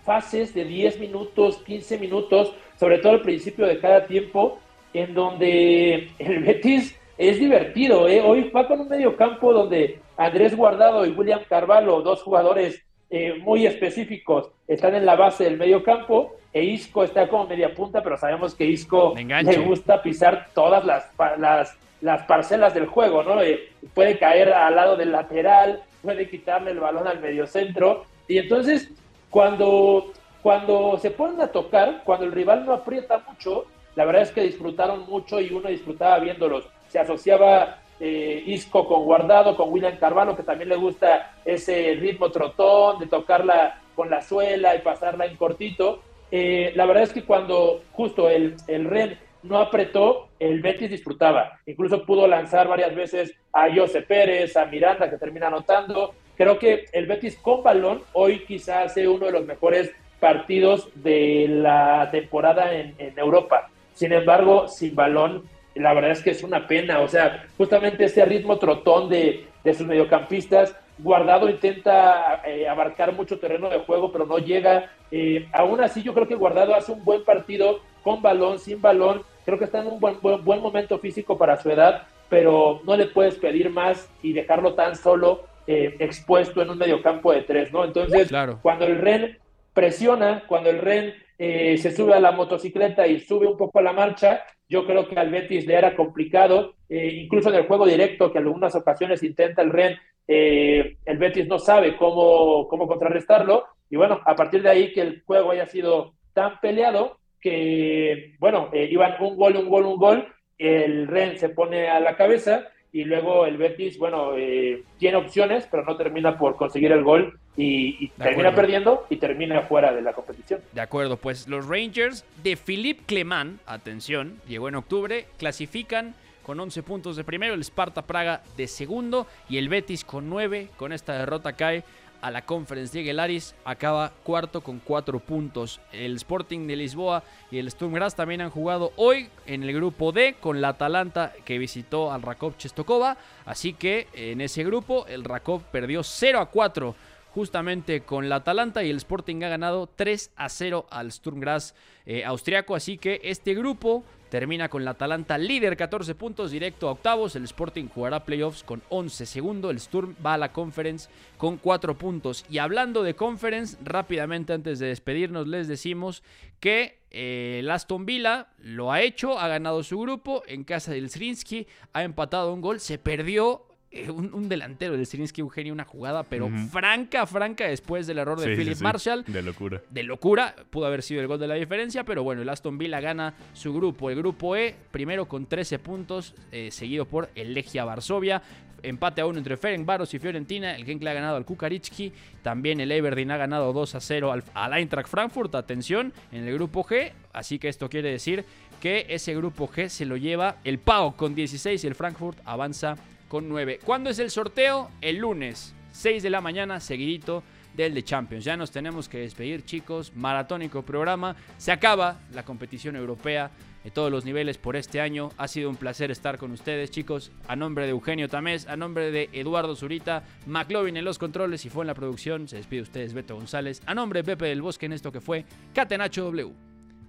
fases 0.04 0.54
de 0.54 0.64
10 0.64 1.02
minutos, 1.02 1.58
15 1.66 2.00
minutos, 2.00 2.56
sobre 2.80 3.00
todo 3.00 3.12
al 3.12 3.22
principio 3.22 3.68
de 3.68 3.80
cada 3.80 4.06
tiempo, 4.06 4.58
en 4.94 5.14
donde 5.14 6.12
el 6.18 6.44
Betis 6.44 6.98
es 7.18 7.40
divertido. 7.40 8.08
¿eh? 8.08 8.22
Hoy 8.22 8.50
va 8.52 8.68
con 8.68 8.80
un 8.80 8.88
medio 8.88 9.18
campo 9.18 9.52
donde 9.52 10.00
Andrés 10.16 10.56
Guardado 10.56 11.06
y 11.06 11.12
William 11.12 11.42
Carvalho, 11.50 12.02
dos 12.02 12.24
jugadores 12.24 12.84
eh, 13.10 13.36
muy 13.42 13.68
específicos, 13.68 14.50
están 14.66 14.96
en 14.96 15.06
la 15.06 15.18
base 15.18 15.44
del 15.44 15.58
medio 15.58 15.84
campo. 15.84 16.38
E 16.54 16.64
Isco 16.64 17.04
está 17.04 17.28
como 17.28 17.48
media 17.48 17.74
punta, 17.74 18.02
pero 18.02 18.16
sabemos 18.16 18.56
que 18.56 18.66
Isco 18.66 19.14
le 19.16 19.58
gusta 19.58 20.02
pisar 20.02 20.48
todas 20.54 20.86
las, 20.86 21.12
las, 21.38 21.78
las 22.04 22.24
parcelas 22.24 22.74
del 22.74 22.86
juego, 22.86 23.24
¿no? 23.24 23.42
Eh, 23.42 23.70
puede 23.94 24.20
caer 24.20 24.52
al 24.52 24.76
lado 24.76 24.98
del 24.98 25.14
lateral, 25.14 25.84
puede 26.02 26.30
quitarle 26.30 26.72
el 26.72 26.82
balón 26.82 27.08
al 27.08 27.22
mediocentro. 27.22 28.04
Y 28.28 28.40
entonces, 28.40 28.92
cuando, 29.30 30.12
cuando 30.42 30.98
se 31.00 31.12
ponen 31.12 31.40
a 31.40 31.48
tocar, 31.48 32.02
cuando 32.04 32.26
el 32.26 32.34
rival 32.34 32.66
no 32.66 32.74
aprieta 32.74 33.24
mucho, 33.26 33.68
la 33.96 34.04
verdad 34.04 34.24
es 34.24 34.32
que 34.32 34.42
disfrutaron 34.42 35.06
mucho 35.08 35.40
y 35.40 35.54
uno 35.54 35.70
disfrutaba 35.70 36.20
viéndolos. 36.20 36.68
Se 36.90 37.00
asociaba 37.00 37.80
eh, 38.02 38.44
Isco 38.48 38.86
con 38.86 39.06
Guardado, 39.06 39.56
con 39.56 39.72
William 39.72 39.96
Carvalho, 39.96 40.36
que 40.36 40.44
también 40.44 40.68
le 40.68 40.76
gusta 40.76 41.32
ese 41.46 41.96
ritmo 41.98 42.32
trotón, 42.32 43.00
de 43.00 43.08
tocarla 43.08 43.80
con 43.96 44.10
la 44.10 44.22
suela 44.22 44.76
y 44.76 44.80
pasarla 44.80 45.26
en 45.26 45.38
cortito. 45.38 46.02
Eh, 46.32 46.74
la 46.76 46.86
verdad 46.86 47.04
es 47.04 47.14
que 47.14 47.24
cuando 47.24 47.82
justo 47.94 48.28
el, 48.28 48.58
el 48.68 48.86
Ren 48.90 49.18
no 49.44 49.60
apretó, 49.60 50.30
el 50.40 50.62
Betis 50.62 50.90
disfrutaba. 50.90 51.60
Incluso 51.66 52.06
pudo 52.06 52.28
lanzar 52.28 52.68
varias 52.68 52.96
veces 52.96 53.36
a 53.52 53.74
Jose 53.74 54.02
Pérez, 54.02 54.58
a 54.58 54.66
Miranda, 54.66 55.10
que 55.10 55.18
termina 55.18 55.48
anotando. 55.48 56.14
Creo 56.36 56.58
que 56.58 56.86
el 56.92 57.06
Betis 57.06 57.38
con 57.38 57.62
balón 57.62 58.02
hoy 58.14 58.44
quizás 58.46 58.88
hace 58.88 59.08
uno 59.08 59.28
de 59.28 59.32
los 59.32 59.46
mejores 59.46 59.92
partidos 60.20 60.90
de 60.96 61.48
la 61.50 62.10
temporada 62.12 62.74
en, 62.74 62.96
Europa. 63.18 63.70
Sin 63.94 64.14
embargo, 64.14 64.68
sin 64.68 64.96
balón, 64.96 65.44
la 65.76 65.94
verdad 65.94 66.12
es 66.12 66.24
que 66.24 66.32
es 66.32 66.44
una 66.44 66.66
pena. 66.66 67.02
O 67.02 67.08
sea, 67.08 67.46
justamente 67.58 68.06
ese 68.06 68.26
ritmo 68.26 68.58
trotón 68.58 69.10
de, 69.10 69.46
de 69.64 69.74
sus 69.74 69.86
mediocampistas, 69.86 70.76
Guardado 70.98 71.50
intenta 71.50 72.42
eh, 72.46 72.68
abarcar 72.68 73.14
mucho 73.14 73.40
terreno 73.40 73.70
de 73.70 73.80
juego, 73.80 74.12
pero 74.12 74.26
no 74.26 74.38
llega. 74.38 74.92
Eh, 75.12 75.48
aún 75.52 75.82
así, 75.82 76.04
yo 76.04 76.14
creo 76.14 76.28
que 76.28 76.36
Guardado 76.36 76.76
hace 76.76 76.92
un 76.92 77.04
buen 77.04 77.24
partido 77.24 77.82
con 78.04 78.22
balón, 78.22 78.60
sin 78.60 78.82
balón. 78.82 79.24
Creo 79.46 79.58
que 79.60 79.66
está 79.66 79.82
en 79.82 79.88
un 79.88 80.00
buen, 80.00 80.20
buen, 80.22 80.44
buen 80.44 80.62
momento 80.62 80.98
físico 81.00 81.38
para 81.38 81.58
su 81.58 81.70
edad, 81.70 82.04
pero 82.30 82.82
no 82.86 82.96
le 82.96 83.08
puedes 83.08 83.36
pedir 83.36 83.70
más 83.70 84.10
y 84.22 84.34
dejarlo 84.34 84.74
tan 84.74 84.96
solo 84.96 85.46
eh, 85.68 85.96
expuesto 86.00 86.62
en 86.62 86.70
un 86.70 86.78
mediocampo 86.78 87.32
de 87.32 87.42
tres, 87.42 87.72
¿no? 87.72 87.86
Entonces, 87.86 88.28
Claro. 88.28 88.60
cuando 88.62 88.86
el 88.86 88.98
Ren 88.98 89.38
presiona, 89.74 90.44
cuando 90.48 90.70
el 90.70 90.80
Ren 90.80 91.14
eh, 91.38 91.78
se 91.78 91.92
sube 91.92 92.14
a 92.14 92.20
la 92.20 92.32
motocicleta 92.32 93.08
y 93.08 93.20
sube 93.20 93.48
un 93.48 93.58
poco 93.58 93.80
a 93.80 93.82
la 93.82 93.94
marcha, 93.94 94.42
yo 94.70 94.86
creo 94.86 95.08
que 95.08 95.16
al 95.20 95.30
Betis 95.30 95.66
le 95.66 95.74
era 95.76 95.96
complicado, 95.96 96.76
eh, 96.90 97.08
incluso 97.24 97.50
en 97.50 97.56
el 97.56 97.68
juego 97.68 97.86
directo, 97.86 98.32
que 98.32 98.40
en 98.40 98.46
algunas 98.46 98.76
ocasiones 98.76 99.24
intenta 99.24 99.62
el 99.62 99.72
Ren, 99.72 99.98
eh, 100.28 100.98
el 101.06 101.18
Betis 101.18 101.48
no 101.48 101.60
sabe 101.60 101.98
cómo, 101.98 102.68
cómo 102.68 102.88
contrarrestarlo, 102.88 103.66
y 103.90 103.96
bueno, 103.98 104.20
a 104.26 104.36
partir 104.36 104.64
de 104.64 104.70
ahí 104.70 104.94
que 104.94 105.02
el 105.02 105.22
juego 105.26 105.52
haya 105.52 105.66
sido 105.68 106.14
tan 106.34 106.60
peleado 106.62 107.18
que, 107.44 108.36
bueno, 108.40 108.70
eh, 108.72 108.88
iban 108.90 109.16
un 109.20 109.36
gol, 109.36 109.58
un 109.58 109.68
gol, 109.68 109.86
un 109.86 109.98
gol, 109.98 110.28
el 110.58 111.08
Ren 111.08 111.38
se 111.38 111.50
pone 111.50 111.90
a 111.90 112.00
la 112.00 112.16
cabeza 112.16 112.70
y 112.94 113.04
luego 113.04 113.46
el 113.46 113.58
Betis, 113.58 113.98
bueno, 113.98 114.38
eh, 114.38 114.84
tiene 114.98 115.18
opciones, 115.18 115.68
pero 115.70 115.84
no 115.84 115.98
termina 115.98 116.38
por 116.38 116.56
conseguir 116.56 116.94
el 116.94 117.04
gol 117.04 117.38
y, 117.58 118.06
y 118.06 118.08
termina 118.10 118.50
acuerdo. 118.50 118.56
perdiendo 118.56 119.06
y 119.10 119.18
termina 119.18 119.62
fuera 119.64 119.92
de 119.92 120.02
la 120.02 120.14
competición. 120.14 120.62
De 120.72 120.80
acuerdo, 120.80 121.18
pues 121.18 121.48
los 121.50 121.68
Rangers 121.68 122.24
de 122.44 122.56
Philippe 122.56 123.04
Clement, 123.06 123.60
atención, 123.66 124.40
llegó 124.48 124.70
en 124.70 124.76
octubre, 124.76 125.26
clasifican 125.38 126.16
con 126.44 126.60
11 126.60 126.84
puntos 126.84 127.16
de 127.16 127.24
primero, 127.24 127.54
el 127.54 127.62
Sparta 127.62 128.04
Praga 128.04 128.44
de 128.56 128.68
segundo 128.68 129.28
y 129.50 129.58
el 129.58 129.70
Betis 129.70 130.06
con 130.06 130.30
9, 130.30 130.70
con 130.78 130.94
esta 130.94 131.18
derrota 131.18 131.54
cae 131.54 131.84
a 132.24 132.32
la 132.32 132.44
Conference 132.44 132.96
League. 132.96 133.12
El 133.12 133.20
Aris 133.20 133.54
acaba 133.66 134.14
cuarto 134.24 134.62
con 134.62 134.80
4 134.80 135.20
puntos. 135.20 135.82
El 135.92 136.16
Sporting 136.16 136.66
de 136.68 136.78
Lisboa 136.78 137.24
y 137.52 137.58
el 137.60 137.70
Sturm 137.70 137.94
Graz 137.94 138.16
también 138.16 138.40
han 138.40 138.50
jugado 138.50 138.94
hoy 138.96 139.30
en 139.46 139.62
el 139.62 139.74
grupo 139.74 140.14
D 140.14 140.38
con 140.40 140.62
la 140.62 140.70
Atalanta 140.70 141.34
que 141.44 141.58
visitó 141.58 142.14
al 142.14 142.22
Rakov 142.22 142.58
Chestokova. 142.58 143.18
Así 143.46 143.74
que 143.74 144.08
en 144.14 144.40
ese 144.40 144.64
grupo 144.64 145.06
el 145.08 145.26
Rakov 145.26 145.64
perdió 145.64 146.02
0 146.02 146.40
a 146.40 146.46
4 146.46 146.96
justamente 147.34 148.02
con 148.02 148.30
la 148.30 148.38
Atalanta 148.38 148.84
y 148.84 148.90
el 148.90 148.98
Sporting 148.98 149.44
ha 149.44 149.50
ganado 149.50 149.90
3 149.94 150.32
a 150.38 150.48
0 150.48 150.86
al 150.90 151.12
Sturm 151.12 151.42
Graz 151.42 151.76
eh, 152.06 152.24
austriaco. 152.24 152.74
Así 152.74 152.98
que 152.98 153.20
este 153.24 153.54
grupo 153.54 154.06
termina 154.34 154.68
con 154.68 154.84
la 154.84 154.92
Atalanta 154.92 155.38
líder 155.38 155.78
14 155.78 156.16
puntos 156.16 156.50
directo 156.50 156.90
a 156.90 156.94
octavos. 156.94 157.36
El 157.36 157.44
Sporting 157.44 157.86
jugará 157.86 158.26
playoffs 158.26 158.64
con 158.64 158.82
11 158.90 159.28
segundo. 159.28 159.70
El 159.70 159.80
Sturm 159.80 160.16
va 160.26 160.34
a 160.34 160.40
la 160.40 160.52
conference 160.52 161.08
con 161.38 161.58
4 161.58 162.00
puntos. 162.00 162.44
Y 162.50 162.58
hablando 162.58 163.04
de 163.04 163.14
conference, 163.14 163.78
rápidamente 163.84 164.52
antes 164.52 164.80
de 164.80 164.88
despedirnos 164.88 165.48
les 165.48 165.68
decimos 165.68 166.24
que 166.60 167.04
eh, 167.12 167.58
el 167.60 167.70
Aston 167.70 168.08
Villa 168.08 168.48
lo 168.58 168.92
ha 168.92 169.02
hecho, 169.02 169.38
ha 169.38 169.48
ganado 169.48 169.84
su 169.84 170.00
grupo 170.00 170.42
en 170.48 170.64
casa 170.64 170.94
del 170.94 171.12
Srinsky, 171.12 171.68
ha 171.94 172.02
empatado 172.02 172.56
un 172.56 172.62
gol, 172.62 172.80
se 172.80 172.98
perdió 172.98 173.68
un, 174.10 174.34
un 174.34 174.50
delantero 174.50 174.94
del 174.96 175.06
Srinsky, 175.06 175.42
Eugenio, 175.42 175.74
una 175.74 175.86
jugada, 175.86 176.24
pero 176.24 176.50
franca, 176.72 177.26
franca 177.28 177.68
después 177.68 178.08
del 178.08 178.18
error 178.18 178.40
de 178.40 178.56
Sí, 178.56 178.62
Philip 178.62 178.76
sí, 178.78 178.84
Marshall 178.84 179.24
De 179.28 179.42
locura. 179.42 179.82
de 179.90 180.04
locura. 180.04 180.56
Pudo 180.70 180.86
haber 180.86 181.04
sido 181.04 181.22
el 181.22 181.28
gol 181.28 181.40
de 181.40 181.48
la 181.48 181.56
diferencia, 181.56 182.04
pero 182.04 182.24
bueno, 182.24 182.42
el 182.42 182.50
Aston 182.50 182.78
Villa 182.78 183.00
gana 183.00 183.34
su 183.54 183.74
grupo. 183.74 184.10
El 184.10 184.18
grupo 184.18 184.56
E, 184.56 184.76
primero 184.92 185.28
con 185.28 185.46
13 185.46 185.80
puntos, 185.80 186.34
eh, 186.52 186.70
seguido 186.72 187.06
por 187.06 187.30
el 187.36 187.54
Legia 187.54 187.86
Varsovia. 187.86 188.42
Empate 188.82 189.22
a 189.22 189.26
uno 189.26 189.38
entre 189.38 189.56
Ferencváros 189.56 190.14
y 190.14 190.20
Fiorentina. 190.20 190.76
El 190.76 190.84
Genk 190.84 191.02
le 191.04 191.10
ha 191.10 191.14
ganado 191.14 191.38
al 191.38 191.46
Kukaricki. 191.46 192.12
También 192.42 192.82
el 192.82 192.92
Aberdeen 192.92 193.32
ha 193.32 193.38
ganado 193.38 193.72
2 193.72 193.96
a 193.96 194.02
0 194.02 194.32
al, 194.34 194.44
al 194.54 194.74
Eintracht 194.74 195.08
Frankfurt. 195.10 195.56
Atención, 195.56 196.12
en 196.34 196.46
el 196.46 196.54
grupo 196.56 196.84
G. 196.84 197.14
Así 197.32 197.60
que 197.60 197.70
esto 197.70 197.88
quiere 197.90 198.12
decir 198.12 198.44
que 198.82 199.06
ese 199.08 199.34
grupo 199.36 199.70
G 199.70 199.88
se 199.88 200.06
lo 200.06 200.18
lleva 200.18 200.58
el 200.66 200.80
PAO 200.80 201.16
con 201.16 201.34
16 201.34 201.82
y 201.82 201.88
el 201.88 201.96
Frankfurt 201.96 202.38
avanza 202.44 202.98
con 203.34 203.50
9. 203.50 203.80
¿Cuándo 203.84 204.12
es 204.12 204.20
el 204.20 204.30
sorteo? 204.30 204.92
El 205.02 205.18
lunes, 205.18 205.74
6 205.92 206.22
de 206.22 206.30
la 206.30 206.40
mañana, 206.40 206.80
seguidito 206.80 207.42
del 207.76 207.96
de 207.96 208.04
Champions. 208.04 208.46
Ya 208.46 208.56
nos 208.56 208.70
tenemos 208.70 209.10
que 209.10 209.18
despedir, 209.18 209.66
chicos. 209.66 210.14
Maratónico 210.16 210.84
programa. 210.84 211.36
Se 211.58 211.72
acaba 211.72 212.20
la 212.32 212.46
competición 212.46 212.96
europea 212.96 213.50
de 213.84 213.90
todos 213.90 214.12
los 214.12 214.24
niveles 214.24 214.60
por 214.60 214.76
este 214.76 215.02
año. 215.02 215.32
Ha 215.40 215.48
sido 215.48 215.72
un 215.72 215.78
placer 215.78 216.12
estar 216.12 216.38
con 216.38 216.52
ustedes, 216.52 216.92
chicos. 216.92 217.32
A 217.48 217.56
nombre 217.56 217.86
de 217.86 217.90
Eugenio 217.94 218.30
Tamés, 218.30 218.68
a 218.68 218.78
nombre 218.78 219.10
de 219.10 219.32
Eduardo 219.34 219.76
Zurita, 219.76 220.24
McLovin 220.46 220.98
en 220.98 221.06
los 221.06 221.18
controles 221.18 221.66
y 221.66 221.72
fue 221.72 221.86
en 221.86 221.88
la 221.88 221.96
producción. 221.96 222.48
Se 222.48 222.58
despide 222.58 222.84
ustedes, 222.84 223.16
Beto 223.16 223.34
González. 223.34 223.82
A 223.88 223.96
nombre 223.96 224.20
de 224.20 224.26
Pepe 224.26 224.46
del 224.46 224.62
Bosque 224.62 224.86
en 224.86 224.94
esto 224.94 225.12
que 225.12 225.22
fue 225.22 225.44
Catenacho 225.74 226.26
W. 226.26 226.54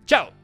¡Chao! 0.06 0.43